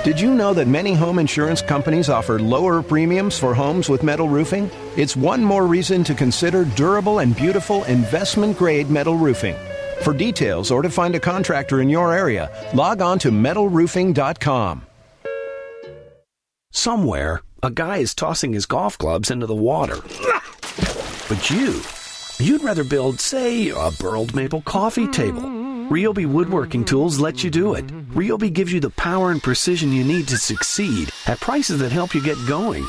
Did 0.04 0.22
you 0.22 0.36
know 0.36 0.54
that 0.54 0.68
many 0.68 0.94
home 0.94 1.18
insurance 1.18 1.64
companies 1.64 2.08
offer 2.08 2.38
lower 2.38 2.84
premiums 2.84 3.40
for 3.40 3.56
homes 3.56 3.90
with 3.90 4.04
metal 4.04 4.30
roofing? 4.30 4.70
It's 4.96 5.18
one 5.18 5.44
more 5.44 5.66
reason 5.66 6.04
to 6.04 6.14
consider 6.14 6.64
durable 6.64 7.18
and 7.18 7.36
beautiful 7.36 7.84
investment 7.86 8.56
grade 8.56 8.92
metal 8.92 9.18
roofing. 9.18 9.56
For 10.02 10.14
details 10.14 10.72
or 10.72 10.82
to 10.82 10.90
find 10.90 11.16
a 11.16 11.20
contractor 11.20 11.82
in 11.82 11.90
your 11.90 12.14
area, 12.14 12.52
log 12.74 13.02
on 13.02 13.20
to 13.20 13.32
metalroofing.com. 13.32 14.86
Somewhere, 16.72 17.42
a 17.64 17.72
guy 17.72 17.98
is 17.98 18.14
tossing 18.14 18.54
his 18.54 18.66
golf 18.66 18.98
clubs 18.98 19.32
into 19.32 19.46
the 19.46 19.56
water. 19.56 19.98
But 21.28 21.50
you, 21.50 21.82
you'd 22.38 22.64
rather 22.64 22.84
build, 22.84 23.20
say, 23.20 23.70
a 23.70 23.92
burled 24.00 24.36
maple 24.36 24.62
coffee 24.62 25.08
table. 25.08 25.42
Ryobi 25.90 26.26
Woodworking 26.26 26.84
Tools 26.84 27.20
lets 27.20 27.44
you 27.44 27.52
do 27.52 27.76
it. 27.76 27.86
Ryobi 28.16 28.52
gives 28.52 28.74
you 28.74 28.80
the 28.80 28.90
power 28.92 29.32
and 29.32 29.42
precision 29.42 29.92
you 29.92 30.04
need 30.04 30.28
to 30.30 30.38
succeed 30.38 31.10
at 31.28 31.40
prices 31.40 31.80
that 31.80 31.92
help 31.92 32.16
you 32.16 32.24
get 32.24 32.38
going. 32.48 32.84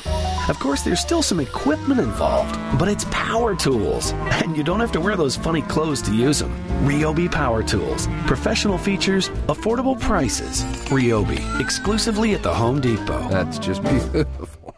Of 0.48 0.58
course, 0.58 0.82
there's 0.82 1.00
still 1.00 1.22
some 1.22 1.38
equipment 1.38 2.00
involved, 2.00 2.54
but 2.78 2.88
it's 2.88 3.04
power 3.10 3.54
tools, 3.54 4.12
and 4.42 4.56
you 4.56 4.62
don't 4.62 4.80
have 4.80 4.92
to 4.92 5.00
wear 5.00 5.16
those 5.16 5.36
funny 5.36 5.62
clothes 5.62 6.00
to 6.02 6.14
use 6.14 6.38
them. 6.38 6.56
Ryobi 6.84 7.30
Power 7.30 7.62
Tools. 7.62 8.08
Professional 8.26 8.78
features, 8.78 9.28
affordable 9.48 10.00
prices. 10.00 10.62
Ryobi, 10.88 11.60
exclusively 11.60 12.34
at 12.34 12.42
the 12.42 12.54
Home 12.54 12.80
Depot. 12.80 13.28
That's 13.28 13.58
just 13.58 13.82
beautiful. 13.82 14.74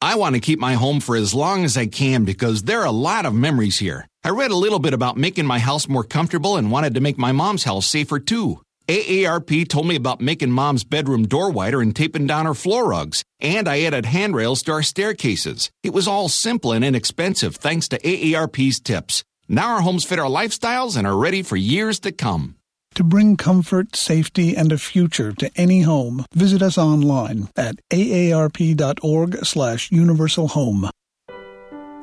I 0.00 0.14
want 0.14 0.34
to 0.34 0.40
keep 0.40 0.60
my 0.60 0.74
home 0.74 1.00
for 1.00 1.16
as 1.16 1.34
long 1.34 1.64
as 1.64 1.76
I 1.76 1.86
can 1.86 2.24
because 2.24 2.62
there 2.62 2.80
are 2.82 2.86
a 2.86 2.92
lot 2.92 3.26
of 3.26 3.34
memories 3.34 3.78
here. 3.78 4.06
I 4.26 4.30
read 4.30 4.50
a 4.50 4.56
little 4.56 4.80
bit 4.80 4.92
about 4.92 5.16
making 5.16 5.46
my 5.46 5.60
house 5.60 5.86
more 5.86 6.02
comfortable 6.02 6.56
and 6.56 6.68
wanted 6.68 6.94
to 6.94 7.00
make 7.00 7.16
my 7.16 7.30
mom's 7.30 7.62
house 7.62 7.86
safer 7.86 8.18
too. 8.18 8.60
AARP 8.88 9.68
told 9.68 9.86
me 9.86 9.94
about 9.94 10.20
making 10.20 10.50
mom's 10.50 10.82
bedroom 10.82 11.28
door 11.28 11.52
wider 11.52 11.80
and 11.80 11.94
taping 11.94 12.26
down 12.26 12.44
her 12.44 12.52
floor 12.52 12.88
rugs. 12.88 13.22
And 13.38 13.68
I 13.68 13.82
added 13.82 14.04
handrails 14.04 14.64
to 14.64 14.72
our 14.72 14.82
staircases. 14.82 15.70
It 15.84 15.92
was 15.92 16.08
all 16.08 16.28
simple 16.28 16.72
and 16.72 16.84
inexpensive 16.84 17.54
thanks 17.54 17.86
to 17.86 18.00
AARP's 18.00 18.80
tips. 18.80 19.22
Now 19.48 19.76
our 19.76 19.82
homes 19.82 20.04
fit 20.04 20.18
our 20.18 20.28
lifestyles 20.28 20.96
and 20.96 21.06
are 21.06 21.16
ready 21.16 21.44
for 21.44 21.54
years 21.54 22.00
to 22.00 22.10
come. 22.10 22.56
To 22.96 23.04
bring 23.04 23.36
comfort, 23.36 23.94
safety, 23.94 24.56
and 24.56 24.72
a 24.72 24.78
future 24.78 25.30
to 25.34 25.52
any 25.54 25.82
home, 25.82 26.24
visit 26.34 26.62
us 26.62 26.76
online 26.76 27.48
at 27.54 27.76
aarp.org 27.92 29.36
slash. 29.44 29.88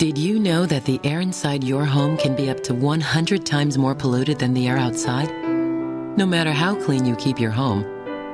Did 0.03 0.17
you 0.17 0.37
know 0.37 0.65
that 0.65 0.83
the 0.83 0.99
air 1.05 1.21
inside 1.21 1.63
your 1.63 1.85
home 1.85 2.17
can 2.17 2.35
be 2.35 2.49
up 2.49 2.61
to 2.63 2.73
100 2.73 3.45
times 3.45 3.77
more 3.77 3.95
polluted 3.95 4.37
than 4.37 4.53
the 4.53 4.67
air 4.67 4.77
outside? 4.77 5.29
No 6.17 6.25
matter 6.25 6.51
how 6.51 6.75
clean 6.75 7.05
you 7.05 7.15
keep 7.15 7.39
your 7.39 7.51
home, 7.51 7.85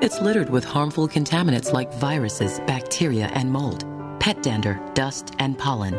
it's 0.02 0.20
littered 0.20 0.50
with 0.50 0.64
harmful 0.64 1.08
contaminants 1.08 1.72
like 1.72 1.94
viruses, 1.94 2.60
bacteria, 2.62 3.28
and 3.36 3.52
mold, 3.52 3.86
pet 4.20 4.42
dander, 4.42 4.82
dust, 4.96 5.36
and 5.38 5.60
pollen. 5.60 5.94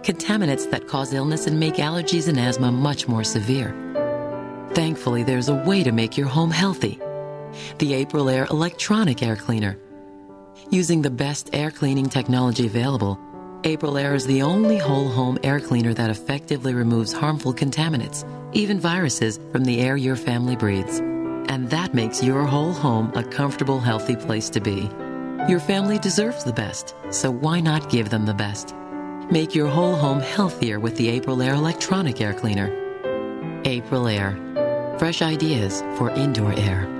Contaminants 0.00 0.70
that 0.70 0.88
cause 0.88 1.12
illness 1.12 1.46
and 1.46 1.60
make 1.60 1.74
allergies 1.74 2.26
and 2.28 2.40
asthma 2.40 2.72
much 2.72 3.06
more 3.06 3.22
severe. 3.22 3.76
Thankfully, 4.72 5.22
there's 5.22 5.50
a 5.50 5.62
way 5.66 5.84
to 5.84 5.92
make 5.92 6.16
your 6.16 6.28
home 6.28 6.50
healthy. 6.50 6.98
The 7.76 8.02
Aprilaire 8.02 8.48
Electronic 8.48 9.22
Air 9.22 9.36
Cleaner. 9.36 9.76
Using 10.70 11.02
the 11.02 11.10
best 11.10 11.50
air 11.52 11.70
cleaning 11.70 12.08
technology 12.08 12.64
available, 12.64 13.20
Aprilaire 13.62 14.14
is 14.14 14.26
the 14.26 14.40
only 14.40 14.78
whole 14.78 15.08
home 15.08 15.38
air 15.42 15.60
cleaner 15.60 15.92
that 15.92 16.08
effectively 16.08 16.72
removes 16.72 17.12
harmful 17.12 17.52
contaminants, 17.52 18.24
even 18.54 18.80
viruses, 18.80 19.38
from 19.52 19.64
the 19.64 19.80
air 19.80 19.98
your 19.98 20.16
family 20.16 20.56
breathes. 20.56 20.98
And 20.98 21.68
that 21.68 21.92
makes 21.92 22.22
your 22.22 22.44
whole 22.44 22.72
home 22.72 23.12
a 23.14 23.22
comfortable, 23.22 23.78
healthy 23.78 24.16
place 24.16 24.48
to 24.50 24.60
be. 24.60 24.88
Your 25.46 25.60
family 25.60 25.98
deserves 25.98 26.42
the 26.42 26.54
best, 26.54 26.94
so 27.10 27.30
why 27.30 27.60
not 27.60 27.90
give 27.90 28.08
them 28.08 28.24
the 28.24 28.32
best? 28.32 28.74
Make 29.30 29.54
your 29.54 29.68
whole 29.68 29.94
home 29.94 30.20
healthier 30.20 30.80
with 30.80 30.96
the 30.96 31.20
Aprilaire 31.20 31.54
Electronic 31.54 32.18
Air 32.22 32.32
Cleaner. 32.32 32.70
Aprilaire. 33.64 34.98
Fresh 34.98 35.20
ideas 35.20 35.82
for 35.98 36.10
indoor 36.10 36.54
air. 36.54 36.99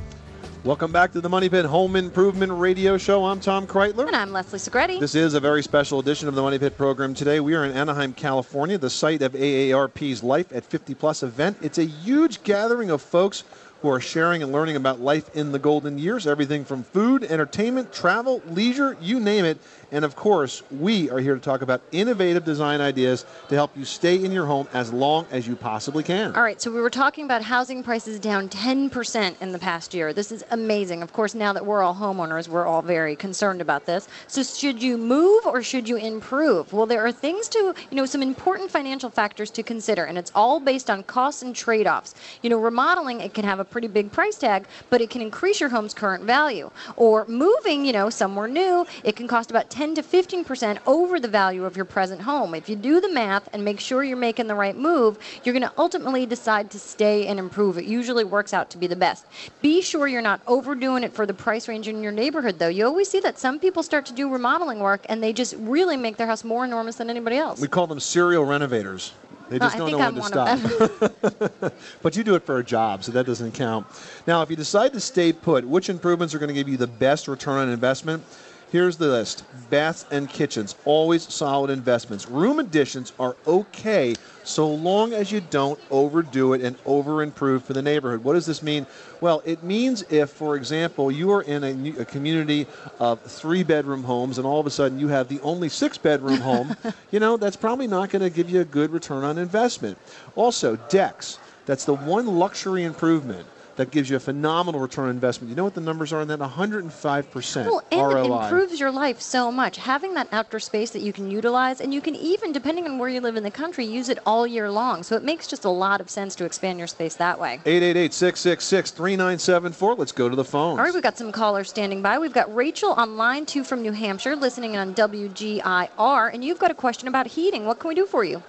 Welcome 0.63 0.91
back 0.91 1.11
to 1.13 1.21
the 1.21 1.29
Money 1.29 1.49
Pit 1.49 1.65
Home 1.65 1.95
Improvement 1.95 2.51
Radio 2.51 2.95
Show. 2.95 3.25
I'm 3.25 3.39
Tom 3.39 3.65
Kraeutler. 3.65 4.05
And 4.05 4.15
I'm 4.15 4.31
Leslie 4.31 4.59
Segrete. 4.59 4.99
This 4.99 5.15
is 5.15 5.33
a 5.33 5.39
very 5.39 5.63
special 5.63 5.97
edition 5.97 6.27
of 6.27 6.35
the 6.35 6.41
Money 6.43 6.59
Pit 6.59 6.77
program 6.77 7.15
today. 7.15 7.39
We 7.39 7.55
are 7.55 7.65
in 7.65 7.71
Anaheim, 7.71 8.13
California, 8.13 8.77
the 8.77 8.87
site 8.87 9.23
of 9.23 9.33
AARP's 9.33 10.21
Life 10.21 10.51
at 10.51 10.63
50 10.63 10.93
Plus 10.93 11.23
event. 11.23 11.57
It's 11.63 11.79
a 11.79 11.85
huge 11.85 12.43
gathering 12.43 12.91
of 12.91 13.01
folks 13.01 13.43
who 13.81 13.89
are 13.89 13.99
sharing 13.99 14.43
and 14.43 14.51
learning 14.51 14.75
about 14.75 14.99
life 14.99 15.35
in 15.35 15.51
the 15.51 15.57
golden 15.57 15.97
years 15.97 16.27
everything 16.27 16.63
from 16.63 16.83
food, 16.83 17.23
entertainment, 17.23 17.91
travel, 17.91 18.43
leisure, 18.45 18.95
you 19.01 19.19
name 19.19 19.45
it. 19.45 19.57
And 19.91 20.05
of 20.05 20.15
course, 20.15 20.63
we 20.71 21.09
are 21.09 21.19
here 21.19 21.35
to 21.35 21.41
talk 21.41 21.61
about 21.61 21.81
innovative 21.91 22.45
design 22.45 22.79
ideas 22.79 23.25
to 23.49 23.55
help 23.55 23.75
you 23.75 23.83
stay 23.83 24.23
in 24.23 24.31
your 24.31 24.45
home 24.45 24.67
as 24.73 24.93
long 24.93 25.25
as 25.31 25.45
you 25.45 25.55
possibly 25.57 26.01
can. 26.01 26.33
All 26.33 26.43
right, 26.43 26.61
so 26.61 26.71
we 26.71 26.79
were 26.79 26.89
talking 26.89 27.25
about 27.25 27.41
housing 27.41 27.83
prices 27.83 28.17
down 28.17 28.47
10% 28.47 29.41
in 29.41 29.51
the 29.51 29.59
past 29.59 29.93
year. 29.93 30.13
This 30.13 30.31
is 30.31 30.45
amazing. 30.51 31.03
Of 31.03 31.11
course, 31.11 31.35
now 31.35 31.51
that 31.51 31.65
we're 31.65 31.83
all 31.83 31.93
homeowners, 31.93 32.47
we're 32.47 32.65
all 32.65 32.81
very 32.81 33.17
concerned 33.17 33.59
about 33.59 33.85
this. 33.85 34.07
So, 34.27 34.43
should 34.43 34.81
you 34.81 34.97
move 34.97 35.45
or 35.45 35.61
should 35.61 35.89
you 35.89 35.97
improve? 35.97 36.71
Well, 36.71 36.85
there 36.85 37.05
are 37.05 37.11
things 37.11 37.49
to, 37.49 37.75
you 37.89 37.97
know, 37.97 38.05
some 38.05 38.21
important 38.21 38.71
financial 38.71 39.09
factors 39.09 39.51
to 39.51 39.63
consider, 39.63 40.05
and 40.05 40.17
it's 40.17 40.31
all 40.33 40.61
based 40.61 40.89
on 40.89 41.03
costs 41.03 41.41
and 41.41 41.53
trade 41.53 41.85
offs. 41.85 42.15
You 42.43 42.49
know, 42.49 42.59
remodeling, 42.59 43.19
it 43.19 43.33
can 43.33 43.43
have 43.43 43.59
a 43.59 43.65
pretty 43.65 43.87
big 43.87 44.09
price 44.11 44.37
tag, 44.37 44.67
but 44.89 45.01
it 45.01 45.09
can 45.09 45.21
increase 45.21 45.59
your 45.59 45.69
home's 45.69 45.93
current 45.93 46.23
value. 46.23 46.71
Or 46.95 47.25
moving, 47.27 47.83
you 47.85 47.91
know, 47.91 48.09
somewhere 48.09 48.47
new, 48.47 48.85
it 49.03 49.17
can 49.17 49.27
cost 49.27 49.51
about 49.51 49.69
10 49.69 49.80
to 49.81 50.03
15% 50.03 50.77
over 50.85 51.19
the 51.19 51.27
value 51.27 51.65
of 51.65 51.75
your 51.75 51.85
present 51.85 52.21
home. 52.21 52.53
If 52.53 52.69
you 52.69 52.75
do 52.75 53.01
the 53.01 53.11
math 53.11 53.49
and 53.51 53.65
make 53.65 53.79
sure 53.79 54.03
you're 54.03 54.15
making 54.15 54.45
the 54.45 54.53
right 54.53 54.77
move, 54.77 55.17
you're 55.43 55.53
going 55.53 55.67
to 55.67 55.73
ultimately 55.75 56.27
decide 56.27 56.69
to 56.71 56.79
stay 56.79 57.25
and 57.25 57.39
improve. 57.39 57.79
It 57.79 57.85
usually 57.85 58.23
works 58.23 58.53
out 58.53 58.69
to 58.69 58.77
be 58.77 58.85
the 58.85 58.95
best. 58.95 59.25
Be 59.63 59.81
sure 59.81 60.07
you're 60.07 60.21
not 60.21 60.39
overdoing 60.45 61.03
it 61.03 61.13
for 61.13 61.25
the 61.25 61.33
price 61.33 61.67
range 61.67 61.87
in 61.87 62.03
your 62.03 62.11
neighborhood, 62.11 62.59
though. 62.59 62.67
You 62.67 62.85
always 62.85 63.09
see 63.09 63.19
that 63.21 63.39
some 63.39 63.57
people 63.57 63.81
start 63.81 64.05
to 64.05 64.13
do 64.13 64.31
remodeling 64.31 64.79
work 64.79 65.03
and 65.09 65.23
they 65.23 65.33
just 65.33 65.55
really 65.57 65.97
make 65.97 66.17
their 66.17 66.27
house 66.27 66.43
more 66.43 66.63
enormous 66.63 66.97
than 66.97 67.09
anybody 67.09 67.37
else. 67.37 67.59
We 67.59 67.67
call 67.67 67.87
them 67.87 67.99
serial 67.99 68.45
renovators. 68.45 69.13
They 69.49 69.59
just 69.59 69.77
don't 69.77 69.91
know 69.91 69.99
I'm 69.99 70.15
when 70.15 70.31
to 70.31 71.57
stop. 71.59 71.73
but 72.01 72.15
you 72.15 72.23
do 72.23 72.35
it 72.35 72.45
for 72.45 72.59
a 72.59 72.63
job, 72.63 73.03
so 73.03 73.11
that 73.11 73.25
doesn't 73.25 73.51
count. 73.51 73.85
Now, 74.25 74.41
if 74.43 74.49
you 74.49 74.55
decide 74.55 74.93
to 74.93 75.01
stay 75.01 75.33
put, 75.33 75.67
which 75.67 75.89
improvements 75.89 76.33
are 76.33 76.39
going 76.39 76.47
to 76.47 76.53
give 76.53 76.69
you 76.69 76.77
the 76.77 76.87
best 76.87 77.27
return 77.27 77.57
on 77.57 77.67
investment? 77.67 78.23
Here's 78.71 78.95
the 78.95 79.07
list 79.07 79.43
baths 79.69 80.05
and 80.11 80.29
kitchens, 80.29 80.75
always 80.85 81.23
solid 81.33 81.69
investments. 81.69 82.29
Room 82.29 82.57
additions 82.59 83.11
are 83.19 83.35
okay 83.45 84.15
so 84.43 84.69
long 84.69 85.13
as 85.13 85.29
you 85.29 85.41
don't 85.41 85.79
overdo 85.91 86.53
it 86.53 86.61
and 86.61 86.77
over 86.85 87.21
improve 87.21 87.65
for 87.65 87.73
the 87.73 87.81
neighborhood. 87.81 88.23
What 88.23 88.33
does 88.33 88.45
this 88.45 88.63
mean? 88.63 88.87
Well, 89.19 89.41
it 89.43 89.61
means 89.61 90.03
if, 90.03 90.29
for 90.29 90.55
example, 90.55 91.11
you 91.11 91.31
are 91.31 91.41
in 91.41 91.65
a, 91.65 91.73
new- 91.73 91.99
a 91.99 92.05
community 92.05 92.65
of 92.99 93.21
three 93.21 93.63
bedroom 93.63 94.03
homes 94.03 94.37
and 94.37 94.47
all 94.47 94.59
of 94.61 94.65
a 94.65 94.71
sudden 94.71 94.99
you 94.99 95.09
have 95.09 95.27
the 95.27 95.41
only 95.41 95.67
six 95.67 95.97
bedroom 95.97 96.39
home, 96.39 96.75
you 97.11 97.19
know, 97.19 97.35
that's 97.35 97.57
probably 97.57 97.87
not 97.87 98.09
going 98.09 98.21
to 98.21 98.29
give 98.29 98.49
you 98.49 98.61
a 98.61 98.65
good 98.65 98.91
return 98.91 99.25
on 99.25 99.37
investment. 99.37 99.97
Also, 100.35 100.77
decks. 100.87 101.39
That's 101.65 101.83
the 101.85 101.95
one 101.95 102.25
luxury 102.25 102.83
improvement 102.83 103.45
that 103.81 103.89
gives 103.89 104.11
you 104.11 104.15
a 104.15 104.19
phenomenal 104.19 104.79
return 104.79 105.05
on 105.05 105.09
investment. 105.09 105.49
You 105.49 105.55
know 105.55 105.63
what 105.63 105.73
the 105.73 105.81
numbers 105.81 106.13
are 106.13 106.21
on 106.21 106.27
that? 106.27 106.37
105% 106.37 107.65
Well, 107.65 107.83
and 107.91 108.11
it 108.11 108.31
improves 108.31 108.79
your 108.79 108.91
life 108.91 109.19
so 109.19 109.51
much. 109.51 109.77
Having 109.77 110.13
that 110.13 110.27
outdoor 110.31 110.59
space 110.59 110.91
that 110.91 111.01
you 111.01 111.11
can 111.11 111.31
utilize, 111.31 111.81
and 111.81 111.91
you 111.91 111.99
can 111.99 112.15
even, 112.15 112.51
depending 112.51 112.85
on 112.85 112.99
where 112.99 113.09
you 113.09 113.19
live 113.19 113.37
in 113.37 113.43
the 113.43 113.49
country, 113.49 113.83
use 113.83 114.07
it 114.09 114.19
all 114.23 114.45
year 114.45 114.69
long. 114.69 115.01
So 115.01 115.15
it 115.15 115.23
makes 115.23 115.47
just 115.47 115.65
a 115.65 115.69
lot 115.69 115.99
of 115.99 116.11
sense 116.11 116.35
to 116.35 116.45
expand 116.45 116.77
your 116.77 116.87
space 116.87 117.15
that 117.15 117.39
way. 117.39 117.53
888 117.65 118.13
666 118.13 118.91
3974. 118.91 119.95
Let's 119.95 120.11
go 120.11 120.29
to 120.29 120.35
the 120.35 120.45
phone. 120.45 120.77
All 120.77 120.85
right, 120.85 120.93
we've 120.93 121.01
got 121.01 121.17
some 121.17 121.31
callers 121.31 121.67
standing 121.67 122.03
by. 122.03 122.19
We've 122.19 122.31
got 122.31 122.53
Rachel 122.53 122.91
on 122.91 123.17
line 123.17 123.47
two 123.47 123.63
from 123.63 123.81
New 123.81 123.93
Hampshire, 123.93 124.35
listening 124.35 124.77
on 124.77 124.93
WGIR, 124.93 126.31
and 126.31 126.45
you've 126.45 126.59
got 126.59 126.69
a 126.69 126.75
question 126.75 127.07
about 127.07 127.25
heating. 127.25 127.65
What 127.65 127.79
can 127.79 127.87
we 127.87 127.95
do 127.95 128.05
for 128.05 128.23
you? 128.23 128.43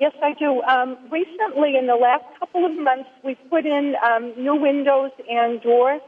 Yes, 0.00 0.12
I 0.22 0.32
do. 0.34 0.60
Um, 0.62 0.98
recently, 1.10 1.76
in 1.76 1.86
the 1.86 1.94
last 1.94 2.24
couple 2.38 2.66
of 2.66 2.76
months, 2.76 3.08
we 3.22 3.36
put 3.48 3.64
in 3.64 3.94
um, 4.04 4.32
new 4.36 4.56
windows 4.56 5.12
and 5.28 5.60
doors, 5.62 6.00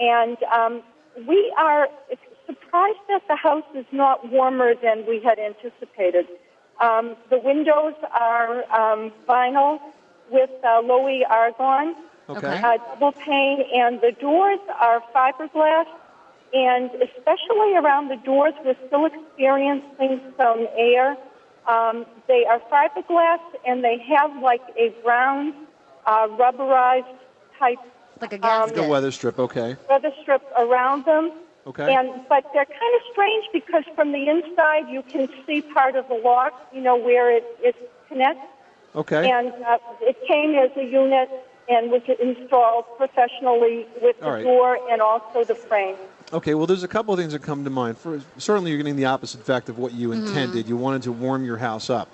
and 0.00 0.36
um, 0.44 0.82
we 1.28 1.52
are 1.58 1.88
surprised 2.46 2.98
that 3.08 3.22
the 3.28 3.36
house 3.36 3.64
is 3.74 3.84
not 3.92 4.30
warmer 4.30 4.74
than 4.74 5.04
we 5.06 5.20
had 5.22 5.38
anticipated. 5.38 6.26
Um, 6.80 7.16
the 7.30 7.38
windows 7.38 7.94
are 8.18 8.64
um, 8.72 9.12
vinyl 9.28 9.78
with 10.30 10.50
uh, 10.64 10.80
low 10.82 11.08
E 11.08 11.24
argon, 11.28 11.94
Okay. 12.28 12.60
uh, 12.64 12.78
double 12.94 13.12
pane, 13.12 13.62
and 13.74 14.00
the 14.00 14.12
doors 14.20 14.60
are 14.80 15.02
fiberglass. 15.14 15.86
And 16.54 16.90
especially 16.96 17.74
around 17.76 18.08
the 18.08 18.16
doors, 18.16 18.54
we're 18.64 18.76
still 18.86 19.06
experiencing 19.06 20.20
some 20.36 20.66
air. 20.76 21.16
Um, 21.66 22.06
they 22.26 22.44
are 22.44 22.60
fiberglass, 22.70 23.40
and 23.66 23.84
they 23.84 23.98
have 23.98 24.42
like 24.42 24.62
a 24.76 24.90
brown 25.02 25.54
uh, 26.06 26.28
rubberized 26.28 27.06
type 27.58 27.78
like 28.20 28.32
a 28.32 28.36
Like 28.38 28.76
a 28.76 28.88
weather 28.88 29.10
strip, 29.10 29.38
okay. 29.38 29.76
weather 29.90 30.12
strip 30.22 30.42
around 30.56 31.04
them. 31.04 31.32
Okay. 31.66 31.94
And 31.94 32.08
but 32.28 32.44
they're 32.52 32.64
kind 32.64 32.94
of 32.96 33.02
strange 33.12 33.44
because 33.52 33.84
from 33.94 34.12
the 34.12 34.28
inside 34.28 34.88
you 34.88 35.02
can 35.02 35.28
see 35.46 35.60
part 35.60 35.96
of 35.96 36.08
the 36.08 36.14
lock, 36.14 36.52
you 36.72 36.80
know, 36.80 36.96
where 36.96 37.30
it, 37.30 37.44
it 37.60 37.76
connects. 38.08 38.46
Okay. 38.94 39.30
And 39.30 39.52
uh, 39.64 39.78
it 40.00 40.16
came 40.26 40.54
as 40.54 40.70
a 40.76 40.84
unit 40.84 41.30
and 41.68 41.90
was 41.90 42.02
installed 42.20 42.84
professionally 42.96 43.86
with 44.00 44.18
the 44.18 44.26
All 44.26 44.32
right. 44.32 44.42
door 44.42 44.78
and 44.90 45.00
also 45.00 45.44
the 45.44 45.54
frame. 45.54 45.96
Okay, 46.32 46.54
well, 46.54 46.66
there's 46.66 46.82
a 46.82 46.88
couple 46.88 47.12
of 47.12 47.20
things 47.20 47.34
that 47.34 47.42
come 47.42 47.62
to 47.64 47.70
mind. 47.70 47.98
First, 47.98 48.24
certainly, 48.38 48.70
you're 48.70 48.78
getting 48.78 48.96
the 48.96 49.04
opposite 49.04 49.40
effect 49.40 49.68
of 49.68 49.78
what 49.78 49.92
you 49.92 50.08
Mhm. 50.08 50.26
intended. 50.26 50.66
You 50.66 50.78
wanted 50.78 51.02
to 51.02 51.12
warm 51.12 51.44
your 51.44 51.58
house 51.58 51.90
up. 51.90 52.08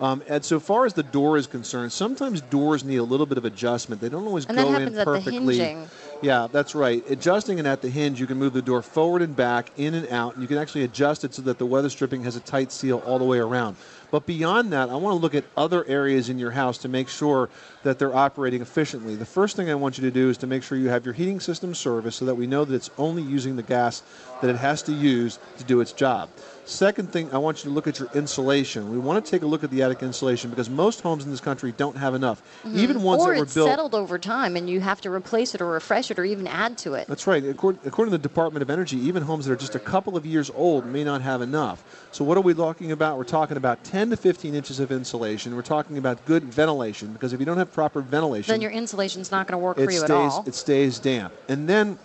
Um, 0.00 0.22
and 0.28 0.44
so 0.44 0.58
far 0.60 0.86
as 0.86 0.92
the 0.94 1.02
door 1.04 1.36
is 1.36 1.46
concerned, 1.46 1.92
sometimes 1.92 2.40
doors 2.40 2.84
need 2.84 2.96
a 2.96 3.02
little 3.04 3.26
bit 3.26 3.38
of 3.38 3.44
adjustment. 3.44 4.00
They 4.00 4.08
don't 4.08 4.26
always 4.26 4.44
And 4.44 4.58
that 4.58 4.62
go 4.62 4.68
in 4.68 4.74
happens 4.74 4.98
at 4.98 5.04
the 5.06 5.12
perfectly. 5.12 5.56
hinging. 5.58 5.88
Yeah, 6.20 6.48
that's 6.50 6.74
right. 6.74 7.04
Adjusting 7.08 7.58
it 7.58 7.66
at 7.66 7.80
the 7.80 7.88
hinge, 7.88 8.20
you 8.20 8.26
can 8.26 8.38
move 8.38 8.54
the 8.54 8.62
door 8.62 8.82
forward 8.82 9.22
and 9.22 9.34
back, 9.36 9.70
in 9.76 9.94
and 9.94 10.08
out, 10.10 10.34
and 10.34 10.42
you 10.42 10.48
can 10.48 10.58
actually 10.58 10.82
adjust 10.82 11.24
it 11.24 11.34
so 11.34 11.42
that 11.42 11.58
the 11.58 11.66
weather 11.66 11.88
stripping 11.88 12.24
has 12.24 12.34
a 12.34 12.40
tight 12.40 12.72
seal 12.72 13.02
all 13.06 13.18
the 13.18 13.24
way 13.24 13.38
around. 13.38 13.76
But 14.14 14.26
beyond 14.26 14.72
that, 14.72 14.90
I 14.90 14.94
want 14.94 15.16
to 15.16 15.20
look 15.20 15.34
at 15.34 15.42
other 15.56 15.84
areas 15.86 16.28
in 16.28 16.38
your 16.38 16.52
house 16.52 16.78
to 16.78 16.88
make 16.88 17.08
sure 17.08 17.50
that 17.82 17.98
they're 17.98 18.14
operating 18.14 18.62
efficiently. 18.62 19.16
The 19.16 19.26
first 19.26 19.56
thing 19.56 19.68
I 19.68 19.74
want 19.74 19.98
you 19.98 20.02
to 20.02 20.10
do 20.12 20.30
is 20.30 20.38
to 20.38 20.46
make 20.46 20.62
sure 20.62 20.78
you 20.78 20.88
have 20.88 21.04
your 21.04 21.14
heating 21.14 21.40
system 21.40 21.74
serviced 21.74 22.20
so 22.20 22.24
that 22.26 22.36
we 22.36 22.46
know 22.46 22.64
that 22.64 22.76
it's 22.76 22.92
only 22.96 23.22
using 23.22 23.56
the 23.56 23.64
gas 23.64 24.04
that 24.40 24.48
it 24.50 24.54
has 24.54 24.82
to 24.82 24.92
use 24.92 25.40
to 25.58 25.64
do 25.64 25.80
its 25.80 25.90
job. 25.92 26.30
Second 26.66 27.12
thing, 27.12 27.28
I 27.30 27.36
want 27.36 27.58
you 27.62 27.68
to 27.70 27.74
look 27.74 27.86
at 27.86 27.98
your 27.98 28.08
insulation. 28.14 28.90
We 28.90 28.96
want 28.96 29.22
to 29.22 29.30
take 29.30 29.42
a 29.42 29.46
look 29.46 29.62
at 29.64 29.70
the 29.70 29.82
attic 29.82 30.02
insulation 30.02 30.48
because 30.48 30.70
most 30.70 31.02
homes 31.02 31.22
in 31.24 31.30
this 31.30 31.40
country 31.40 31.74
don't 31.76 31.96
have 31.96 32.14
enough. 32.14 32.42
Mhm. 32.64 32.76
Even 32.76 33.02
ones 33.02 33.22
or 33.22 33.32
that 33.32 33.38
were 33.38 33.44
it's 33.44 33.52
built 33.54 33.68
settled 33.68 33.94
over 33.94 34.18
time, 34.18 34.56
and 34.56 34.68
you 34.70 34.80
have 34.80 34.98
to 35.02 35.10
replace 35.10 35.54
it 35.54 35.60
or 35.60 35.66
refresh 35.66 36.10
it 36.10 36.18
or 36.18 36.24
even 36.24 36.46
add 36.46 36.78
to 36.78 36.94
it. 36.94 37.06
That's 37.06 37.26
right. 37.26 37.44
According, 37.44 37.82
according 37.84 38.12
to 38.12 38.18
the 38.18 38.22
Department 38.22 38.62
of 38.62 38.70
Energy, 38.70 38.96
even 38.96 39.24
homes 39.24 39.44
that 39.44 39.52
are 39.52 39.56
just 39.56 39.74
a 39.74 39.78
couple 39.78 40.16
of 40.16 40.24
years 40.24 40.50
old 40.54 40.86
may 40.86 41.04
not 41.04 41.20
have 41.20 41.42
enough. 41.42 41.84
So, 42.12 42.24
what 42.24 42.38
are 42.38 42.42
we 42.42 42.54
talking 42.54 42.92
about? 42.92 43.18
We're 43.18 43.24
talking 43.24 43.58
about 43.58 43.84
10 43.84 44.08
to 44.08 44.16
15 44.16 44.54
inches 44.54 44.80
of 44.80 44.90
insulation. 44.90 45.54
We're 45.54 45.60
talking 45.62 45.98
about 45.98 46.24
good 46.24 46.44
ventilation 46.44 47.12
because 47.12 47.34
if 47.34 47.40
you 47.40 47.46
don't 47.46 47.58
have 47.58 47.74
proper 47.74 48.00
ventilation, 48.00 48.50
Then 48.50 48.62
your 48.62 48.70
insulation's 48.70 49.30
not 49.30 49.46
going 49.46 49.60
to 49.60 49.62
work 49.62 49.76
for 49.76 49.82
you 49.82 49.90
stays 49.90 50.02
at 50.04 50.10
all. 50.10 50.44
it 50.46 50.54
stays 50.54 50.98
damp. 50.98 51.34
And 51.46 51.68
then 51.68 51.98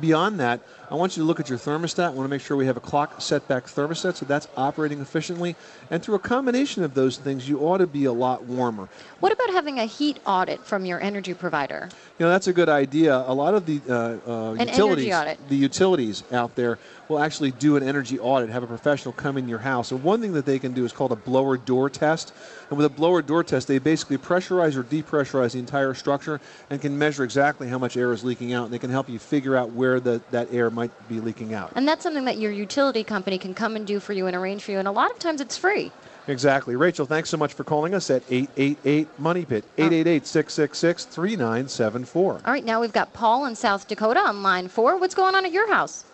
beyond 0.00 0.40
that, 0.40 0.60
I 0.88 0.94
want 0.94 1.16
you 1.16 1.22
to 1.24 1.26
look 1.26 1.40
at 1.40 1.48
your 1.48 1.58
thermostat. 1.58 2.04
I 2.04 2.10
want 2.10 2.26
to 2.26 2.28
make 2.28 2.40
sure 2.40 2.56
we 2.56 2.66
have 2.66 2.76
a 2.76 2.80
clock 2.80 3.20
setback 3.20 3.64
thermostat 3.64 4.14
so 4.14 4.24
that's 4.24 4.46
operating 4.56 5.00
efficiently. 5.00 5.56
And 5.90 6.00
through 6.00 6.14
a 6.14 6.20
combination 6.20 6.84
of 6.84 6.94
those 6.94 7.16
things, 7.16 7.48
you 7.48 7.58
ought 7.60 7.78
to 7.78 7.88
be 7.88 8.04
a 8.04 8.12
lot 8.12 8.44
warmer. 8.44 8.88
What 9.18 9.32
about 9.32 9.50
having 9.50 9.80
a 9.80 9.84
heat 9.84 10.20
audit 10.26 10.64
from 10.64 10.84
your 10.84 11.00
energy 11.00 11.34
provider? 11.34 11.88
You 12.18 12.24
know, 12.24 12.30
that's 12.30 12.46
a 12.46 12.52
good 12.54 12.70
idea. 12.70 13.14
A 13.14 13.34
lot 13.34 13.52
of 13.52 13.66
the 13.66 13.78
uh, 13.86 13.92
uh, 14.26 14.52
utilities, 14.54 15.14
the 15.48 15.56
utilities 15.56 16.24
out 16.32 16.54
there 16.54 16.78
will 17.08 17.18
actually 17.18 17.50
do 17.50 17.76
an 17.76 17.82
energy 17.82 18.18
audit, 18.18 18.48
have 18.48 18.62
a 18.62 18.66
professional 18.66 19.12
come 19.12 19.36
in 19.36 19.46
your 19.48 19.58
house. 19.58 19.92
And 19.92 20.02
one 20.02 20.22
thing 20.22 20.32
that 20.32 20.46
they 20.46 20.58
can 20.58 20.72
do 20.72 20.86
is 20.86 20.92
called 20.92 21.12
a 21.12 21.16
blower 21.16 21.58
door 21.58 21.90
test. 21.90 22.32
And 22.70 22.78
with 22.78 22.86
a 22.86 22.90
blower 22.90 23.20
door 23.20 23.44
test, 23.44 23.68
they 23.68 23.78
basically 23.78 24.16
pressurize 24.16 24.76
or 24.76 24.82
depressurize 24.82 25.52
the 25.52 25.58
entire 25.58 25.92
structure 25.92 26.40
and 26.70 26.80
can 26.80 26.96
measure 26.98 27.22
exactly 27.22 27.68
how 27.68 27.78
much 27.78 27.98
air 27.98 28.10
is 28.14 28.24
leaking 28.24 28.54
out. 28.54 28.64
And 28.64 28.72
they 28.72 28.78
can 28.78 28.90
help 28.90 29.10
you 29.10 29.18
figure 29.18 29.54
out 29.54 29.72
where 29.72 30.00
the, 30.00 30.22
that 30.30 30.48
air 30.50 30.70
might 30.70 30.90
be 31.10 31.20
leaking 31.20 31.52
out. 31.52 31.72
And 31.76 31.86
that's 31.86 32.02
something 32.02 32.24
that 32.24 32.38
your 32.38 32.50
utility 32.50 33.04
company 33.04 33.36
can 33.36 33.52
come 33.52 33.76
and 33.76 33.86
do 33.86 34.00
for 34.00 34.14
you 34.14 34.26
and 34.26 34.34
arrange 34.34 34.64
for 34.64 34.70
you. 34.70 34.78
And 34.78 34.88
a 34.88 34.92
lot 34.92 35.10
of 35.10 35.18
times 35.18 35.42
it's 35.42 35.58
free. 35.58 35.92
Exactly. 36.28 36.76
Rachel, 36.76 37.06
thanks 37.06 37.30
so 37.30 37.36
much 37.36 37.54
for 37.54 37.64
calling 37.64 37.94
us 37.94 38.10
at 38.10 38.22
888 38.30 39.08
Money 39.18 39.44
Pit, 39.44 39.64
888 39.78 40.26
666 40.26 41.04
3974. 41.04 42.32
All 42.32 42.40
right, 42.44 42.64
now 42.64 42.80
we've 42.80 42.92
got 42.92 43.12
Paul 43.12 43.46
in 43.46 43.54
South 43.54 43.86
Dakota 43.86 44.20
on 44.20 44.42
line 44.42 44.68
four. 44.68 44.98
What's 44.98 45.14
going 45.14 45.34
on 45.34 45.44
at 45.44 45.52
your 45.52 45.70
house? 45.70 46.04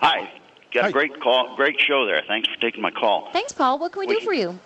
Hi. 0.00 0.32
Got 0.72 0.90
a 0.90 0.92
great 0.92 1.20
call, 1.20 1.56
great 1.56 1.80
show 1.80 2.04
there. 2.04 2.22
Thanks 2.26 2.48
for 2.48 2.60
taking 2.60 2.82
my 2.82 2.90
call. 2.90 3.30
Thanks, 3.32 3.52
Paul. 3.52 3.78
What 3.78 3.92
can 3.92 4.00
we 4.00 4.06
do 4.06 4.20
for 4.20 4.34
you? 4.34 4.58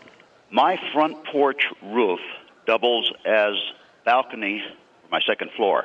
My 0.50 0.76
front 0.92 1.24
porch 1.26 1.62
roof 1.82 2.18
doubles 2.66 3.12
as 3.24 3.54
balcony 4.04 4.62
for 5.02 5.08
my 5.10 5.20
second 5.20 5.52
floor. 5.52 5.84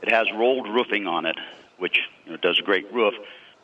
It 0.00 0.10
has 0.10 0.26
rolled 0.36 0.68
roofing 0.68 1.06
on 1.06 1.26
it, 1.26 1.36
which 1.78 1.98
you 2.24 2.32
know, 2.32 2.36
does 2.38 2.58
a 2.58 2.62
great 2.62 2.92
roof, 2.92 3.14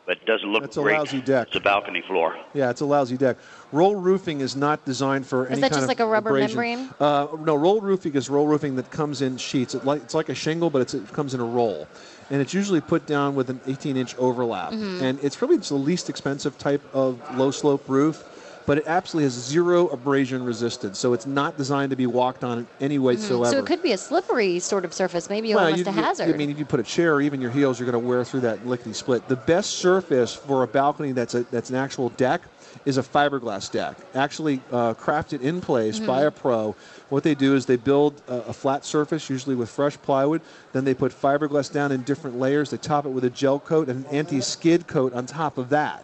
but 0.09 0.25
doesn't 0.25 0.51
look 0.51 0.63
That's 0.63 0.75
a 0.77 0.81
great. 0.81 0.97
lousy 0.97 1.21
deck. 1.21 1.49
It's 1.49 1.55
a 1.55 1.59
balcony 1.59 2.01
floor. 2.07 2.35
Yeah, 2.55 2.71
it's 2.71 2.81
a 2.81 2.85
lousy 2.85 3.15
deck. 3.15 3.37
Roll 3.71 3.93
roofing 3.95 4.41
is 4.41 4.55
not 4.55 4.83
designed 4.83 5.27
for 5.27 5.45
Is 5.45 5.51
any 5.51 5.61
that 5.61 5.69
kind 5.71 5.73
just 5.73 5.83
of 5.83 5.87
like 5.87 5.99
a 5.99 6.07
rubber 6.07 6.31
abrasion. 6.31 6.57
membrane? 6.57 6.89
Uh, 6.99 7.27
no, 7.41 7.55
roll 7.55 7.79
roofing 7.79 8.15
is 8.15 8.27
roll 8.27 8.47
roofing 8.47 8.75
that 8.77 8.89
comes 8.89 9.21
in 9.21 9.37
sheets. 9.37 9.75
It 9.75 9.85
like, 9.85 10.01
it's 10.01 10.15
like 10.15 10.29
a 10.29 10.33
shingle, 10.33 10.71
but 10.71 10.81
it's, 10.81 10.95
it 10.95 11.13
comes 11.13 11.35
in 11.35 11.39
a 11.39 11.45
roll. 11.45 11.87
And 12.31 12.41
it's 12.41 12.55
usually 12.55 12.81
put 12.81 13.05
down 13.05 13.35
with 13.35 13.51
an 13.51 13.61
18 13.67 13.97
inch 13.97 14.15
overlap. 14.17 14.71
Mhm. 14.71 14.99
And 15.03 15.19
it's 15.23 15.35
probably 15.35 15.57
the 15.57 15.75
least 15.75 16.09
expensive 16.09 16.57
type 16.57 16.81
of 16.91 17.19
low 17.37 17.51
slope 17.51 17.83
roof, 17.87 18.23
but 18.65 18.77
it 18.77 18.83
absolutely 18.87 19.23
has 19.25 19.33
zero 19.33 19.87
abrasion 19.87 20.43
resistance. 20.43 20.99
So 20.99 21.13
it's 21.13 21.25
not 21.25 21.57
designed 21.57 21.89
to 21.89 21.95
be 21.95 22.05
walked 22.07 22.43
on 22.43 22.59
in 22.59 22.67
any 22.79 22.99
way 22.99 23.15
Mhm. 23.15 23.19
whatsoever. 23.19 23.51
So 23.55 23.59
it 23.59 23.65
could 23.65 23.81
be 23.81 23.93
a 23.93 23.97
slippery 23.97 24.59
sort 24.59 24.85
of 24.85 24.93
surface, 24.93 25.29
maybe 25.29 25.53
Well, 25.55 25.65
almost 25.65 25.85
you- 25.85 25.91
a 25.91 25.95
you- 25.95 26.01
hazard. 26.01 26.29
I 26.33 26.37
mean, 26.37 26.49
if 26.49 26.59
you 26.59 26.65
put 26.65 26.79
a 26.79 26.83
chair 26.83 27.15
or 27.15 27.21
even 27.21 27.41
your 27.41 27.51
heels, 27.51 27.79
you're 27.79 27.89
going 27.89 28.01
to 28.01 28.07
wear 28.07 28.23
through 28.23 28.41
that 28.41 28.67
lickety 28.67 28.93
split. 28.93 29.27
The 29.27 29.35
best 29.35 29.71
surface 29.77 30.33
for 30.33 30.63
a 30.63 30.67
balcony 30.67 31.11
that's 31.11 31.33
a, 31.33 31.43
that's 31.51 31.69
an 31.69 31.75
actual 31.75 32.09
deck 32.09 32.41
is 32.85 32.97
a 32.97 33.03
fiberglass 33.03 33.71
deck, 33.71 33.95
actually 34.13 34.61
uh, 34.71 34.93
crafted 34.93 35.41
in 35.41 35.59
place 35.59 35.99
by 35.99 36.21
Mhm. 36.23 36.27
a 36.27 36.31
pro. 36.31 36.75
What 37.09 37.23
they 37.23 37.33
do 37.33 37.55
is 37.55 37.65
they 37.65 37.75
build 37.77 38.21
a, 38.27 38.49
a 38.49 38.53
flat 38.53 38.85
surface, 38.85 39.29
usually 39.29 39.55
with 39.55 39.69
fresh 39.69 39.97
plywood. 40.01 40.41
Then 40.73 40.85
they 40.85 40.93
put 40.93 41.11
fiberglass 41.11 41.71
down 41.71 41.91
in 41.91 42.03
different 42.03 42.39
layers. 42.39 42.69
They 42.69 42.77
top 42.77 43.05
it 43.05 43.09
with 43.09 43.23
a 43.23 43.29
gel 43.31 43.59
coat 43.59 43.89
and 43.89 44.05
an 44.05 44.11
anti-skid 44.11 44.85
coat 44.85 45.13
on 45.13 45.25
top 45.25 45.57
of 45.57 45.69
that. 45.69 46.03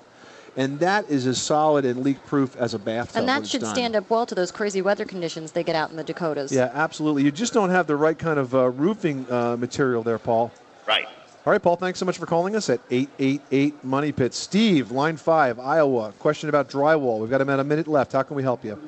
And 0.58 0.80
that 0.80 1.10
is 1.10 1.28
as 1.28 1.42
solid 1.42 1.84
and 1.84 2.02
leak-proof 2.02 2.56
as 2.56 2.74
a 2.74 2.80
bathtub. 2.80 3.18
and 3.18 3.28
that 3.28 3.46
should 3.46 3.62
done. 3.62 3.76
stand 3.76 3.96
up 3.96 4.10
well 4.10 4.26
to 4.26 4.36
those 4.36 4.52
crazy 4.52 4.82
weather 4.82 5.04
conditions 5.06 5.52
they 5.52 5.64
get 5.64 5.76
out 5.76 5.90
in 5.90 5.98
the 5.98 6.04
Dakotas. 6.04 6.52
Yeah, 6.52 6.72
absolutely. 6.74 7.24
You 7.24 7.32
just 7.32 7.54
don't 7.54 7.70
have 7.72 7.88
the 7.88 7.96
right 7.96 8.18
kind 8.18 8.40
of 8.40 8.56
uh, 8.56 8.70
roofing 8.70 9.30
uh, 9.30 9.58
material 9.58 10.02
there, 10.02 10.18
Paul. 10.18 10.52
Right. 10.88 11.06
All 11.46 11.52
right, 11.52 11.62
Paul, 11.62 11.76
thanks 11.76 12.00
so 12.00 12.06
much 12.06 12.18
for 12.18 12.26
calling 12.26 12.56
us 12.56 12.70
at 12.70 12.80
888 12.90 13.84
Money 13.84 14.12
Pit. 14.12 14.34
Steve, 14.34 14.92
line 14.92 15.18
five, 15.18 15.60
Iowa. 15.60 16.12
Question 16.20 16.50
about 16.50 16.70
drywall. 16.70 17.20
We've 17.20 17.30
got 17.30 17.42
about 17.42 17.60
a 17.60 17.64
minute 17.64 17.88
left. 17.88 18.14
How 18.14 18.24
can 18.24 18.36
we 18.36 18.42
help 18.42 18.64
you? 18.66 18.82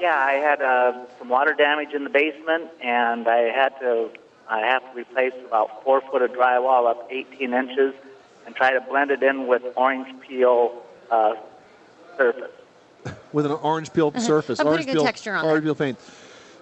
Yeah, 0.00 0.16
I 0.16 0.32
had 0.34 0.62
uh, 0.62 1.04
some 1.18 1.28
water 1.28 1.52
damage 1.52 1.92
in 1.92 2.04
the 2.04 2.10
basement, 2.10 2.70
and 2.82 3.26
I 3.28 3.50
had 3.50 3.78
to 3.80 4.10
I 4.48 4.60
have 4.60 4.82
to 4.92 4.96
replace 4.98 5.32
about 5.46 5.82
four 5.84 6.00
foot 6.00 6.22
of 6.22 6.30
drywall 6.30 6.88
up 6.88 7.08
18 7.10 7.52
inches, 7.52 7.94
and 8.46 8.54
try 8.54 8.72
to 8.72 8.80
blend 8.80 9.10
it 9.10 9.22
in 9.22 9.46
with 9.46 9.62
orange 9.76 10.08
peel 10.20 10.82
uh, 11.10 11.34
surface. 12.16 12.50
With 13.32 13.46
an 13.46 13.52
orange 13.52 13.92
peel 13.92 14.08
Uh-huh. 14.08 14.20
surface. 14.20 14.58
A 14.58 14.62
pretty 14.64 14.72
orange 14.74 14.86
good 14.86 14.92
peel, 14.94 15.04
texture 15.04 15.34
on 15.34 15.44
Orange 15.44 15.64
peel 15.64 15.74
paint. 15.74 15.98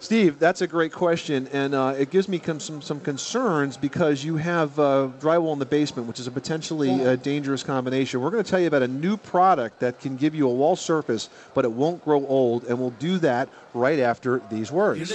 Steve, 0.00 0.38
that's 0.38 0.60
a 0.60 0.66
great 0.66 0.92
question, 0.92 1.48
and 1.52 1.74
uh, 1.74 1.94
it 1.96 2.10
gives 2.10 2.28
me 2.28 2.38
com- 2.38 2.60
some, 2.60 2.82
some 2.82 3.00
concerns 3.00 3.78
because 3.78 4.22
you 4.22 4.36
have 4.36 4.78
uh, 4.78 5.08
drywall 5.18 5.54
in 5.54 5.58
the 5.58 5.64
basement, 5.64 6.06
which 6.06 6.20
is 6.20 6.26
a 6.26 6.30
potentially 6.30 6.90
uh, 7.06 7.16
dangerous 7.16 7.62
combination. 7.62 8.20
We're 8.20 8.30
going 8.30 8.44
to 8.44 8.50
tell 8.50 8.60
you 8.60 8.66
about 8.66 8.82
a 8.82 8.88
new 8.88 9.16
product 9.16 9.80
that 9.80 10.00
can 10.00 10.16
give 10.16 10.34
you 10.34 10.46
a 10.46 10.52
wall 10.52 10.76
surface, 10.76 11.30
but 11.54 11.64
it 11.64 11.72
won't 11.72 12.04
grow 12.04 12.26
old, 12.26 12.64
and 12.64 12.78
we'll 12.78 12.90
do 12.90 13.16
that 13.18 13.48
right 13.72 13.98
after 14.00 14.42
these 14.50 14.70
words. 14.70 15.10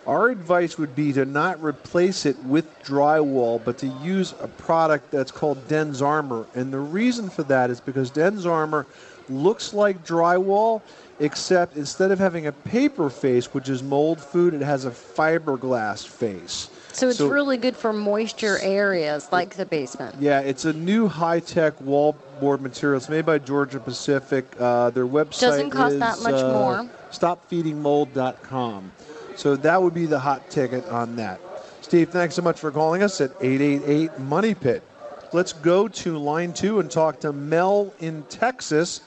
Our 0.07 0.31
advice 0.31 0.79
would 0.79 0.97
be 0.97 1.13
to 1.13 1.25
not 1.25 1.63
replace 1.63 2.27
it 2.27 2.37
with 2.45 2.67
drywall, 2.83 3.63
but 3.65 3.79
to 3.79 3.87
use 4.03 4.35
a 4.41 4.49
product 4.49 5.13
that's 5.13 5.31
called 5.31 5.69
DensArmor. 5.69 6.47
And 6.55 6.73
the 6.73 6.81
reason 6.81 7.31
for 7.31 7.45
that 7.45 7.71
is 7.71 7.81
because 7.81 8.11
DensArmor 8.11 8.87
looks 9.29 9.73
like 9.73 10.05
drywall, 10.05 10.83
except 11.21 11.77
instead 11.77 12.11
of 12.11 12.19
having 12.19 12.49
a 12.49 12.53
paper 12.53 13.11
face, 13.11 13.55
which 13.55 13.69
is 13.69 13.81
mold 13.83 14.21
food, 14.21 14.55
it 14.55 14.63
has 14.63 14.85
a 14.85 14.91
fiberglass 14.91 16.07
face. 16.07 16.69
So 16.93 17.09
it's 17.09 17.21
really 17.21 17.57
good 17.57 17.77
for 17.77 17.93
moisture 17.93 18.59
areas 18.61 19.29
like 19.33 19.55
the 19.55 19.65
basement. 19.65 20.17
Yeah, 20.21 20.41
it's 20.41 20.65
a 20.65 20.73
new 20.73 21.09
high-tech 21.09 21.79
wallboard 21.79 22.61
material. 22.61 22.99
It's 22.99 23.09
made 23.09 23.25
by 23.25 23.39
Georgia 23.39 23.81
Pacific. 23.81 24.45
Uh, 24.59 24.91
their 24.91 25.07
website 25.07 25.41
Doesn't 25.41 25.71
cost 25.71 25.95
is 25.95 26.01
that 26.01 26.21
much 26.21 26.35
uh, 26.35 26.53
more. 26.53 26.91
StopFeedingMold.com. 27.11 28.93
So 29.37 29.57
that 29.57 29.83
would 29.83 29.95
be 29.95 30.07
the 30.07 30.19
hot 30.19 30.51
ticket 30.51 30.87
on 30.89 31.17
that. 31.17 31.41
Steve, 31.81 32.11
thanks 32.11 32.35
so 32.35 32.43
much 32.43 32.59
for 32.59 32.71
calling 32.71 33.03
us 33.03 33.21
at 33.21 33.31
888 33.41 34.19
Money 34.21 34.55
Pit. 34.55 34.83
Let's 35.33 35.53
go 35.53 35.89
to 35.89 36.19
line 36.19 36.53
two 36.53 36.81
and 36.81 36.91
talk 36.91 37.21
to 37.21 37.33
Mel 37.33 37.93
in 38.01 38.23
Texas. 38.25 39.01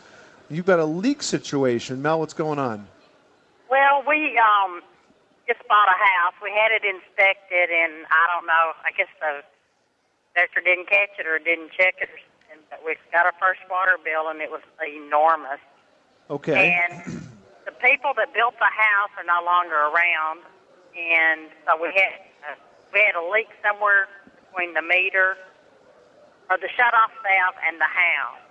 You've 0.50 0.66
got 0.66 0.80
a 0.80 0.86
leak 0.86 1.24
situation. 1.24 2.02
Mel, 2.02 2.20
what's 2.20 2.34
going 2.34 2.60
on? 2.60 2.88
Well, 3.70 4.04
we 4.08 4.38
um 4.38 4.82
just 5.48 5.62
bought 5.68 5.88
a 5.88 5.98
house. 5.98 6.34
We 6.42 6.52
had 6.52 6.72
it 6.72 6.84
inspected, 6.84 7.70
and 7.70 8.06
I 8.10 8.24
don't 8.34 8.48
know. 8.48 8.74
I 8.84 8.92
guess 8.98 9.08
the 9.22 9.44
inspector 10.30 10.62
didn't 10.62 10.90
catch 10.90 11.18
it 11.20 11.28
or 11.28 11.38
didn't 11.40 11.72
check 11.72 11.96
it. 12.02 12.10
But 12.70 12.82
we 12.86 12.96
got 13.12 13.26
our 13.26 13.34
first 13.40 13.62
water 13.70 13.98
bill, 14.04 14.30
and 14.30 14.42
it 14.42 14.50
was 14.50 14.62
enormous. 14.82 15.60
Okay. 16.30 16.78
And 16.90 17.22
the 17.66 17.74
people 17.82 18.14
that 18.18 18.34
built 18.34 18.56
the 18.62 18.70
house 18.72 19.12
are 19.18 19.26
no 19.28 19.42
longer 19.44 19.76
around, 19.90 20.42
and 20.96 21.50
so 21.66 21.76
we 21.82 21.90
had 21.94 22.14
uh, 22.46 22.56
we 22.94 23.02
had 23.02 23.16
a 23.18 23.26
leak 23.26 23.50
somewhere 23.66 24.08
between 24.48 24.74
the 24.74 24.82
meter 24.82 25.36
or 26.50 26.58
the 26.62 26.70
shut-off 26.78 27.12
valve 27.26 27.58
and 27.66 27.82
the 27.82 27.90
house. 27.90 28.44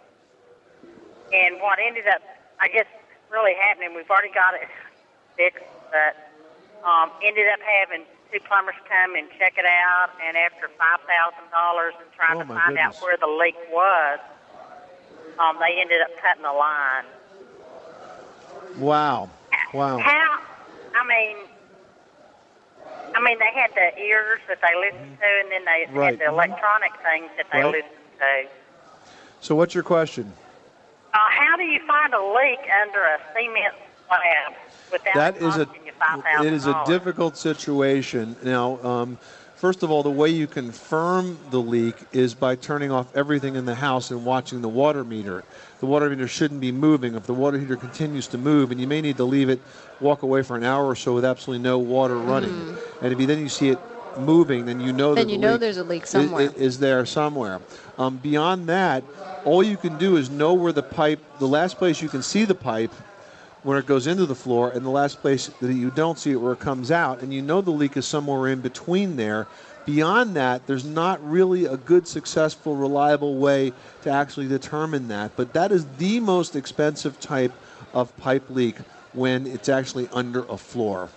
And 1.32 1.62
what 1.62 1.78
ended 1.78 2.06
up, 2.10 2.20
I 2.60 2.66
guess, 2.68 2.86
really 3.30 3.54
happening, 3.54 3.94
we've 3.94 4.10
already 4.10 4.34
got 4.34 4.54
it 4.58 4.66
fixed, 5.38 5.62
but 5.94 6.18
um, 6.82 7.10
ended 7.22 7.46
up 7.54 7.62
having 7.62 8.04
two 8.34 8.42
plumbers 8.50 8.74
come 8.90 9.14
and 9.14 9.30
check 9.38 9.54
it 9.56 9.64
out, 9.64 10.10
and 10.26 10.36
after 10.36 10.66
five 10.74 11.00
thousand 11.06 11.46
dollars 11.54 11.94
and 12.02 12.10
trying 12.18 12.36
Oh, 12.42 12.42
to 12.42 12.50
find 12.50 12.76
out 12.78 12.98
where 12.98 13.16
the 13.16 13.30
leak 13.30 13.56
was, 13.70 14.18
um, 15.38 15.56
they 15.62 15.78
ended 15.80 16.02
up 16.02 16.10
cutting 16.20 16.42
the 16.42 16.52
line. 16.52 17.06
Wow. 18.78 19.30
Wow. 19.72 19.98
How? 19.98 20.38
I 20.94 21.06
mean, 21.06 21.36
I 23.14 23.20
mean, 23.22 23.38
they 23.38 23.52
had 23.60 23.70
the 23.74 23.96
ears 24.02 24.40
that 24.48 24.58
they 24.60 24.74
listened 24.78 25.18
to, 25.20 25.26
and 25.42 25.52
then 25.52 25.64
they 25.64 25.86
Right. 25.98 26.18
had 26.18 26.20
the 26.20 26.32
electronic 26.34 26.92
things 27.02 27.30
that 27.36 27.46
they 27.52 27.58
Right. 27.58 27.72
listened 27.74 28.18
to. 28.20 28.48
So 29.40 29.54
what's 29.54 29.74
your 29.74 29.84
question? 29.84 30.32
Uh, 31.12 31.18
how 31.30 31.56
do 31.56 31.62
you 31.64 31.80
find 31.86 32.12
a 32.12 32.20
leak 32.20 32.58
under 32.82 33.00
a 33.04 33.18
cement 33.34 33.74
slab 34.08 34.54
without 34.90 35.14
That 35.14 35.36
is 35.36 35.56
a 35.56 35.66
costing 35.66 35.86
you 35.86 35.92
five 35.98 36.22
thousand 36.24 36.46
it 36.46 36.52
is 36.52 36.66
a 36.66 36.82
difficult 36.86 37.36
situation. 37.36 38.36
Now, 38.42 38.82
um, 38.82 39.18
first 39.54 39.82
of 39.84 39.90
all, 39.90 40.02
the 40.02 40.10
way 40.10 40.28
you 40.30 40.46
confirm 40.48 41.38
the 41.50 41.60
leak 41.60 42.06
is 42.12 42.34
by 42.34 42.56
turning 42.56 42.90
off 42.90 43.14
everything 43.14 43.54
in 43.54 43.64
the 43.64 43.76
house 43.76 44.10
and 44.10 44.24
watching 44.24 44.60
the 44.60 44.68
water 44.68 45.04
meter. 45.04 45.44
The 45.84 45.90
water 45.90 46.08
heater 46.08 46.26
shouldn't 46.26 46.62
be 46.62 46.72
moving. 46.72 47.14
If 47.14 47.26
the 47.26 47.34
water 47.34 47.58
heater 47.58 47.76
continues 47.76 48.26
to 48.28 48.38
move, 48.38 48.70
and 48.70 48.80
you 48.80 48.86
may 48.86 49.02
need 49.02 49.18
to 49.18 49.24
leave 49.24 49.50
it, 49.50 49.60
walk 50.00 50.22
away 50.22 50.40
for 50.40 50.56
an 50.56 50.64
hour 50.64 50.86
or 50.86 50.96
so 50.96 51.12
with 51.12 51.26
absolutely 51.26 51.62
no 51.62 51.78
water 51.78 52.16
running, 52.16 52.74
and 53.02 53.12
if 53.12 53.20
you 53.20 53.26
then 53.26 53.38
you 53.38 53.50
see 53.50 53.68
it 53.68 53.78
moving, 54.16 54.64
then 54.64 54.80
you 54.80 54.94
know 54.94 55.14
Then 55.14 55.26
that 55.26 55.32
you 55.34 55.38
know 55.38 55.52
leak 55.52 55.60
there's 55.60 55.76
a 55.76 55.84
leak 55.84 56.06
somewhere. 56.06 56.50
is 56.56 56.78
there 56.78 57.04
somewhere. 57.04 57.60
Um, 57.98 58.16
beyond 58.16 58.66
that, 58.70 59.04
all 59.44 59.62
you 59.62 59.76
can 59.76 59.98
do 59.98 60.16
is 60.16 60.30
know 60.30 60.54
where 60.54 60.72
the 60.72 60.82
pipe. 60.82 61.20
The 61.38 61.48
last 61.48 61.76
place 61.76 62.00
you 62.00 62.08
can 62.08 62.22
see 62.22 62.46
the 62.46 62.54
pipe 62.54 62.92
where 63.62 63.78
it 63.78 63.84
goes 63.84 64.06
into 64.06 64.24
the 64.24 64.34
floor, 64.34 64.70
and 64.70 64.86
the 64.86 64.90
last 64.90 65.20
place 65.20 65.48
that 65.60 65.70
you 65.74 65.90
don't 65.90 66.18
see 66.18 66.30
it 66.30 66.36
where 66.36 66.54
it 66.54 66.60
comes 66.60 66.90
out, 66.90 67.20
and 67.20 67.30
you 67.30 67.42
know 67.42 67.60
the 67.60 67.70
leak 67.70 67.98
is 67.98 68.06
somewhere 68.06 68.48
in 68.48 68.62
between 68.62 69.16
there. 69.16 69.46
Beyond 69.86 70.36
that, 70.36 70.66
there's 70.66 70.84
not 70.84 71.22
really 71.28 71.66
a 71.66 71.76
good, 71.76 72.08
successful, 72.08 72.74
reliable 72.74 73.36
way 73.36 73.72
to 74.02 74.10
actually 74.10 74.48
determine 74.48 75.08
that. 75.08 75.32
But 75.36 75.52
that 75.52 75.72
is 75.72 75.86
the 75.98 76.20
most 76.20 76.56
expensive 76.56 77.20
type 77.20 77.52
of 77.92 78.16
pipe 78.16 78.48
leak 78.48 78.76
when 79.12 79.46
it's 79.46 79.68
actually 79.68 80.08
under 80.12 80.44
a 80.44 80.56
floor. 80.56 81.10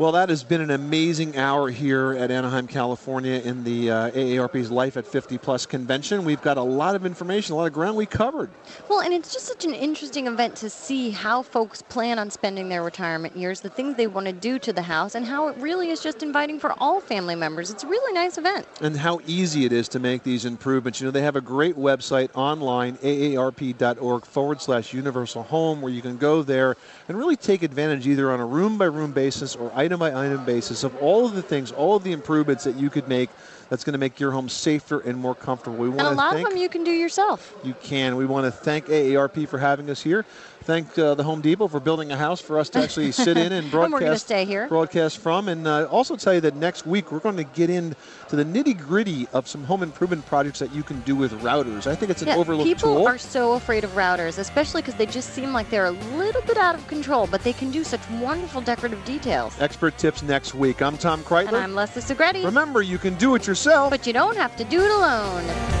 Well, 0.00 0.12
that 0.12 0.30
has 0.30 0.42
been 0.42 0.62
an 0.62 0.70
amazing 0.70 1.36
hour 1.36 1.68
here 1.68 2.12
at 2.12 2.30
Anaheim, 2.30 2.66
California, 2.66 3.38
in 3.44 3.64
the 3.64 3.90
uh, 3.90 4.10
AARP's 4.12 4.70
Life 4.70 4.96
at 4.96 5.06
50 5.06 5.36
Plus 5.36 5.66
convention. 5.66 6.24
We've 6.24 6.40
got 6.40 6.56
a 6.56 6.62
lot 6.62 6.94
of 6.94 7.04
information, 7.04 7.52
a 7.52 7.56
lot 7.56 7.66
of 7.66 7.74
ground 7.74 7.98
we 7.98 8.06
covered. 8.06 8.48
Well, 8.88 9.02
and 9.02 9.12
it's 9.12 9.30
just 9.30 9.44
such 9.44 9.66
an 9.66 9.74
interesting 9.74 10.26
event 10.26 10.56
to 10.56 10.70
see 10.70 11.10
how 11.10 11.42
folks 11.42 11.82
plan 11.82 12.18
on 12.18 12.30
spending 12.30 12.70
their 12.70 12.82
retirement 12.82 13.36
years, 13.36 13.60
the 13.60 13.68
things 13.68 13.96
they 13.96 14.06
want 14.06 14.26
to 14.26 14.32
do 14.32 14.58
to 14.60 14.72
the 14.72 14.80
house, 14.80 15.14
and 15.14 15.26
how 15.26 15.48
it 15.48 15.56
really 15.58 15.90
is 15.90 16.02
just 16.02 16.22
inviting 16.22 16.58
for 16.58 16.72
all 16.78 17.02
family 17.02 17.34
members. 17.34 17.70
It's 17.70 17.84
a 17.84 17.86
really 17.86 18.14
nice 18.14 18.38
event. 18.38 18.66
and 18.80 18.96
how 18.96 19.20
easy 19.26 19.66
it 19.66 19.72
is 19.74 19.86
to 19.88 19.98
make 19.98 20.22
these 20.22 20.46
improvements. 20.46 21.02
You 21.02 21.08
know, 21.08 21.10
they 21.10 21.20
have 21.20 21.36
a 21.36 21.42
great 21.42 21.76
website 21.76 22.30
online, 22.34 22.96
aarp.org 23.02 24.24
forward 24.24 24.62
slash 24.62 24.94
universal 24.94 25.42
home, 25.42 25.82
where 25.82 25.92
you 25.92 26.00
can 26.00 26.16
go 26.16 26.42
there 26.42 26.78
and 27.06 27.18
really 27.18 27.36
take 27.36 27.62
advantage 27.62 28.06
either 28.06 28.32
on 28.32 28.40
a 28.40 28.46
room 28.46 28.78
by 28.78 28.86
room 28.86 29.12
basis 29.12 29.54
or 29.54 29.70
item 29.74 29.89
by 29.98 30.08
item 30.14 30.44
basis 30.44 30.84
of 30.84 30.94
all 30.96 31.26
of 31.26 31.34
the 31.34 31.42
things, 31.42 31.72
all 31.72 31.96
of 31.96 32.04
the 32.04 32.12
improvements 32.12 32.64
that 32.64 32.76
you 32.76 32.90
could 32.90 33.08
make 33.08 33.30
that's 33.68 33.84
going 33.84 33.92
to 33.92 33.98
make 33.98 34.18
your 34.18 34.32
home 34.32 34.48
safer 34.48 35.00
and 35.00 35.16
more 35.16 35.34
comfortable. 35.34 35.76
We 35.78 35.88
want 35.88 36.00
And 36.00 36.08
a 36.08 36.12
lot 36.12 36.32
thank 36.34 36.46
of 36.46 36.52
them 36.52 36.60
you 36.60 36.68
can 36.68 36.84
do 36.84 36.90
yourself. 36.90 37.54
you 37.62 37.74
can. 37.82 38.16
We 38.16 38.26
want 38.26 38.46
to 38.46 38.50
thank 38.50 38.86
AARP 38.86 39.48
for 39.48 39.58
having 39.58 39.90
us 39.90 40.00
here. 40.00 40.24
Thank 40.70 40.96
uh, 41.00 41.16
the 41.16 41.24
Home 41.24 41.40
Depot 41.40 41.66
for 41.66 41.80
building 41.80 42.12
a 42.12 42.16
house 42.16 42.40
for 42.40 42.56
us 42.56 42.68
to 42.70 42.78
actually 42.78 43.10
sit 43.26 43.36
in 43.36 43.50
and 43.50 43.52
And 43.52 43.64
we're 43.72 43.88
broadcast. 43.88 44.00
gonna 44.04 44.18
stay 44.20 44.44
here. 44.44 44.68
Broadcast 44.68 45.18
from, 45.18 45.48
and 45.48 45.66
uh, 45.66 45.86
also 45.86 46.14
tell 46.14 46.32
you 46.32 46.40
that 46.42 46.54
next 46.54 46.86
week 46.86 47.10
we're 47.10 47.18
going 47.18 47.36
to 47.38 47.42
get 47.42 47.70
into 47.70 47.96
the 48.28 48.44
nitty 48.44 48.78
gritty 48.78 49.26
of 49.32 49.48
some 49.48 49.64
home 49.64 49.82
improvement 49.82 50.24
projects 50.26 50.60
that 50.60 50.72
you 50.72 50.84
can 50.84 51.00
do 51.00 51.16
with 51.16 51.32
routers. 51.42 51.88
I 51.88 51.96
think 51.96 52.12
it's 52.12 52.22
an 52.22 52.28
Yeah, 52.28 52.36
overlooked 52.36 52.68
people 52.68 52.94
tool. 52.98 53.08
are 53.08 53.18
so 53.18 53.54
afraid 53.54 53.82
of 53.82 53.90
routers, 53.96 54.38
especially 54.38 54.80
because 54.82 54.94
they 54.94 55.06
just 55.06 55.30
seem 55.30 55.52
like 55.52 55.68
they're 55.70 55.86
a 55.86 55.90
little 55.90 56.42
bit 56.42 56.56
out 56.56 56.76
of 56.76 56.86
control, 56.86 57.26
but 57.26 57.42
they 57.42 57.52
can 57.52 57.72
do 57.72 57.82
such 57.82 58.08
wonderful 58.20 58.60
decorative 58.60 59.04
details. 59.04 59.52
Expert 59.60 59.98
tips 59.98 60.22
next 60.22 60.54
week. 60.54 60.82
I'm 60.82 60.96
Tom 60.96 61.24
Kraeutler. 61.24 61.48
And 61.48 61.56
I'm 61.56 61.74
Leslie 61.74 62.00
Segrete. 62.00 62.44
Remember, 62.44 62.80
you 62.80 62.96
can 62.98 63.16
do 63.16 63.34
it 63.34 63.44
yourself, 63.44 63.90
but 63.90 64.06
you 64.06 64.12
don't 64.12 64.36
have 64.36 64.54
to 64.54 64.62
do 64.62 64.80
it 64.80 64.90
alone. 64.92 65.80